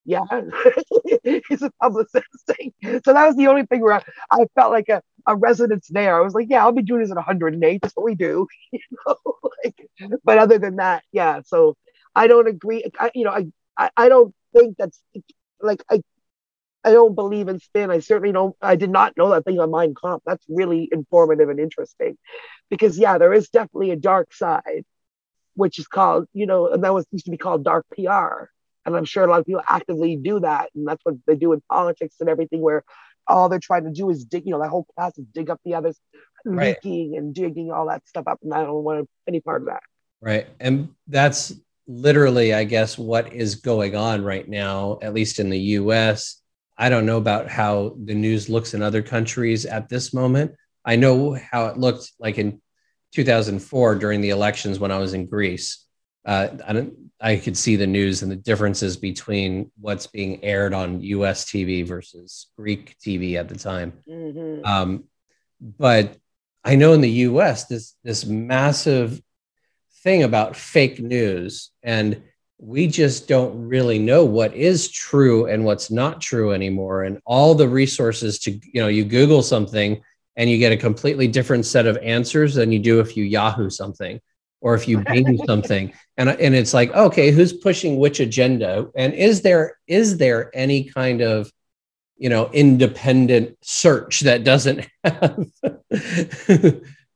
yeah, 0.04 0.20
he's 1.48 1.62
a 1.62 1.70
publicist. 1.80 2.26
So 2.46 3.12
that 3.12 3.26
was 3.26 3.36
the 3.36 3.48
only 3.48 3.64
thing 3.66 3.80
where 3.80 3.94
I, 3.94 4.02
I 4.30 4.46
felt 4.54 4.72
like 4.72 4.88
a, 4.88 5.02
a 5.26 5.36
residence 5.36 5.88
there. 5.88 6.16
I 6.16 6.20
was 6.20 6.34
like, 6.34 6.48
yeah, 6.50 6.62
I'll 6.62 6.72
be 6.72 6.82
doing 6.82 7.00
this 7.00 7.10
at 7.10 7.16
108. 7.16 7.82
That's 7.82 7.94
what 7.94 8.04
we 8.04 8.14
do. 8.14 8.46
You 8.72 8.80
know? 9.06 9.16
like, 9.64 9.88
but 10.24 10.38
other 10.38 10.58
than 10.58 10.76
that, 10.76 11.04
yeah. 11.12 11.40
So 11.46 11.76
I 12.14 12.26
don't 12.26 12.48
agree. 12.48 12.84
I, 12.98 13.10
you 13.14 13.24
know, 13.24 13.30
I, 13.30 13.46
I, 13.76 13.90
I 13.96 14.08
don't 14.08 14.34
think 14.52 14.76
that's 14.78 15.00
like, 15.60 15.82
I, 15.90 16.00
I 16.84 16.92
don't 16.92 17.14
believe 17.14 17.48
in 17.48 17.60
spin. 17.60 17.90
I 17.90 18.00
certainly 18.00 18.32
don't. 18.32 18.54
I 18.60 18.76
did 18.76 18.90
not 18.90 19.16
know 19.16 19.30
that 19.30 19.44
thing 19.44 19.58
on 19.58 19.70
Mein 19.70 19.94
Kampf. 19.94 20.22
That's 20.26 20.44
really 20.50 20.88
informative 20.92 21.48
and 21.48 21.58
interesting, 21.58 22.18
because 22.68 22.98
yeah, 22.98 23.16
there 23.16 23.32
is 23.32 23.48
definitely 23.48 23.90
a 23.90 23.96
dark 23.96 24.34
side 24.34 24.84
which 25.54 25.78
is 25.78 25.86
called, 25.86 26.26
you 26.32 26.46
know, 26.46 26.68
and 26.68 26.84
that 26.84 26.94
was 26.94 27.06
used 27.10 27.24
to 27.26 27.30
be 27.30 27.36
called 27.36 27.64
dark 27.64 27.86
PR. 27.94 28.50
And 28.84 28.96
I'm 28.96 29.04
sure 29.04 29.24
a 29.24 29.30
lot 29.30 29.40
of 29.40 29.46
people 29.46 29.62
actively 29.66 30.16
do 30.16 30.40
that. 30.40 30.70
And 30.74 30.86
that's 30.86 31.04
what 31.04 31.14
they 31.26 31.36
do 31.36 31.52
in 31.52 31.62
politics 31.70 32.16
and 32.20 32.28
everything, 32.28 32.60
where 32.60 32.84
all 33.26 33.48
they're 33.48 33.58
trying 33.58 33.84
to 33.84 33.90
do 33.90 34.10
is 34.10 34.24
dig, 34.24 34.44
you 34.44 34.52
know, 34.52 34.60
that 34.60 34.68
whole 34.68 34.86
class 34.96 35.16
is 35.18 35.24
dig 35.32 35.50
up 35.50 35.60
the 35.64 35.74
others, 35.74 35.98
right. 36.44 36.76
leaking 36.84 37.16
and 37.16 37.34
digging 37.34 37.72
all 37.72 37.88
that 37.88 38.06
stuff 38.06 38.26
up. 38.26 38.38
And 38.42 38.52
I 38.52 38.62
don't 38.62 38.84
want 38.84 39.08
any 39.26 39.40
part 39.40 39.62
of 39.62 39.68
that. 39.68 39.82
Right. 40.20 40.46
And 40.60 40.90
that's 41.06 41.52
literally, 41.86 42.54
I 42.54 42.64
guess, 42.64 42.96
what 42.98 43.32
is 43.32 43.56
going 43.56 43.94
on 43.94 44.24
right 44.24 44.48
now, 44.48 44.98
at 45.02 45.14
least 45.14 45.38
in 45.38 45.50
the 45.50 45.58
US. 45.58 46.40
I 46.76 46.88
don't 46.88 47.06
know 47.06 47.18
about 47.18 47.48
how 47.48 47.96
the 48.02 48.14
news 48.14 48.48
looks 48.48 48.74
in 48.74 48.82
other 48.82 49.02
countries 49.02 49.64
at 49.64 49.88
this 49.88 50.12
moment. 50.12 50.52
I 50.84 50.96
know 50.96 51.34
how 51.34 51.66
it 51.66 51.78
looked 51.78 52.12
like 52.18 52.38
in 52.38 52.60
2004 53.12 53.94
during 53.94 54.20
the 54.20 54.30
elections 54.30 54.78
when 54.78 54.90
I 54.90 54.98
was 54.98 55.14
in 55.14 55.26
Greece. 55.26 55.83
Uh, 56.24 56.48
I, 56.66 56.88
I 57.20 57.36
could 57.36 57.56
see 57.56 57.76
the 57.76 57.86
news 57.86 58.22
and 58.22 58.30
the 58.30 58.36
differences 58.36 58.96
between 58.96 59.70
what's 59.80 60.06
being 60.06 60.42
aired 60.44 60.74
on 60.74 61.00
US 61.02 61.44
TV 61.44 61.86
versus 61.86 62.48
Greek 62.56 62.96
TV 62.98 63.36
at 63.36 63.48
the 63.48 63.56
time. 63.56 63.92
Mm-hmm. 64.08 64.64
Um, 64.64 65.04
but 65.60 66.16
I 66.64 66.76
know 66.76 66.92
in 66.92 67.00
the 67.00 67.10
US, 67.10 67.66
this, 67.66 67.94
this 68.04 68.24
massive 68.24 69.20
thing 70.02 70.22
about 70.22 70.56
fake 70.56 71.00
news, 71.00 71.70
and 71.82 72.22
we 72.58 72.86
just 72.86 73.28
don't 73.28 73.68
really 73.68 73.98
know 73.98 74.24
what 74.24 74.54
is 74.54 74.88
true 74.88 75.46
and 75.46 75.64
what's 75.64 75.90
not 75.90 76.20
true 76.20 76.52
anymore. 76.52 77.04
And 77.04 77.20
all 77.26 77.54
the 77.54 77.68
resources 77.68 78.38
to, 78.40 78.50
you 78.50 78.80
know, 78.80 78.88
you 78.88 79.04
Google 79.04 79.42
something 79.42 80.02
and 80.36 80.50
you 80.50 80.58
get 80.58 80.72
a 80.72 80.76
completely 80.76 81.28
different 81.28 81.66
set 81.66 81.86
of 81.86 81.96
answers 81.98 82.54
than 82.54 82.72
you 82.72 82.78
do 82.78 83.00
if 83.00 83.16
you 83.16 83.24
Yahoo 83.24 83.70
something 83.70 84.20
or 84.64 84.74
if 84.74 84.88
you 84.88 84.98
Bing 84.98 85.38
something. 85.46 85.92
And, 86.16 86.28
and 86.28 86.54
it's 86.54 86.72
like, 86.72 86.94
okay, 86.94 87.32
who's 87.32 87.52
pushing 87.52 87.96
which 87.98 88.20
agenda? 88.20 88.88
And 88.94 89.14
is 89.14 89.42
there 89.42 89.78
is 89.88 90.16
there 90.16 90.48
any 90.54 90.84
kind 90.84 91.22
of 91.22 91.50
you 92.16 92.28
know 92.28 92.48
independent 92.52 93.58
search 93.62 94.20
that 94.20 94.44
doesn't 94.44 94.86
have 95.02 95.44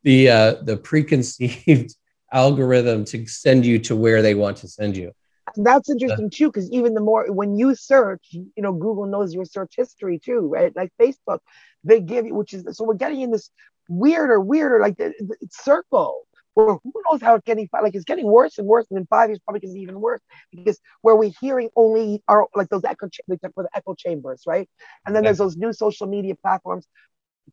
the 0.03 0.28
uh, 0.28 0.55
the 0.64 0.80
preconceived 0.82 1.94
algorithm 2.32 3.05
to 3.05 3.24
send 3.28 3.64
you 3.64 3.78
to 3.78 3.94
where 3.94 4.20
they 4.20 4.34
want 4.34 4.57
to 4.59 4.68
send 4.68 4.96
you? 4.96 5.12
That's 5.55 5.88
interesting 5.88 6.30
too, 6.30 6.49
because 6.49 6.68
even 6.72 6.94
the 6.94 7.01
more 7.01 7.30
when 7.30 7.57
you 7.57 7.76
search, 7.76 8.26
you 8.32 8.51
know, 8.57 8.72
Google 8.72 9.07
knows 9.07 9.32
your 9.32 9.44
search 9.44 9.74
history 9.76 10.18
too, 10.18 10.40
right? 10.40 10.74
Like 10.74 10.90
Facebook, 11.01 11.38
they 11.84 12.01
give 12.01 12.26
you, 12.26 12.34
which 12.34 12.53
is 12.53 12.64
so 12.76 12.82
we're 12.82 12.94
getting 12.94 13.20
in 13.20 13.30
this 13.30 13.49
weirder, 13.88 14.40
weirder, 14.40 14.80
like 14.80 14.96
the, 14.96 15.14
the 15.20 15.36
circle 15.53 16.24
who 16.67 16.93
knows 17.11 17.21
how 17.21 17.35
it's 17.37 17.45
getting 17.45 17.69
like 17.83 17.95
it's 17.95 18.05
getting 18.05 18.27
worse 18.27 18.59
and 18.59 18.67
worse, 18.67 18.87
and 18.91 18.99
in 18.99 19.07
five 19.07 19.31
years 19.31 19.39
probably 19.45 19.61
gonna 19.61 19.75
be 19.75 19.81
even 19.81 20.01
worse 20.01 20.21
because 20.51 20.79
where 21.03 21.17
we're 21.17 21.33
hearing 21.41 21.71
only 21.77 22.23
are 22.29 22.47
like 22.55 22.69
those 22.69 22.85
echo 22.85 23.09
for 23.55 23.63
the 23.63 23.69
echo 23.75 23.95
chambers, 23.95 24.43
right? 24.47 24.69
And 25.07 25.15
then 25.15 25.25
there's 25.25 25.39
those 25.39 25.57
new 25.57 25.73
social 25.73 26.07
media 26.07 26.35
platforms 26.35 26.87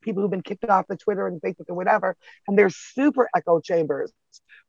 people 0.02 0.22
who've 0.22 0.32
been 0.32 0.42
kicked 0.42 0.66
off 0.66 0.86
the 0.88 0.98
Twitter 0.98 1.28
and 1.28 1.42
Facebook 1.42 1.66
and 1.68 1.78
whatever, 1.78 2.16
and 2.48 2.58
they're 2.58 2.70
super 2.70 3.30
echo 3.36 3.60
chambers 3.60 4.12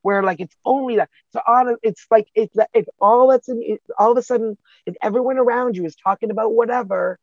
where 0.01 0.23
like 0.23 0.39
it's 0.39 0.55
only 0.65 0.97
that. 0.97 1.09
So 1.31 1.41
on, 1.47 1.75
it's 1.83 2.05
like 2.09 2.27
it's 2.35 2.55
if 2.73 2.85
all 2.99 3.27
that's 3.27 3.49
in, 3.49 3.77
all 3.97 4.11
of 4.11 4.17
a 4.17 4.21
sudden, 4.21 4.57
if 4.85 4.95
everyone 5.01 5.37
around 5.37 5.75
you 5.75 5.85
is 5.85 5.95
talking 5.95 6.31
about 6.31 6.53
whatever, 6.53 7.19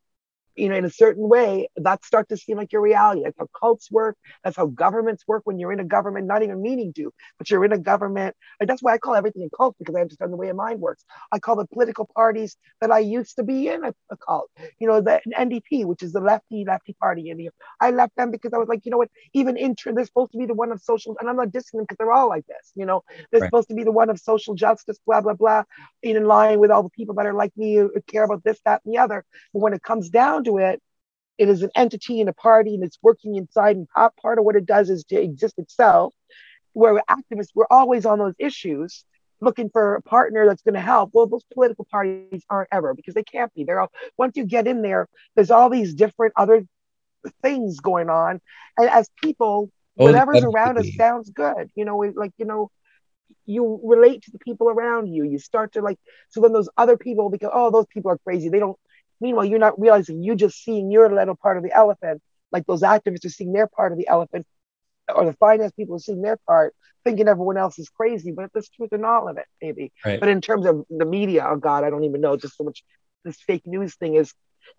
you 0.57 0.68
know, 0.68 0.76
in 0.76 0.84
a 0.84 0.90
certain 0.90 1.28
way, 1.28 1.68
that 1.76 2.05
starts 2.05 2.28
to 2.28 2.36
seem 2.36 2.57
like 2.57 2.72
your 2.72 2.82
reality. 2.82 3.22
That's 3.24 3.38
how 3.38 3.48
cults 3.59 3.90
work. 3.90 4.16
That's 4.42 4.57
how 4.57 4.66
governments 4.66 5.24
work 5.26 5.42
when 5.44 5.59
you're 5.59 5.72
in 5.72 5.80
a 5.80 5.84
government, 5.84 6.26
not 6.26 6.42
even 6.42 6.62
meaning 6.62 6.92
to, 6.94 7.12
but 7.38 7.50
you're 7.50 7.64
in 7.64 7.72
a 7.72 7.78
government. 7.78 8.36
And 8.61 8.68
that's 8.68 8.82
why 8.82 8.94
I 8.94 8.98
call 8.98 9.14
everything 9.14 9.48
a 9.52 9.57
cult 9.57 9.76
because 9.78 9.94
I 9.94 10.00
understand 10.00 10.32
the 10.32 10.36
way 10.36 10.48
a 10.48 10.55
mind 10.55 10.80
works. 10.80 11.05
I 11.32 11.38
call 11.38 11.57
the 11.57 11.66
political 11.66 12.09
parties 12.14 12.57
that 12.80 12.90
I 12.90 13.00
used 13.00 13.36
to 13.36 13.42
be 13.42 13.68
in 13.68 13.84
a, 13.84 13.94
a 14.11 14.16
cult. 14.16 14.50
You 14.78 14.88
know, 14.88 15.00
the 15.00 15.20
NDP, 15.36 15.84
which 15.86 16.02
is 16.02 16.12
the 16.12 16.20
lefty 16.20 16.64
lefty 16.64 16.94
party 17.00 17.30
in 17.30 17.38
here. 17.38 17.50
I 17.80 17.90
left 17.90 18.16
them 18.16 18.30
because 18.30 18.52
I 18.52 18.59
was 18.59 18.68
like, 18.68 18.84
you 18.84 18.90
know 18.90 18.98
what? 18.98 19.11
Even 19.32 19.57
inter, 19.57 19.92
they're 19.92 20.07
supposed 20.07 20.32
to 20.32 20.38
be 20.38 20.46
the 20.46 20.55
one 20.55 20.70
of 20.72 20.80
social, 20.80 21.16
and 21.20 21.28
I'm 21.28 21.36
not 21.36 21.48
dissing 21.48 21.72
them 21.72 21.82
because 21.84 21.96
they're 21.98 22.12
all 22.12 22.28
like 22.28 22.46
this. 22.46 22.72
You 22.74 22.86
know, 22.86 23.02
they're 23.30 23.40
right. 23.40 23.48
supposed 23.48 23.68
to 23.68 23.74
be 23.74 23.84
the 23.84 23.92
one 23.92 24.11
of 24.11 24.18
social 24.18 24.55
justice, 24.55 24.98
blah 25.07 25.20
blah 25.20 25.34
blah, 25.34 25.64
in 26.02 26.24
line 26.24 26.61
with 26.61 26.70
all 26.70 26.82
the 26.82 26.90
people 26.90 27.14
that 27.16 27.26
are 27.26 27.34
like 27.34 27.52
me 27.57 27.76
who 27.76 27.90
care 28.07 28.24
about 28.24 28.44
this, 28.44 28.61
that, 28.64 28.82
and 28.84 28.94
the 28.94 28.98
other. 28.98 29.24
But 29.52 29.61
when 29.61 29.74
it 29.74 29.82
comes 29.82 30.11
down 30.11 30.43
to 30.45 30.59
it, 30.59 30.80
it 31.36 31.49
is 31.49 31.62
an 31.62 31.70
entity 31.74 32.20
and 32.20 32.28
a 32.28 32.34
party 32.34 32.74
and 32.74 32.84
it's 32.84 32.99
working 33.03 33.36
inside. 33.36 33.76
And 33.76 33.88
part 33.88 34.38
of 34.38 34.45
what 34.45 34.57
it 34.57 34.66
does 34.66 34.90
is 34.90 35.05
to 35.05 35.20
exist 35.20 35.59
itself. 35.59 36.14
Where 36.72 37.01
activists, 37.09 37.51
we're 37.55 37.66
always 37.70 38.05
on 38.05 38.18
those 38.18 38.34
issues 38.38 39.05
looking 39.40 39.70
for 39.70 39.95
a 39.95 40.03
partner 40.03 40.47
that's 40.47 40.62
going 40.62 40.74
to 40.74 40.80
help. 40.80 41.11
Well, 41.12 41.26
those 41.26 41.45
political 41.53 41.86
parties 41.88 42.42
aren't 42.51 42.68
ever 42.72 42.95
because 42.95 43.14
they 43.14 43.22
can't 43.22 43.55
be. 43.55 43.62
They're 43.62 43.80
all, 43.80 43.92
once 44.16 44.36
you 44.36 44.45
get 44.45 44.66
in 44.66 44.82
there, 44.82 45.07
there's 45.36 45.53
all 45.53 45.70
these 45.70 45.95
different 45.95 46.32
other 46.36 46.64
things 47.42 47.78
going 47.78 48.11
on. 48.11 48.40
And 48.76 48.88
as 48.90 49.09
people, 49.22 49.70
oh, 49.99 50.05
whatever's 50.05 50.42
around 50.42 50.78
us 50.78 50.88
sounds 50.97 51.30
good. 51.30 51.70
You 51.76 51.84
know, 51.84 51.99
like, 51.99 52.32
you 52.38 52.45
know, 52.45 52.70
you 53.47 53.80
relate 53.84 54.22
to 54.22 54.32
the 54.32 54.38
people 54.38 54.68
around 54.68 55.12
you. 55.12 55.24
You 55.24 55.38
start 55.38 55.74
to 55.74 55.80
like, 55.80 55.99
so 56.30 56.40
then 56.40 56.53
those 56.53 56.68
other 56.76 56.97
people, 56.97 57.30
because, 57.30 57.51
oh, 57.53 57.70
those 57.70 57.86
people 57.86 58.11
are 58.11 58.18
crazy. 58.18 58.49
They 58.49 58.59
don't, 58.59 58.78
Meanwhile, 59.21 59.47
you're 59.47 59.59
not 59.59 59.81
realizing 59.81 60.23
you're 60.23 60.35
just 60.35 60.62
seeing 60.62 60.91
your 60.91 61.12
little 61.12 61.37
part 61.37 61.57
of 61.57 61.62
the 61.62 61.73
elephant, 61.73 62.23
like 62.53 62.67
those 62.67 62.83
activists 62.83 63.25
are 63.25 63.31
seeing 63.31 63.53
their 63.53 63.67
part 63.67 63.93
of 63.93 63.99
the 63.99 64.09
elephant, 64.09 64.47
or 65.15 65.25
the 65.25 65.33
finance 65.35 65.73
people 65.73 65.97
are 65.97 66.01
seeing 66.01 66.23
their 66.23 66.39
part, 66.47 66.75
thinking 67.05 67.29
everyone 67.29 67.57
else 67.57 67.79
is 67.79 67.89
crazy, 67.89 68.33
but 68.33 68.51
there's 68.53 68.69
truth 68.69 68.93
in 68.93 69.05
all 69.05 69.29
of 69.29 69.37
it, 69.39 69.47
maybe. 69.62 69.93
Right. 70.05 70.21
But 70.21 70.29
in 70.29 70.41
terms 70.41 70.67
of 70.67 70.85
the 70.91 71.05
media, 71.05 71.47
oh 71.49 71.57
God, 71.57 71.85
I 71.85 71.91
don't 71.91 72.05
even 72.05 72.21
know 72.21 72.37
just 72.37 72.57
so 72.57 72.65
much. 72.65 72.83
This 73.25 73.41
fake 73.41 73.62
news 73.65 73.95
thing 73.95 74.17
is 74.17 74.35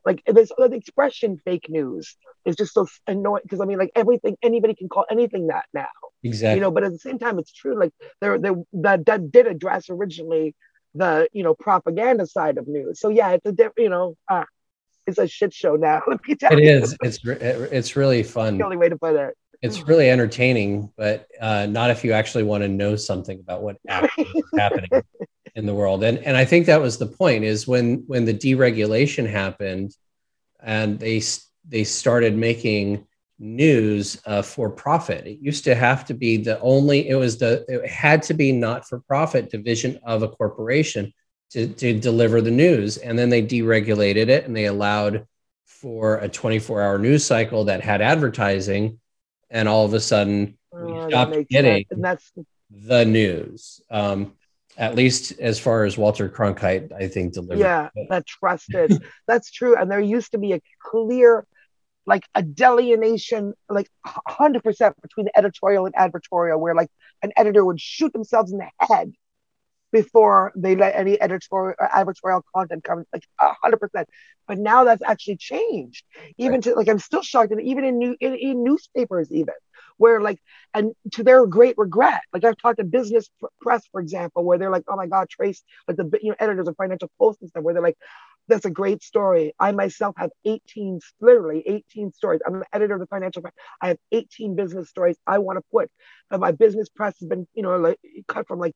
like 0.05 0.23
this 0.25 0.51
the 0.57 0.65
expression 0.73 1.37
fake 1.43 1.67
news 1.69 2.15
is 2.45 2.55
just 2.55 2.73
so 2.73 2.87
annoying 3.07 3.41
because 3.43 3.61
I 3.61 3.65
mean, 3.65 3.79
like 3.79 3.91
everything, 3.95 4.37
anybody 4.41 4.75
can 4.75 4.89
call 4.89 5.05
anything 5.09 5.47
that 5.47 5.65
now. 5.73 5.87
Exactly. 6.23 6.55
You 6.55 6.61
know, 6.61 6.71
but 6.71 6.83
at 6.83 6.91
the 6.91 6.99
same 6.99 7.19
time, 7.19 7.39
it's 7.39 7.51
true. 7.51 7.79
Like 7.79 7.91
there, 8.21 8.37
there 8.37 8.55
that, 8.73 9.05
that 9.05 9.31
did 9.31 9.47
address 9.47 9.89
originally 9.89 10.55
the 10.95 11.27
you 11.33 11.43
know 11.43 11.53
propaganda 11.53 12.25
side 12.25 12.57
of 12.57 12.67
news. 12.67 12.99
So 12.99 13.09
yeah, 13.09 13.31
it's 13.31 13.45
a 13.45 13.51
different 13.51 13.79
you 13.79 13.89
know 13.89 14.17
uh, 14.29 14.45
it's 15.05 15.17
a 15.17 15.27
shit 15.27 15.53
show 15.53 15.75
now. 15.75 16.01
It 16.27 16.59
is. 16.59 16.95
It's 17.01 17.19
it's 17.23 17.95
really 17.95 18.23
fun. 18.23 18.57
the 18.57 18.65
only 18.65 18.77
way 18.77 18.89
to 18.89 18.97
put 18.97 19.15
it. 19.15 19.35
It's 19.61 19.81
really 19.87 20.09
entertaining, 20.09 20.91
but 20.95 21.27
uh, 21.41 21.65
not 21.65 21.89
if 21.89 22.03
you 22.03 22.11
actually 22.11 22.43
want 22.43 22.63
to 22.63 22.67
know 22.67 22.95
something 22.95 23.39
about 23.39 23.63
what 23.63 23.77
actually 23.87 24.25
is 24.35 24.45
happening 24.57 24.89
in 25.55 25.65
the 25.65 25.73
world. 25.73 26.03
And 26.03 26.19
and 26.19 26.37
I 26.37 26.45
think 26.45 26.65
that 26.67 26.81
was 26.81 26.97
the 26.97 27.07
point 27.07 27.43
is 27.43 27.67
when 27.67 28.03
when 28.07 28.25
the 28.25 28.33
deregulation 28.33 29.29
happened, 29.29 29.95
and 30.61 30.99
they 30.99 31.21
they 31.67 31.83
started 31.83 32.35
making 32.35 33.05
news 33.39 34.21
uh, 34.25 34.41
for 34.41 34.69
profit. 34.69 35.27
It 35.27 35.39
used 35.39 35.63
to 35.65 35.75
have 35.75 36.05
to 36.05 36.13
be 36.13 36.37
the 36.37 36.59
only, 36.61 37.09
it 37.09 37.15
was 37.15 37.37
the, 37.37 37.65
it 37.67 37.89
had 37.89 38.23
to 38.23 38.33
be 38.33 38.51
not 38.51 38.87
for 38.87 38.99
profit 38.99 39.49
division 39.49 39.99
of 40.03 40.23
a 40.23 40.27
corporation 40.27 41.13
to, 41.51 41.67
to 41.67 41.99
deliver 41.99 42.41
the 42.41 42.51
news. 42.51 42.97
And 42.97 43.17
then 43.17 43.29
they 43.29 43.41
deregulated 43.41 44.29
it 44.29 44.45
and 44.45 44.55
they 44.55 44.65
allowed 44.65 45.27
for 45.65 46.17
a 46.17 46.29
24 46.29 46.81
hour 46.81 46.97
news 46.97 47.25
cycle 47.25 47.65
that 47.65 47.81
had 47.81 48.01
advertising. 48.01 48.99
And 49.49 49.67
all 49.67 49.85
of 49.85 49.93
a 49.93 49.99
sudden, 49.99 50.57
we 50.71 50.91
oh, 50.91 51.09
stopped 51.09 51.49
getting 51.49 51.85
that's... 51.91 52.31
the 52.69 53.05
news. 53.05 53.81
Um, 53.91 54.33
at 54.77 54.95
least 54.95 55.39
as 55.39 55.59
far 55.59 55.85
as 55.85 55.97
Walter 55.97 56.27
Cronkite, 56.27 56.91
I 56.91 57.07
think 57.07 57.33
delivered. 57.33 57.59
Yeah, 57.59 57.89
that 58.09 58.25
trusted. 58.25 59.01
that's 59.27 59.51
true. 59.51 59.77
And 59.77 59.89
there 59.89 60.01
used 60.01 60.31
to 60.31 60.37
be 60.37 60.53
a 60.53 60.61
clear 60.81 61.45
like 62.05 62.23
a 62.35 62.43
delineation, 62.43 63.53
like 63.69 63.89
100% 64.05 64.93
between 65.01 65.25
the 65.25 65.37
editorial 65.37 65.85
and 65.85 65.95
advertorial, 65.95 66.59
where 66.59 66.75
like 66.75 66.89
an 67.23 67.31
editor 67.35 67.65
would 67.65 67.81
shoot 67.81 68.13
themselves 68.13 68.51
in 68.51 68.59
the 68.59 68.69
head 68.79 69.13
before 69.91 70.51
they 70.55 70.75
let 70.75 70.95
any 70.95 71.19
editorial 71.21 71.75
or 71.79 71.87
advertorial 71.87 72.41
content 72.53 72.83
come, 72.83 73.05
like 73.13 73.23
100%. 73.41 74.05
But 74.47 74.57
now 74.59 74.83
that's 74.83 75.01
actually 75.01 75.37
changed. 75.37 76.03
Even 76.37 76.55
right. 76.55 76.63
to 76.63 76.75
like, 76.75 76.89
I'm 76.89 76.99
still 76.99 77.23
shocked, 77.23 77.51
and 77.51 77.61
even 77.61 77.85
in, 77.85 77.97
new, 77.97 78.15
in, 78.19 78.35
in 78.35 78.63
newspapers, 78.63 79.31
even 79.31 79.53
where 79.97 80.21
like, 80.21 80.39
and 80.73 80.93
to 81.13 81.23
their 81.23 81.45
great 81.45 81.75
regret, 81.77 82.21
like 82.33 82.43
I've 82.43 82.57
talked 82.57 82.79
to 82.79 82.83
business 82.83 83.29
press, 83.61 83.83
for 83.91 84.01
example, 84.01 84.43
where 84.43 84.57
they're 84.57 84.69
like, 84.69 84.83
oh 84.87 84.95
my 84.95 85.07
God, 85.07 85.29
Trace, 85.29 85.63
like 85.87 85.97
the 85.97 86.09
you 86.21 86.29
know 86.29 86.35
editors 86.39 86.67
of 86.67 86.75
Financial 86.75 87.09
Post 87.17 87.41
and 87.41 87.49
stuff, 87.49 87.63
where 87.63 87.73
they're 87.73 87.83
like, 87.83 87.97
that's 88.47 88.65
a 88.65 88.69
great 88.69 89.03
story. 89.03 89.53
I 89.59 89.71
myself 89.71 90.15
have 90.17 90.31
18, 90.45 90.99
literally 91.19 91.63
18 91.65 92.11
stories. 92.13 92.41
I'm 92.45 92.59
the 92.59 92.65
editor 92.73 92.95
of 92.95 92.99
the 92.99 93.07
Financial 93.07 93.41
Press. 93.41 93.53
I 93.81 93.89
have 93.89 93.97
18 94.11 94.55
business 94.55 94.89
stories 94.89 95.17
I 95.25 95.39
want 95.39 95.57
to 95.57 95.63
put. 95.71 95.89
But 96.29 96.39
my 96.39 96.51
business 96.51 96.89
press 96.89 97.15
has 97.19 97.27
been, 97.27 97.47
you 97.53 97.63
know, 97.63 97.77
like 97.77 97.99
cut 98.27 98.47
from 98.47 98.59
like 98.59 98.73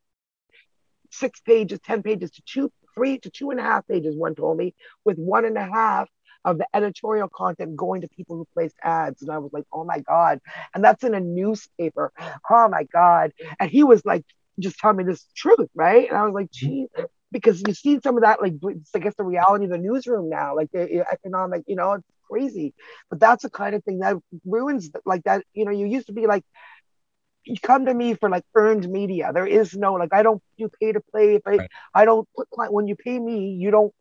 six 1.12 1.40
pages, 1.42 1.80
10 1.86 2.04
pages 2.04 2.32
to 2.32 2.42
two, 2.46 2.72
three 2.96 3.20
to 3.20 3.30
two 3.30 3.52
and 3.52 3.60
a 3.60 3.64
half 3.64 3.88
pages, 3.88 4.16
one 4.16 4.36
told 4.36 4.58
me, 4.58 4.76
with 5.06 5.18
one 5.18 5.46
and 5.46 5.58
a 5.58 5.66
half 5.66 6.10
of 6.46 6.58
the 6.58 6.68
editorial 6.74 7.28
content 7.28 7.76
going 7.76 8.02
to 8.02 8.08
people 8.08 8.38
who 8.38 8.48
placed 8.54 8.76
ads. 8.84 9.22
And 9.22 9.32
I 9.32 9.40
was 9.40 9.52
like, 9.52 9.66
oh 9.74 9.84
my 9.84 10.00
God. 10.00 10.40
And 10.74 10.84
that's 10.84 11.04
in 11.04 11.14
a 11.14 11.20
newspaper. 11.20 12.12
Oh 12.50 12.70
my 12.70 12.84
God. 12.84 13.32
And 13.60 13.70
he 13.70 13.84
was 13.84 14.06
like, 14.06 14.26
just 14.60 14.78
telling 14.78 14.98
me 14.98 15.04
this 15.04 15.26
truth, 15.36 15.70
right? 15.76 16.08
And 16.10 16.18
I 16.18 16.26
was 16.26 16.34
like, 16.34 16.52
mm-hmm. 16.52 16.68
geez, 16.68 16.88
because 17.32 17.62
you 17.66 17.74
see 17.74 18.00
some 18.04 18.18
of 18.18 18.24
that, 18.24 18.42
like 18.42 18.54
I 18.96 19.00
guess 19.00 19.16
the 19.16 19.24
reality 19.24 19.66
of 19.66 19.72
the 19.72 19.78
newsroom 19.78 20.30
now, 20.30 20.56
like 20.56 20.72
the 20.72 21.06
economic, 21.12 21.64
you 21.68 21.76
know, 21.76 21.94
it's 21.94 22.08
crazy. 22.30 22.74
But 23.10 23.20
that's 23.20 23.44
the 23.44 23.50
kind 23.50 23.76
of 23.76 23.84
thing 23.84 24.00
that 24.00 24.18
ruins 24.46 24.90
like 25.06 25.24
that. 25.24 25.44
You 25.54 25.66
know, 25.66 25.72
you 25.72 25.86
used 25.86 26.08
to 26.08 26.14
be 26.14 26.28
like, 26.28 26.44
you 27.46 27.56
come 27.62 27.86
to 27.86 27.94
me 27.94 28.14
for 28.16 28.30
like 28.30 28.44
earned 28.56 28.90
media. 28.90 29.32
There 29.34 29.48
is 29.48 29.74
no 29.76 29.94
like 29.94 30.14
I 30.14 30.24
don't 30.24 30.42
do 30.58 30.70
pay 30.80 30.92
to 30.92 31.02
play. 31.12 31.36
If 31.36 31.44
I, 31.46 31.52
right. 31.52 31.70
I 31.94 32.06
don't 32.06 32.28
put 32.36 32.48
when 32.72 32.88
you 32.88 32.96
pay 32.96 33.20
me, 33.20 33.50
you 33.60 33.72
don't. 33.72 33.94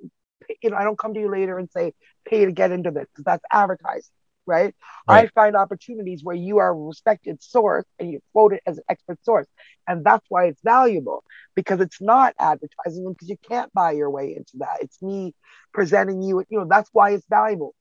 Pay, 0.46 0.56
you 0.62 0.70
know, 0.70 0.76
I 0.76 0.84
don't 0.84 0.98
come 0.98 1.14
to 1.14 1.20
you 1.20 1.30
later 1.30 1.58
and 1.58 1.68
say 1.70 1.92
pay 2.24 2.44
to 2.44 2.52
get 2.52 2.70
into 2.70 2.90
this 2.90 3.06
because 3.12 3.24
that's 3.24 3.44
advertising 3.52 4.12
right? 4.48 4.74
right? 5.06 5.24
I 5.24 5.26
find 5.28 5.54
opportunities 5.54 6.24
where 6.24 6.34
you 6.34 6.58
are 6.58 6.70
a 6.70 6.74
respected 6.74 7.42
source 7.42 7.84
and 7.98 8.10
you 8.10 8.20
quote 8.32 8.54
it 8.54 8.62
as 8.66 8.78
an 8.78 8.84
expert 8.88 9.24
source. 9.24 9.46
And 9.86 10.04
that's 10.04 10.24
why 10.28 10.46
it's 10.46 10.60
valuable 10.64 11.22
because 11.54 11.80
it's 11.80 12.00
not 12.00 12.34
advertising 12.38 13.12
because 13.12 13.28
you 13.28 13.36
can't 13.48 13.72
buy 13.72 13.92
your 13.92 14.10
way 14.10 14.34
into 14.36 14.56
that. 14.58 14.78
It's 14.80 15.00
me 15.00 15.34
presenting 15.72 16.22
you, 16.22 16.44
you 16.48 16.58
know, 16.58 16.66
that's 16.68 16.90
why 16.92 17.10
it's 17.10 17.26
valuable. 17.28 17.74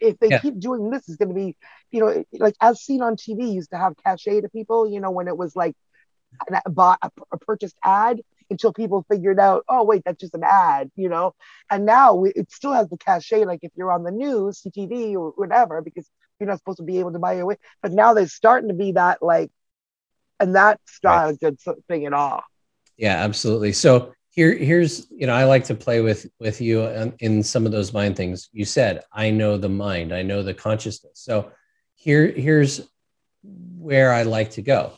If 0.00 0.18
they 0.18 0.28
yeah. 0.28 0.40
keep 0.40 0.58
doing 0.58 0.90
this, 0.90 1.08
it's 1.08 1.16
going 1.16 1.28
to 1.28 1.34
be, 1.34 1.56
you 1.90 2.00
know, 2.00 2.24
like 2.32 2.54
as 2.60 2.80
seen 2.80 3.02
on 3.02 3.16
TV, 3.16 3.52
used 3.54 3.70
to 3.70 3.78
have 3.78 3.94
cachet 4.04 4.40
to 4.40 4.48
people, 4.48 4.88
you 4.88 5.00
know, 5.00 5.10
when 5.10 5.28
it 5.28 5.36
was 5.36 5.54
like 5.56 5.74
a, 6.64 6.70
bought 6.70 6.98
a, 7.02 7.10
a 7.32 7.38
purchased 7.38 7.76
ad 7.84 8.20
until 8.50 8.72
people 8.72 9.04
figured 9.10 9.38
out, 9.38 9.64
oh 9.68 9.84
wait, 9.84 10.02
that's 10.04 10.20
just 10.20 10.34
an 10.34 10.44
ad, 10.44 10.90
you 10.96 11.08
know. 11.08 11.34
And 11.70 11.84
now 11.84 12.14
we, 12.14 12.30
it 12.30 12.50
still 12.50 12.72
has 12.72 12.88
the 12.88 12.96
cachet, 12.96 13.44
like 13.44 13.60
if 13.62 13.72
you're 13.76 13.92
on 13.92 14.04
the 14.04 14.10
news, 14.10 14.62
CTV 14.62 15.14
or 15.14 15.32
whatever, 15.36 15.82
because 15.82 16.08
you're 16.38 16.48
not 16.48 16.58
supposed 16.58 16.78
to 16.78 16.84
be 16.84 16.98
able 16.98 17.12
to 17.12 17.18
buy 17.18 17.34
your 17.34 17.46
way. 17.46 17.56
But 17.82 17.92
now 17.92 18.14
there's 18.14 18.32
starting 18.32 18.68
to 18.68 18.74
be 18.74 18.92
that 18.92 19.22
like, 19.22 19.50
and 20.40 20.54
that's 20.54 21.00
not 21.02 21.24
right. 21.24 21.34
a 21.34 21.36
good 21.36 21.58
thing 21.88 22.06
at 22.06 22.12
all. 22.12 22.44
Yeah, 22.96 23.16
absolutely. 23.16 23.72
So 23.72 24.12
here, 24.30 24.54
here's 24.54 25.08
you 25.10 25.26
know, 25.26 25.34
I 25.34 25.44
like 25.44 25.64
to 25.64 25.74
play 25.74 26.00
with 26.00 26.26
with 26.38 26.60
you 26.60 26.86
in, 26.86 27.14
in 27.20 27.42
some 27.42 27.66
of 27.66 27.72
those 27.72 27.92
mind 27.92 28.16
things. 28.16 28.48
You 28.52 28.64
said, 28.64 29.02
I 29.12 29.30
know 29.30 29.56
the 29.56 29.68
mind, 29.68 30.14
I 30.14 30.22
know 30.22 30.42
the 30.42 30.54
consciousness. 30.54 31.14
So 31.14 31.50
here, 31.94 32.26
here's 32.26 32.88
where 33.42 34.12
I 34.12 34.22
like 34.22 34.52
to 34.52 34.62
go. 34.62 34.92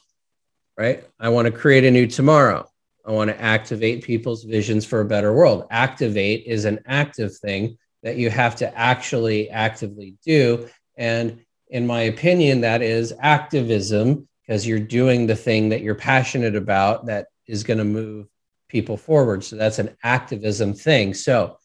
Right, 0.77 1.05
I 1.19 1.29
want 1.29 1.47
to 1.47 1.53
create 1.53 1.85
a 1.85 1.91
new 1.91 2.07
tomorrow. 2.07 2.69
I 3.07 3.13
want 3.13 3.31
to 3.31 3.41
activate 3.41 4.05
people's 4.05 4.45
visions 4.45 4.85
for 4.85 5.01
a 5.01 5.07
better 5.07 5.33
world. 5.33 5.67
Activate 5.71 6.45
is 6.47 6.65
an 6.65 6.81
active 6.87 7.37
thing 7.39 7.79
that 8.03 8.17
you 8.17 8.31
have 8.31 8.57
to 8.57 8.79
actually 8.79 9.51
actively 9.51 10.17
do. 10.25 10.69
And 10.97 11.41
in 11.69 11.87
my 11.87 12.03
opinion, 12.03 12.63
that 12.63 12.83
is 12.83 13.15
activism 13.21 14.29
because 14.43 14.67
you're 14.67 14.79
doing 14.79 15.27
the 15.27 15.37
thing 15.37 15.69
that 15.71 15.83
you're 15.83 15.95
passionate 15.95 16.57
about 16.57 17.07
that 17.07 17.27
is 17.47 17.63
going 17.63 17.79
to 17.79 17.85
move 17.85 18.27
people 18.69 18.97
forward. 18.97 19.45
So 19.45 19.57
that's 19.57 19.79
an 19.79 19.97
activism 20.03 20.75
thing. 20.75 21.15
So 21.15 21.59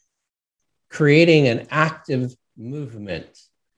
creating 0.89 1.47
an 1.47 1.67
active 1.71 2.35
movement, 2.57 3.27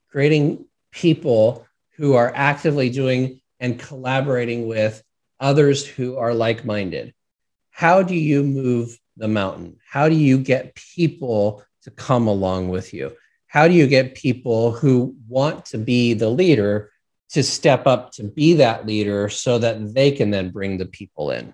creating 0.10 0.66
people 0.91 1.66
who 1.95 2.16
are 2.16 2.32
actively 2.36 2.89
doing 2.89 3.41
and 3.60 3.80
collaborating 3.80 4.68
with 4.68 5.03
others 5.39 5.86
who 5.86 6.18
are 6.18 6.34
like 6.34 6.66
minded. 6.66 7.14
How 7.78 8.02
do 8.02 8.16
you 8.16 8.42
move 8.42 8.98
the 9.18 9.28
mountain? 9.28 9.78
How 9.88 10.10
do 10.10 10.16
you 10.16 10.40
get 10.40 10.74
people 10.74 11.64
to 11.84 11.92
come 11.92 12.26
along 12.26 12.70
with 12.70 12.92
you? 12.92 13.16
How 13.46 13.68
do 13.68 13.76
you 13.76 13.86
get 13.86 14.16
people 14.16 14.72
who 14.72 15.16
want 15.28 15.66
to 15.66 15.78
be 15.78 16.16
the 16.16 16.28
leader 16.28 16.92
to 17.34 17.44
step 17.44 17.86
up 17.86 18.14
to 18.14 18.24
be 18.24 18.56
that 18.56 18.88
leader 18.88 19.30
so 19.30 19.60
that 19.60 19.94
they 19.94 20.10
can 20.12 20.32
then 20.32 20.50
bring 20.50 20.80
the 20.80 20.88
people 20.88 21.30
in? 21.30 21.54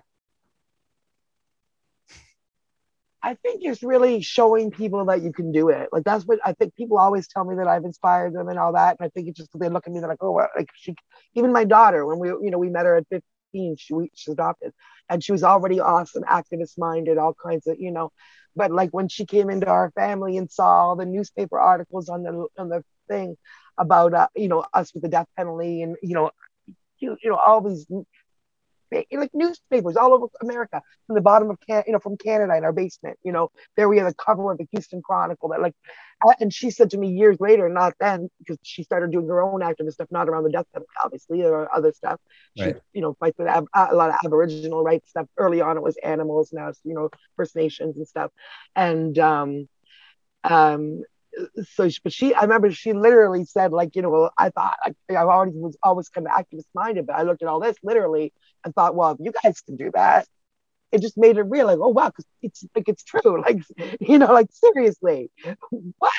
I 3.22 3.34
think 3.34 3.62
it's 3.62 3.82
really 3.82 4.22
showing 4.22 4.70
people 4.70 5.04
that 5.04 5.20
you 5.20 5.30
can 5.30 5.52
do 5.52 5.68
it. 5.68 5.90
Like 5.92 6.04
that's 6.04 6.24
what 6.24 6.38
I 6.42 6.54
think 6.54 6.74
people 6.74 6.96
always 6.96 7.28
tell 7.28 7.44
me 7.44 7.56
that 7.56 7.68
I've 7.68 7.84
inspired 7.84 8.32
them 8.32 8.48
and 8.48 8.58
all 8.58 8.72
that. 8.72 8.96
And 8.98 9.04
I 9.04 9.10
think 9.10 9.28
it's 9.28 9.36
just 9.36 9.50
they 9.58 9.68
look 9.68 9.86
at 9.86 9.92
me, 9.92 10.00
they're 10.00 10.08
like, 10.08 10.22
oh, 10.22 10.32
like 10.56 10.70
she, 10.74 10.94
even 11.34 11.52
my 11.52 11.64
daughter, 11.64 12.06
when 12.06 12.18
we, 12.18 12.28
you 12.28 12.50
know, 12.50 12.56
we 12.56 12.70
met 12.70 12.86
her 12.86 12.96
at 12.96 13.06
15, 13.10 13.76
she, 13.76 13.94
she's 14.14 14.32
adopted 14.32 14.72
and 15.08 15.22
she 15.22 15.32
was 15.32 15.42
already 15.44 15.80
awesome, 15.80 16.22
activist 16.24 16.78
minded, 16.78 17.18
all 17.18 17.34
kinds 17.34 17.66
of, 17.66 17.76
you 17.78 17.90
know, 17.90 18.10
but 18.56 18.70
like 18.70 18.90
when 18.90 19.08
she 19.08 19.26
came 19.26 19.50
into 19.50 19.66
our 19.66 19.90
family 19.92 20.36
and 20.36 20.50
saw 20.50 20.66
all 20.66 20.96
the 20.96 21.06
newspaper 21.06 21.58
articles 21.58 22.08
on 22.08 22.22
the, 22.22 22.46
on 22.58 22.68
the 22.68 22.82
thing 23.08 23.36
about, 23.78 24.14
uh, 24.14 24.28
you 24.34 24.48
know, 24.48 24.64
us 24.72 24.92
with 24.94 25.02
the 25.02 25.08
death 25.08 25.28
penalty 25.36 25.82
and, 25.82 25.96
you 26.02 26.14
know, 26.14 26.30
you, 26.98 27.16
you 27.22 27.30
know, 27.30 27.36
all 27.36 27.60
these 27.60 27.86
like 28.92 29.30
newspapers 29.34 29.96
all 29.96 30.14
over 30.14 30.26
America 30.42 30.82
from 31.06 31.14
the 31.14 31.20
bottom 31.20 31.50
of 31.50 31.58
Can, 31.66 31.82
you 31.86 31.92
know, 31.92 31.98
from 31.98 32.16
Canada 32.16 32.56
in 32.56 32.64
our 32.64 32.72
basement. 32.72 33.18
You 33.22 33.32
know, 33.32 33.50
there 33.76 33.88
we 33.88 33.98
have 33.98 34.06
a 34.06 34.14
cover 34.14 34.52
of 34.52 34.58
the 34.58 34.66
Houston 34.72 35.02
Chronicle 35.02 35.48
that 35.50 35.60
like, 35.60 35.74
and 36.40 36.52
she 36.52 36.70
said 36.70 36.90
to 36.90 36.98
me 36.98 37.08
years 37.08 37.38
later, 37.40 37.68
not 37.68 37.94
then 38.00 38.30
because 38.38 38.58
she 38.62 38.82
started 38.82 39.10
doing 39.10 39.26
her 39.28 39.42
own 39.42 39.60
activist 39.60 39.94
stuff, 39.94 40.08
not 40.10 40.28
around 40.28 40.44
the 40.44 40.50
death 40.50 40.66
penalty, 40.72 40.90
obviously, 41.04 41.42
or 41.42 41.74
other 41.74 41.92
stuff. 41.92 42.20
She, 42.56 42.64
right. 42.64 42.76
you 42.92 43.02
know, 43.02 43.14
fights 43.20 43.38
with 43.38 43.48
ab- 43.48 43.68
a 43.74 43.94
lot 43.94 44.10
of 44.10 44.16
Aboriginal 44.24 44.82
rights 44.82 45.10
stuff. 45.10 45.26
Early 45.36 45.60
on, 45.60 45.76
it 45.76 45.82
was 45.82 45.96
animals. 46.02 46.50
Now 46.52 46.68
it's 46.68 46.80
you 46.84 46.94
know 46.94 47.10
First 47.36 47.56
Nations 47.56 47.96
and 47.96 48.06
stuff, 48.06 48.30
and 48.74 49.18
um, 49.18 49.68
um, 50.44 51.02
so 51.72 51.88
but 52.02 52.12
she 52.12 52.34
i 52.34 52.42
remember 52.42 52.70
she 52.70 52.92
literally 52.92 53.44
said 53.44 53.72
like 53.72 53.96
you 53.96 54.02
know 54.02 54.30
i 54.38 54.50
thought 54.50 54.76
like, 54.84 54.94
i 55.10 55.16
already 55.16 55.52
was 55.54 55.76
always 55.82 56.08
kind 56.08 56.26
of 56.26 56.32
activist 56.32 56.66
minded 56.74 57.06
but 57.06 57.16
i 57.16 57.22
looked 57.22 57.42
at 57.42 57.48
all 57.48 57.60
this 57.60 57.76
literally 57.82 58.32
and 58.64 58.74
thought 58.74 58.94
well 58.94 59.12
if 59.12 59.18
you 59.20 59.32
guys 59.42 59.60
can 59.60 59.76
do 59.76 59.90
that 59.92 60.26
it 60.92 61.02
just 61.02 61.18
made 61.18 61.36
it 61.36 61.42
real 61.42 61.66
like 61.66 61.78
oh 61.80 61.88
wow 61.88 62.08
because 62.08 62.26
it's 62.42 62.64
like 62.74 62.88
it's 62.88 63.02
true 63.02 63.42
like 63.46 63.58
you 64.00 64.18
know 64.18 64.32
like 64.32 64.48
seriously 64.50 65.30
what? 65.98 66.12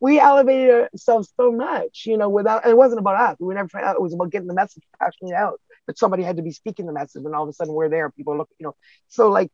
We 0.00 0.18
elevated 0.18 0.88
ourselves 0.92 1.32
so 1.36 1.52
much 1.52 2.02
you 2.06 2.18
know 2.18 2.28
without 2.28 2.66
it 2.66 2.76
wasn't 2.76 3.00
about 3.00 3.20
us 3.20 3.36
we 3.38 3.46
were 3.46 3.54
never 3.54 3.68
trying 3.68 3.88
it 3.88 4.02
was 4.02 4.14
about 4.14 4.30
getting 4.30 4.48
the 4.48 4.54
message 4.54 4.82
out 5.00 5.60
but 5.86 5.96
somebody 5.96 6.24
had 6.24 6.36
to 6.36 6.42
be 6.42 6.50
speaking 6.50 6.86
the 6.86 6.92
message 6.92 7.22
and 7.24 7.34
all 7.34 7.44
of 7.44 7.48
a 7.48 7.52
sudden 7.52 7.72
we're 7.72 7.88
there 7.88 8.10
people 8.10 8.36
look 8.36 8.48
you 8.58 8.64
know 8.64 8.74
so 9.08 9.30
like 9.30 9.50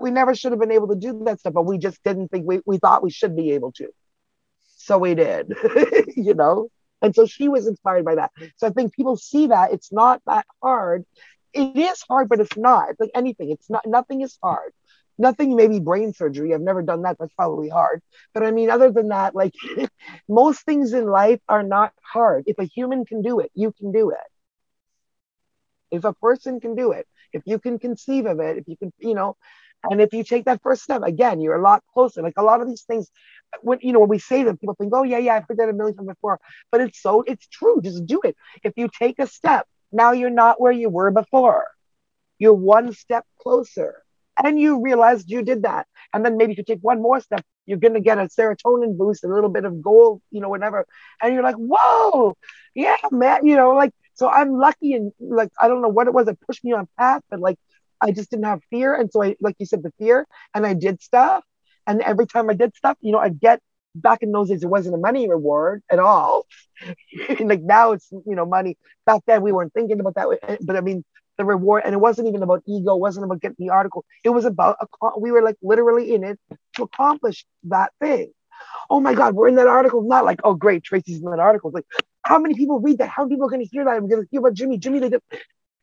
we 0.00 0.10
never 0.10 0.34
should 0.34 0.52
have 0.52 0.60
been 0.60 0.72
able 0.72 0.88
to 0.88 0.96
do 0.96 1.22
that 1.24 1.40
stuff, 1.40 1.54
but 1.54 1.62
we 1.66 1.78
just 1.78 2.02
didn't 2.04 2.28
think 2.28 2.46
we, 2.46 2.60
we 2.66 2.78
thought 2.78 3.02
we 3.02 3.10
should 3.10 3.36
be 3.36 3.52
able 3.52 3.72
to. 3.72 3.88
So 4.76 4.98
we 4.98 5.14
did, 5.14 5.52
you 6.16 6.34
know? 6.34 6.68
And 7.02 7.14
so 7.14 7.26
she 7.26 7.48
was 7.48 7.66
inspired 7.66 8.04
by 8.04 8.16
that. 8.16 8.30
So 8.56 8.66
I 8.66 8.70
think 8.70 8.94
people 8.94 9.16
see 9.16 9.48
that 9.48 9.72
it's 9.72 9.92
not 9.92 10.22
that 10.26 10.46
hard. 10.62 11.04
It 11.52 11.76
is 11.76 12.02
hard, 12.08 12.28
but 12.28 12.40
it's 12.40 12.56
not. 12.56 12.90
It's 12.90 13.00
like 13.00 13.10
anything. 13.14 13.50
It's 13.50 13.68
not 13.70 13.86
nothing 13.86 14.22
is 14.22 14.38
hard. 14.42 14.72
Nothing 15.18 15.56
maybe 15.56 15.80
brain 15.80 16.12
surgery. 16.12 16.54
I've 16.54 16.60
never 16.60 16.82
done 16.82 17.02
that. 17.02 17.16
That's 17.18 17.32
probably 17.34 17.68
hard. 17.68 18.02
But 18.34 18.42
I 18.42 18.50
mean, 18.50 18.70
other 18.70 18.90
than 18.90 19.08
that, 19.08 19.34
like 19.34 19.54
most 20.28 20.64
things 20.64 20.92
in 20.92 21.06
life 21.06 21.40
are 21.48 21.62
not 21.62 21.92
hard. 22.02 22.44
If 22.46 22.58
a 22.58 22.64
human 22.64 23.04
can 23.04 23.22
do 23.22 23.40
it, 23.40 23.50
you 23.54 23.72
can 23.72 23.92
do 23.92 24.10
it. 24.10 24.18
If 25.90 26.04
a 26.04 26.12
person 26.12 26.60
can 26.60 26.74
do 26.74 26.92
it, 26.92 27.06
if 27.32 27.42
you 27.46 27.58
can 27.58 27.78
conceive 27.78 28.26
of 28.26 28.40
it, 28.40 28.58
if 28.58 28.68
you 28.68 28.76
can, 28.76 28.92
you 28.98 29.14
know, 29.14 29.36
and 29.90 30.00
if 30.00 30.12
you 30.12 30.24
take 30.24 30.44
that 30.46 30.62
first 30.62 30.82
step, 30.82 31.02
again, 31.02 31.40
you're 31.40 31.56
a 31.56 31.62
lot 31.62 31.82
closer. 31.92 32.22
Like 32.22 32.34
a 32.36 32.42
lot 32.42 32.60
of 32.60 32.68
these 32.68 32.82
things, 32.82 33.10
when 33.60 33.78
you 33.82 33.92
know, 33.92 34.00
when 34.00 34.08
we 34.08 34.18
say 34.18 34.42
them, 34.42 34.56
people 34.56 34.74
think, 34.74 34.92
oh 34.94 35.02
yeah, 35.02 35.18
yeah, 35.18 35.34
I've 35.34 35.44
heard 35.48 35.58
that 35.58 35.68
a 35.68 35.72
million 35.72 35.96
times 35.96 36.08
before. 36.08 36.40
But 36.70 36.80
it's 36.80 37.00
so 37.00 37.22
it's 37.26 37.46
true. 37.46 37.80
Just 37.82 38.06
do 38.06 38.20
it. 38.24 38.36
If 38.62 38.74
you 38.76 38.88
take 38.98 39.18
a 39.18 39.26
step, 39.26 39.66
now 39.92 40.12
you're 40.12 40.30
not 40.30 40.60
where 40.60 40.72
you 40.72 40.88
were 40.88 41.10
before. 41.10 41.66
You're 42.38 42.54
one 42.54 42.92
step 42.92 43.24
closer. 43.40 44.02
And 44.42 44.60
you 44.60 44.82
realized 44.82 45.30
you 45.30 45.42
did 45.42 45.62
that. 45.62 45.86
And 46.12 46.24
then 46.24 46.36
maybe 46.36 46.52
if 46.52 46.58
you 46.58 46.64
take 46.64 46.82
one 46.82 47.00
more 47.00 47.20
step, 47.20 47.42
you're 47.64 47.78
gonna 47.78 48.00
get 48.00 48.18
a 48.18 48.28
serotonin 48.28 48.96
boost, 48.98 49.24
a 49.24 49.28
little 49.28 49.48
bit 49.48 49.64
of 49.64 49.80
gold, 49.80 50.20
you 50.30 50.40
know, 50.40 50.48
whatever. 50.48 50.86
And 51.22 51.32
you're 51.32 51.42
like, 51.42 51.56
whoa, 51.56 52.36
yeah, 52.74 52.96
man, 53.10 53.46
you 53.46 53.56
know, 53.56 53.70
like 53.70 53.92
so 54.16 54.28
I'm 54.28 54.52
lucky 54.52 54.94
and 54.94 55.12
like 55.20 55.50
I 55.60 55.68
don't 55.68 55.82
know 55.82 55.88
what 55.88 56.06
it 56.06 56.14
was 56.14 56.26
that 56.26 56.40
pushed 56.40 56.64
me 56.64 56.72
on 56.72 56.88
path, 56.98 57.22
but 57.30 57.40
like 57.40 57.58
I 58.00 58.12
just 58.12 58.30
didn't 58.30 58.44
have 58.44 58.62
fear. 58.70 58.94
And 58.94 59.10
so 59.10 59.22
I, 59.22 59.36
like 59.40 59.56
you 59.58 59.66
said, 59.66 59.82
the 59.82 59.92
fear, 59.98 60.26
and 60.54 60.66
I 60.66 60.74
did 60.74 61.02
stuff. 61.02 61.44
And 61.86 62.02
every 62.02 62.26
time 62.26 62.50
I 62.50 62.54
did 62.54 62.74
stuff, 62.74 62.96
you 63.00 63.12
know, 63.12 63.18
I'd 63.18 63.40
get 63.40 63.60
back 63.94 64.22
in 64.22 64.32
those 64.32 64.48
days, 64.48 64.62
it 64.62 64.68
wasn't 64.68 64.94
a 64.94 64.98
money 64.98 65.28
reward 65.28 65.82
at 65.90 65.98
all. 65.98 66.46
like 67.40 67.62
now 67.62 67.92
it's, 67.92 68.10
you 68.10 68.34
know, 68.34 68.46
money. 68.46 68.76
Back 69.04 69.22
then 69.26 69.42
we 69.42 69.52
weren't 69.52 69.72
thinking 69.72 70.00
about 70.00 70.14
that. 70.16 70.38
Eh, 70.42 70.56
but 70.62 70.76
I 70.76 70.80
mean, 70.80 71.04
the 71.38 71.44
reward, 71.44 71.82
and 71.84 71.94
it 71.94 71.98
wasn't 71.98 72.28
even 72.28 72.42
about 72.42 72.62
ego, 72.66 72.96
it 72.96 73.00
wasn't 73.00 73.24
about 73.24 73.40
getting 73.40 73.56
the 73.58 73.70
article. 73.70 74.04
It 74.24 74.30
was 74.30 74.44
about, 74.44 74.76
a, 74.80 75.18
we 75.18 75.30
were 75.30 75.42
like 75.42 75.56
literally 75.62 76.14
in 76.14 76.24
it 76.24 76.38
to 76.76 76.82
accomplish 76.82 77.44
that 77.64 77.92
thing. 78.00 78.32
Oh 78.88 79.00
my 79.00 79.14
God, 79.14 79.34
we're 79.34 79.48
in 79.48 79.56
that 79.56 79.66
article. 79.66 80.02
Not 80.02 80.24
like, 80.24 80.40
oh, 80.44 80.54
great, 80.54 80.82
Tracy's 80.82 81.22
in 81.22 81.30
that 81.30 81.38
article. 81.38 81.70
It's 81.70 81.74
like, 81.74 82.04
how 82.22 82.38
many 82.38 82.54
people 82.54 82.80
read 82.80 82.98
that? 82.98 83.08
How 83.08 83.24
many 83.24 83.34
people 83.34 83.46
are 83.46 83.50
going 83.50 83.64
to 83.64 83.70
hear 83.70 83.84
that? 83.84 83.90
I'm 83.90 84.08
going 84.08 84.22
to 84.22 84.28
hear 84.30 84.40
about 84.40 84.54
Jimmy. 84.54 84.78
Jimmy, 84.78 84.98
they 84.98 85.10
did 85.10 85.22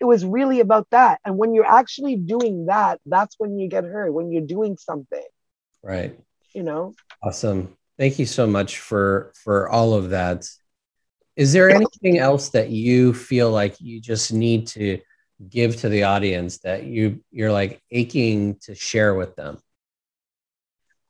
it 0.03 0.05
was 0.05 0.25
really 0.25 0.59
about 0.59 0.85
that. 0.89 1.21
And 1.23 1.37
when 1.37 1.53
you're 1.53 1.65
actually 1.65 2.17
doing 2.17 2.65
that, 2.65 2.99
that's 3.05 3.35
when 3.37 3.57
you 3.57 3.69
get 3.69 3.85
hurt, 3.85 4.11
when 4.11 4.33
you're 4.33 4.45
doing 4.45 4.75
something. 4.75 5.23
Right. 5.81 6.19
You 6.53 6.63
know? 6.63 6.93
Awesome. 7.23 7.77
Thank 7.97 8.19
you 8.19 8.25
so 8.25 8.45
much 8.45 8.79
for 8.79 9.31
for 9.33 9.69
all 9.69 9.93
of 9.93 10.09
that. 10.09 10.45
Is 11.37 11.53
there 11.53 11.69
anything 11.69 12.17
else 12.17 12.49
that 12.49 12.69
you 12.69 13.13
feel 13.13 13.49
like 13.49 13.79
you 13.79 14.01
just 14.01 14.33
need 14.33 14.67
to 14.75 14.99
give 15.49 15.77
to 15.77 15.87
the 15.87 16.03
audience 16.03 16.57
that 16.59 16.83
you 16.83 17.23
you're 17.31 17.53
like 17.53 17.81
aching 17.89 18.57
to 18.63 18.75
share 18.75 19.15
with 19.15 19.37
them? 19.37 19.57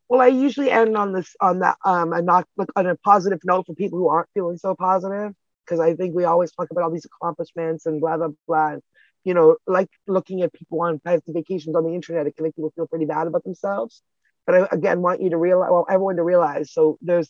Well, 0.08 0.22
I 0.22 0.28
usually 0.28 0.70
end 0.70 0.96
on 0.96 1.14
this 1.14 1.36
on 1.42 1.60
that 1.60 1.78
um 1.84 2.14
and 2.14 2.28
not 2.28 2.48
on 2.76 2.86
a 2.86 2.96
positive 2.98 3.40
note 3.44 3.66
for 3.66 3.74
people 3.74 3.98
who 3.98 4.10
aren't 4.10 4.30
feeling 4.36 4.60
so 4.60 4.76
positive 4.76 5.34
because 5.66 5.80
I 5.80 5.96
think 5.96 6.16
we 6.16 6.26
always 6.26 6.52
talk 6.52 6.70
about 6.72 6.84
all 6.84 6.92
these 6.92 7.06
accomplishments 7.06 7.86
and 7.86 8.02
blah 8.02 8.18
blah 8.18 8.30
blah. 8.48 8.76
You 9.24 9.34
know, 9.34 9.58
like 9.68 9.90
looking 10.08 10.42
at 10.42 10.54
people 10.54 10.82
on 10.82 11.00
fancy 11.00 11.32
vacations 11.32 11.76
on 11.76 11.84
the 11.86 11.94
internet, 11.96 12.28
it 12.28 12.36
can 12.36 12.44
make 12.44 12.56
people 12.56 12.74
feel 12.76 12.88
pretty 12.88 13.06
bad 13.06 13.28
about 13.28 13.44
themselves. 13.44 14.02
But 14.46 14.56
I 14.56 14.68
again 14.72 15.02
want 15.02 15.22
you 15.22 15.30
to 15.32 15.38
realize, 15.38 15.70
well, 15.72 15.86
everyone 15.90 16.18
to 16.18 16.24
realize. 16.24 16.72
So 16.74 16.98
there's 17.02 17.30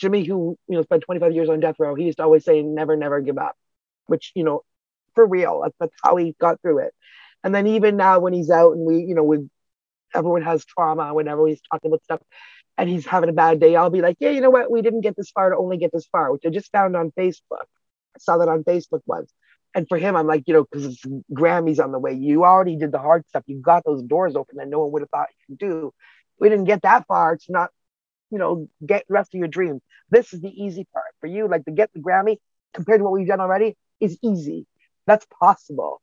Jimmy, 0.00 0.24
who 0.24 0.56
you 0.68 0.76
know 0.76 0.82
spent 0.82 1.02
25 1.02 1.32
years 1.32 1.48
on 1.48 1.60
death 1.60 1.76
row. 1.78 1.94
He 1.94 2.04
used 2.04 2.18
to 2.18 2.24
always 2.24 2.44
say, 2.44 2.62
"Never, 2.62 2.96
never 2.96 3.20
give 3.20 3.38
up," 3.38 3.56
which 4.06 4.32
you 4.34 4.44
know, 4.44 4.62
for 5.14 5.26
real, 5.26 5.62
that's, 5.62 5.76
that's 5.80 5.94
how 6.02 6.16
he 6.16 6.34
got 6.40 6.60
through 6.62 6.80
it. 6.80 6.94
And 7.44 7.54
then 7.54 7.66
even 7.66 7.96
now, 7.96 8.18
when 8.20 8.32
he's 8.32 8.50
out 8.50 8.72
and 8.74 8.86
we, 8.86 8.98
you 9.00 9.14
know, 9.14 9.24
we 9.24 9.48
everyone 10.14 10.42
has 10.42 10.64
trauma 10.64 11.12
whenever 11.14 11.46
he's 11.46 11.60
talking 11.70 11.90
about 11.90 12.02
stuff 12.04 12.20
and 12.78 12.88
he's 12.88 13.06
having 13.06 13.30
a 13.30 13.32
bad 13.32 13.60
day, 13.60 13.76
I'll 13.76 13.90
be 13.90 14.02
like, 14.02 14.16
yeah, 14.20 14.30
you 14.30 14.40
know 14.40 14.50
what? 14.50 14.70
We 14.70 14.82
didn't 14.82 15.00
get 15.00 15.16
this 15.16 15.30
far 15.30 15.50
to 15.50 15.56
only 15.56 15.78
get 15.78 15.92
this 15.92 16.06
far, 16.06 16.32
which 16.32 16.44
I 16.46 16.50
just 16.50 16.70
found 16.70 16.96
on 16.96 17.10
Facebook. 17.18 17.66
I 18.14 18.18
saw 18.18 18.38
that 18.38 18.48
on 18.48 18.64
Facebook 18.64 19.00
once. 19.06 19.32
And 19.74 19.86
for 19.88 19.98
him, 19.98 20.16
I'm 20.16 20.26
like, 20.26 20.44
you 20.46 20.54
know, 20.54 20.64
because 20.64 20.86
it's 20.86 21.02
Grammys 21.32 21.82
on 21.82 21.92
the 21.92 21.98
way. 21.98 22.14
You 22.14 22.44
already 22.44 22.76
did 22.76 22.92
the 22.92 22.98
hard 22.98 23.26
stuff. 23.28 23.44
You 23.46 23.60
got 23.60 23.84
those 23.84 24.02
doors 24.02 24.34
open 24.34 24.56
that 24.56 24.68
no 24.68 24.80
one 24.80 24.92
would 24.92 25.02
have 25.02 25.10
thought 25.10 25.28
you 25.48 25.56
could 25.56 25.58
do. 25.58 25.94
We 26.40 26.48
didn't 26.48 26.64
get 26.64 26.82
that 26.82 27.06
far 27.06 27.36
to 27.36 27.52
not, 27.52 27.70
you 28.30 28.38
know, 28.38 28.68
get 28.84 29.04
the 29.08 29.14
rest 29.14 29.34
of 29.34 29.38
your 29.38 29.48
dreams. 29.48 29.82
This 30.10 30.32
is 30.32 30.40
the 30.40 30.48
easy 30.48 30.86
part 30.92 31.14
for 31.20 31.26
you. 31.26 31.48
Like 31.48 31.64
to 31.66 31.72
get 31.72 31.90
the 31.92 32.00
Grammy 32.00 32.38
compared 32.72 33.00
to 33.00 33.04
what 33.04 33.12
we've 33.12 33.26
done 33.26 33.40
already 33.40 33.76
is 34.00 34.18
easy. 34.22 34.66
That's 35.06 35.26
possible 35.40 36.00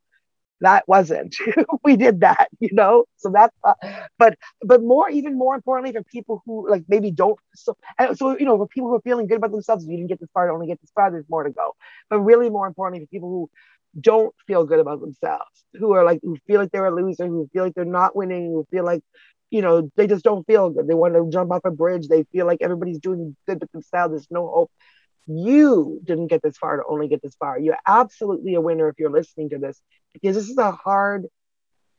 that 0.61 0.87
wasn't. 0.87 1.35
We 1.83 1.97
did 1.97 2.21
that 2.21 2.47
you 2.59 2.69
know? 2.71 3.05
So 3.17 3.29
that's 3.33 3.55
uh, 3.63 3.73
but 4.17 4.37
but 4.61 4.81
more 4.83 5.09
even 5.09 5.37
more 5.37 5.55
importantly 5.55 5.91
for 5.93 6.03
people 6.03 6.41
who 6.45 6.69
like 6.69 6.83
maybe 6.87 7.11
don't 7.11 7.39
so 7.55 7.75
so 8.15 8.37
you 8.37 8.45
know 8.45 8.57
for 8.57 8.67
people 8.67 8.89
who 8.89 8.95
are 8.95 9.01
feeling 9.01 9.27
good 9.27 9.37
about 9.37 9.51
themselves 9.51 9.85
you 9.85 9.97
didn't 9.97 10.09
get 10.09 10.19
this 10.19 10.29
far 10.33 10.47
To 10.47 10.53
only 10.53 10.67
get 10.67 10.79
this 10.81 10.91
far 10.95 11.11
there's 11.11 11.29
more 11.29 11.43
to 11.43 11.49
go. 11.51 11.73
But 12.09 12.19
really 12.21 12.49
more 12.49 12.67
importantly 12.67 13.05
for 13.05 13.09
people 13.09 13.29
who 13.29 13.49
don't 13.99 14.33
feel 14.47 14.65
good 14.65 14.79
about 14.79 15.01
themselves 15.01 15.65
who 15.79 15.93
are 15.93 16.03
like 16.03 16.19
who 16.23 16.37
feel 16.47 16.59
like 16.59 16.71
they're 16.71 16.85
a 16.85 16.95
loser 16.95 17.27
who 17.27 17.47
feel 17.53 17.63
like 17.63 17.73
they're 17.75 17.85
not 17.85 18.15
winning 18.15 18.45
who 18.47 18.65
feel 18.71 18.83
like 18.83 19.01
you 19.51 19.61
know 19.61 19.89
they 19.95 20.07
just 20.07 20.23
don't 20.23 20.45
feel 20.47 20.69
good. 20.71 20.87
They 20.87 20.95
want 20.95 21.13
to 21.13 21.29
jump 21.31 21.51
off 21.51 21.61
a 21.65 21.71
bridge. 21.71 22.07
They 22.07 22.23
feel 22.31 22.45
like 22.47 22.59
everybody's 22.61 22.99
doing 22.99 23.35
good 23.47 23.59
but 23.59 23.71
themselves. 23.71 24.13
There's 24.13 24.27
no 24.31 24.47
hope 24.47 24.71
you 25.27 26.01
didn't 26.03 26.27
get 26.27 26.41
this 26.41 26.57
far 26.57 26.77
to 26.77 26.83
only 26.87 27.07
get 27.07 27.21
this 27.21 27.35
far. 27.35 27.59
You're 27.59 27.77
absolutely 27.87 28.55
a 28.55 28.61
winner 28.61 28.89
if 28.89 28.95
you're 28.99 29.11
listening 29.11 29.49
to 29.49 29.57
this 29.57 29.81
because 30.13 30.35
this 30.35 30.49
is 30.49 30.57
a 30.57 30.71
hard 30.71 31.27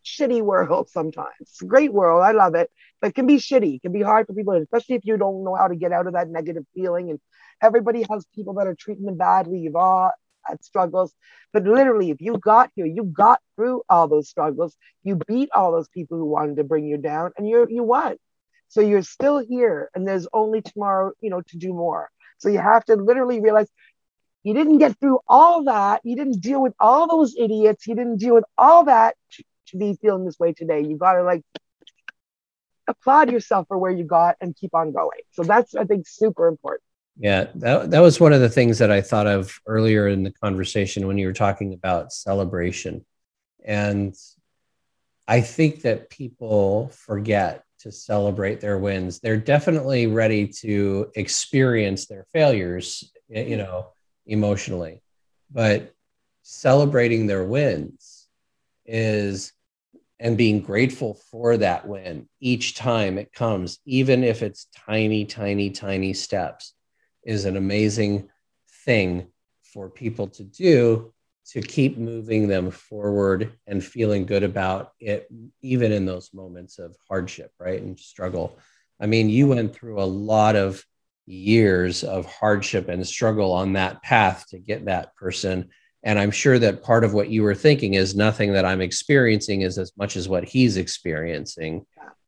shitty 0.04 0.42
world 0.42 0.88
sometimes. 0.92 1.34
It's 1.40 1.62
a 1.62 1.66
great 1.66 1.92
world. 1.92 2.22
I 2.22 2.32
love 2.32 2.54
it, 2.54 2.70
but 3.00 3.08
it 3.08 3.14
can 3.14 3.26
be 3.26 3.36
shitty. 3.36 3.76
It 3.76 3.82
can 3.82 3.92
be 3.92 4.02
hard 4.02 4.26
for 4.26 4.34
people, 4.34 4.54
especially 4.54 4.96
if 4.96 5.04
you 5.04 5.16
don't 5.16 5.44
know 5.44 5.54
how 5.54 5.68
to 5.68 5.76
get 5.76 5.92
out 5.92 6.06
of 6.06 6.12
that 6.14 6.28
negative 6.28 6.64
feeling. 6.74 7.10
And 7.10 7.20
everybody 7.62 8.04
has 8.10 8.26
people 8.34 8.54
that 8.54 8.66
are 8.66 8.74
treating 8.74 9.06
them 9.06 9.16
badly. 9.16 9.58
You've 9.58 9.76
all 9.76 10.12
had 10.42 10.62
struggles, 10.62 11.14
but 11.54 11.64
literally, 11.64 12.10
if 12.10 12.20
you 12.20 12.36
got 12.36 12.70
here, 12.76 12.84
you 12.84 13.04
got 13.04 13.40
through 13.56 13.82
all 13.88 14.08
those 14.08 14.28
struggles. 14.28 14.76
You 15.02 15.18
beat 15.26 15.48
all 15.54 15.72
those 15.72 15.88
people 15.88 16.18
who 16.18 16.26
wanted 16.26 16.56
to 16.56 16.64
bring 16.64 16.86
you 16.86 16.98
down, 16.98 17.32
and 17.38 17.48
you're, 17.48 17.68
you 17.70 17.82
won. 17.82 18.16
So 18.68 18.80
you're 18.80 19.02
still 19.02 19.38
here, 19.38 19.90
and 19.94 20.06
there's 20.06 20.26
only 20.32 20.60
tomorrow, 20.60 21.12
you 21.20 21.30
know, 21.30 21.40
to 21.40 21.56
do 21.56 21.72
more. 21.72 22.10
So 22.38 22.48
you 22.48 22.58
have 22.58 22.84
to 22.86 22.96
literally 22.96 23.40
realize 23.40 23.68
you 24.42 24.52
didn't 24.52 24.78
get 24.78 24.98
through 25.00 25.20
all 25.26 25.64
that. 25.64 26.02
You 26.04 26.16
didn't 26.16 26.40
deal 26.40 26.62
with 26.62 26.74
all 26.78 27.08
those 27.08 27.34
idiots. 27.36 27.86
You 27.86 27.94
didn't 27.94 28.18
deal 28.18 28.34
with 28.34 28.44
all 28.56 28.84
that 28.84 29.16
to, 29.32 29.44
be 29.76 29.98
feeling 30.00 30.24
this 30.24 30.38
way 30.38 30.52
today. 30.52 30.82
You 30.82 30.96
got 30.96 31.14
to 31.14 31.24
like 31.24 31.42
applaud 32.86 33.32
yourself 33.32 33.66
for 33.66 33.76
where 33.76 33.90
you 33.90 34.04
got 34.04 34.36
and 34.40 34.54
keep 34.54 34.72
on 34.72 34.92
going. 34.92 35.22
So 35.32 35.42
that's, 35.42 35.74
I 35.74 35.82
think, 35.82 36.06
super 36.06 36.46
important. 36.46 36.82
Yeah, 37.18 37.48
that, 37.56 37.90
that 37.90 37.98
was 37.98 38.20
one 38.20 38.32
of 38.32 38.40
the 38.40 38.48
things 38.48 38.78
that 38.78 38.92
I 38.92 39.00
thought 39.00 39.26
of 39.26 39.58
earlier 39.66 40.06
in 40.06 40.22
the 40.22 40.30
conversation 40.30 41.08
when 41.08 41.18
you 41.18 41.26
were 41.26 41.32
talking 41.32 41.72
about 41.72 42.12
celebration. 42.12 43.04
And 43.64 44.14
I 45.26 45.40
think 45.40 45.82
that 45.82 46.08
people 46.08 46.90
forget 46.90 47.63
to 47.84 47.92
celebrate 47.92 48.60
their 48.60 48.78
wins. 48.78 49.20
They're 49.20 49.36
definitely 49.36 50.06
ready 50.06 50.48
to 50.62 51.10
experience 51.14 52.06
their 52.06 52.26
failures, 52.32 53.12
you 53.28 53.58
know, 53.58 53.92
emotionally. 54.26 55.02
But 55.50 55.94
celebrating 56.42 57.26
their 57.26 57.44
wins 57.44 58.26
is 58.86 59.52
and 60.18 60.38
being 60.38 60.60
grateful 60.60 61.14
for 61.30 61.58
that 61.58 61.86
win 61.86 62.28
each 62.40 62.74
time 62.74 63.18
it 63.18 63.32
comes, 63.32 63.78
even 63.84 64.24
if 64.24 64.42
it's 64.42 64.68
tiny, 64.86 65.26
tiny, 65.26 65.68
tiny 65.70 66.14
steps, 66.14 66.72
is 67.22 67.44
an 67.44 67.56
amazing 67.56 68.30
thing 68.86 69.26
for 69.62 69.90
people 69.90 70.28
to 70.28 70.44
do 70.44 71.13
to 71.50 71.60
keep 71.60 71.98
moving 71.98 72.48
them 72.48 72.70
forward 72.70 73.52
and 73.66 73.84
feeling 73.84 74.24
good 74.24 74.42
about 74.42 74.92
it, 74.98 75.28
even 75.62 75.92
in 75.92 76.06
those 76.06 76.32
moments 76.32 76.78
of 76.78 76.96
hardship, 77.08 77.52
right? 77.58 77.80
And 77.80 77.98
struggle. 77.98 78.58
I 79.00 79.06
mean, 79.06 79.28
you 79.28 79.48
went 79.48 79.74
through 79.74 80.00
a 80.00 80.04
lot 80.04 80.56
of 80.56 80.82
years 81.26 82.04
of 82.04 82.26
hardship 82.26 82.88
and 82.88 83.06
struggle 83.06 83.52
on 83.52 83.74
that 83.74 84.02
path 84.02 84.46
to 84.48 84.58
get 84.58 84.86
that 84.86 85.14
person. 85.16 85.68
And 86.02 86.18
I'm 86.18 86.30
sure 86.30 86.58
that 86.58 86.82
part 86.82 87.04
of 87.04 87.14
what 87.14 87.28
you 87.28 87.42
were 87.42 87.54
thinking 87.54 87.94
is 87.94 88.14
nothing 88.14 88.52
that 88.52 88.64
I'm 88.64 88.80
experiencing 88.80 89.62
is 89.62 89.78
as 89.78 89.92
much 89.96 90.16
as 90.16 90.28
what 90.28 90.44
he's 90.44 90.76
experiencing 90.76 91.86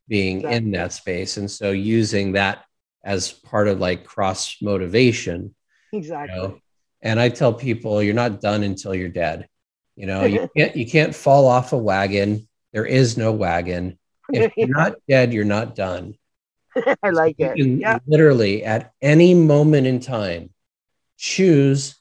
being 0.08 0.38
exactly. 0.38 0.56
in 0.56 0.70
that 0.72 0.92
space. 0.92 1.36
And 1.36 1.50
so 1.50 1.70
using 1.72 2.32
that 2.32 2.64
as 3.04 3.32
part 3.32 3.68
of 3.68 3.80
like 3.80 4.04
cross 4.04 4.56
motivation. 4.62 5.54
Exactly. 5.92 6.34
You 6.36 6.42
know? 6.42 6.60
And 7.02 7.20
I 7.20 7.28
tell 7.28 7.52
people 7.52 8.02
you're 8.02 8.14
not 8.14 8.40
done 8.40 8.62
until 8.62 8.94
you're 8.94 9.08
dead. 9.08 9.48
You 9.94 10.06
know, 10.06 10.24
you 10.24 10.48
can't 10.56 10.76
you 10.76 10.86
can't 10.86 11.14
fall 11.14 11.46
off 11.46 11.72
a 11.72 11.78
wagon. 11.78 12.48
There 12.72 12.86
is 12.86 13.16
no 13.16 13.32
wagon. 13.32 13.98
If 14.32 14.52
you're 14.56 14.68
not 14.68 14.96
dead, 15.08 15.32
you're 15.32 15.44
not 15.44 15.74
done. 15.74 16.14
I 17.02 17.10
like 17.10 17.36
it. 17.38 17.56
yeah. 17.58 17.98
Literally 18.06 18.64
at 18.64 18.92
any 19.00 19.34
moment 19.34 19.86
in 19.86 20.00
time, 20.00 20.50
choose 21.16 21.96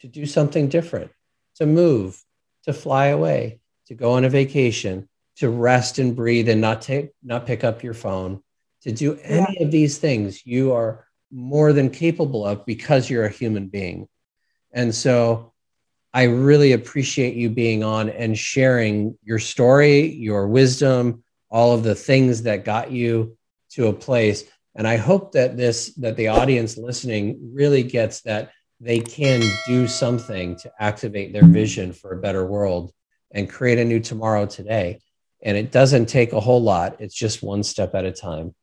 to 0.00 0.08
do 0.08 0.26
something 0.26 0.68
different, 0.68 1.10
to 1.56 1.66
move, 1.66 2.20
to 2.64 2.72
fly 2.72 3.06
away, 3.06 3.60
to 3.86 3.94
go 3.94 4.12
on 4.12 4.24
a 4.24 4.28
vacation, 4.28 5.08
to 5.36 5.48
rest 5.48 5.98
and 5.98 6.16
breathe 6.16 6.48
and 6.48 6.60
not 6.60 6.82
take 6.82 7.10
not 7.22 7.46
pick 7.46 7.64
up 7.64 7.82
your 7.82 7.94
phone, 7.94 8.42
to 8.82 8.92
do 8.92 9.18
any 9.22 9.56
yeah. 9.58 9.64
of 9.64 9.70
these 9.70 9.98
things. 9.98 10.44
You 10.44 10.72
are 10.72 11.06
more 11.34 11.72
than 11.72 11.90
capable 11.90 12.46
of 12.46 12.64
because 12.64 13.10
you're 13.10 13.24
a 13.24 13.30
human 13.30 13.66
being. 13.66 14.08
And 14.72 14.94
so 14.94 15.52
I 16.12 16.24
really 16.24 16.72
appreciate 16.72 17.34
you 17.34 17.50
being 17.50 17.82
on 17.82 18.08
and 18.08 18.38
sharing 18.38 19.18
your 19.24 19.40
story, 19.40 20.12
your 20.12 20.46
wisdom, 20.46 21.24
all 21.50 21.74
of 21.74 21.82
the 21.82 21.96
things 21.96 22.42
that 22.44 22.64
got 22.64 22.92
you 22.92 23.36
to 23.70 23.88
a 23.88 23.92
place. 23.92 24.44
And 24.76 24.86
i 24.86 24.96
hope 24.96 25.32
that 25.32 25.56
this 25.56 25.94
that 25.96 26.16
the 26.16 26.28
audience 26.28 26.76
listening 26.76 27.50
really 27.52 27.82
gets 27.82 28.22
that 28.22 28.50
they 28.80 28.98
can 29.00 29.56
do 29.56 29.86
something 29.86 30.56
to 30.56 30.72
activate 30.78 31.32
their 31.32 31.44
vision 31.44 31.92
for 31.92 32.12
a 32.12 32.20
better 32.20 32.44
world 32.44 32.92
and 33.30 33.50
create 33.50 33.78
a 33.78 33.84
new 33.84 34.00
tomorrow 34.00 34.46
today. 34.46 35.00
And 35.42 35.56
it 35.56 35.72
doesn't 35.72 36.06
take 36.06 36.32
a 36.32 36.40
whole 36.40 36.62
lot. 36.62 36.96
It's 37.00 37.14
just 37.14 37.42
one 37.42 37.62
step 37.62 37.94
at 37.94 38.04
a 38.04 38.12
time 38.12 38.54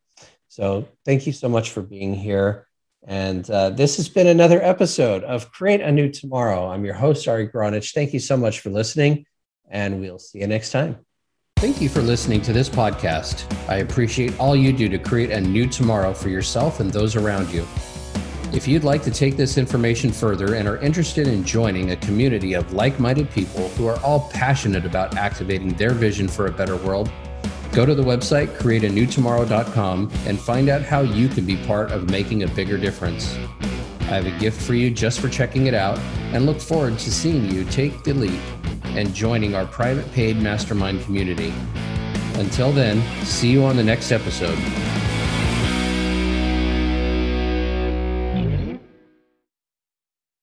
so 0.51 0.85
thank 1.05 1.25
you 1.25 1.31
so 1.31 1.47
much 1.47 1.69
for 1.69 1.81
being 1.81 2.13
here 2.13 2.67
and 3.07 3.49
uh, 3.49 3.69
this 3.69 3.95
has 3.95 4.09
been 4.09 4.27
another 4.27 4.61
episode 4.61 5.23
of 5.23 5.49
create 5.49 5.79
a 5.79 5.91
new 5.91 6.09
tomorrow 6.11 6.69
i'm 6.69 6.83
your 6.83 6.93
host 6.93 7.25
ari 7.27 7.47
gronich 7.47 7.93
thank 7.93 8.11
you 8.11 8.19
so 8.19 8.35
much 8.35 8.59
for 8.59 8.69
listening 8.69 9.25
and 9.69 10.01
we'll 10.01 10.19
see 10.19 10.39
you 10.39 10.47
next 10.47 10.71
time 10.71 10.97
Thank 11.57 11.79
you 11.79 11.89
for 11.89 12.01
listening 12.01 12.41
to 12.41 12.53
this 12.53 12.67
podcast. 12.67 13.45
I 13.69 13.75
appreciate 13.85 14.39
all 14.39 14.55
you 14.55 14.73
do 14.73 14.89
to 14.89 14.97
create 14.97 15.29
a 15.29 15.39
new 15.39 15.67
tomorrow 15.67 16.11
for 16.11 16.29
yourself 16.29 16.79
and 16.79 16.91
those 16.91 17.15
around 17.15 17.51
you. 17.51 17.67
If 18.51 18.67
you'd 18.67 18.83
like 18.83 19.03
to 19.03 19.11
take 19.11 19.37
this 19.37 19.59
information 19.59 20.11
further 20.11 20.55
and 20.55 20.67
are 20.67 20.77
interested 20.79 21.27
in 21.27 21.43
joining 21.43 21.91
a 21.91 21.95
community 21.97 22.55
of 22.55 22.73
like 22.73 22.99
minded 22.99 23.29
people 23.29 23.69
who 23.69 23.85
are 23.85 23.99
all 23.99 24.27
passionate 24.31 24.85
about 24.85 25.15
activating 25.17 25.75
their 25.75 25.91
vision 25.91 26.27
for 26.27 26.47
a 26.47 26.51
better 26.51 26.77
world, 26.77 27.11
go 27.71 27.85
to 27.85 27.95
the 27.95 28.03
website 28.03 28.47
createanewtomorrow.com 28.57 30.11
and 30.25 30.39
find 30.39 30.69
out 30.69 30.81
how 30.81 31.01
you 31.01 31.27
can 31.29 31.45
be 31.45 31.57
part 31.65 31.91
of 31.91 32.09
making 32.09 32.43
a 32.43 32.47
bigger 32.49 32.77
difference. 32.77 33.35
I 34.01 34.15
have 34.15 34.25
a 34.25 34.37
gift 34.39 34.61
for 34.61 34.73
you 34.73 34.91
just 34.91 35.19
for 35.19 35.29
checking 35.29 35.67
it 35.67 35.73
out 35.73 35.97
and 36.33 36.45
look 36.45 36.59
forward 36.59 36.99
to 36.99 37.11
seeing 37.11 37.49
you 37.49 37.63
take 37.65 38.03
the 38.03 38.13
leap 38.13 38.41
and 38.83 39.13
joining 39.13 39.55
our 39.55 39.65
private 39.65 40.11
paid 40.11 40.37
mastermind 40.37 41.01
community. 41.03 41.53
Until 42.35 42.71
then, 42.71 43.01
see 43.23 43.51
you 43.51 43.63
on 43.63 43.77
the 43.77 43.83
next 43.83 44.11
episode. 44.11 44.57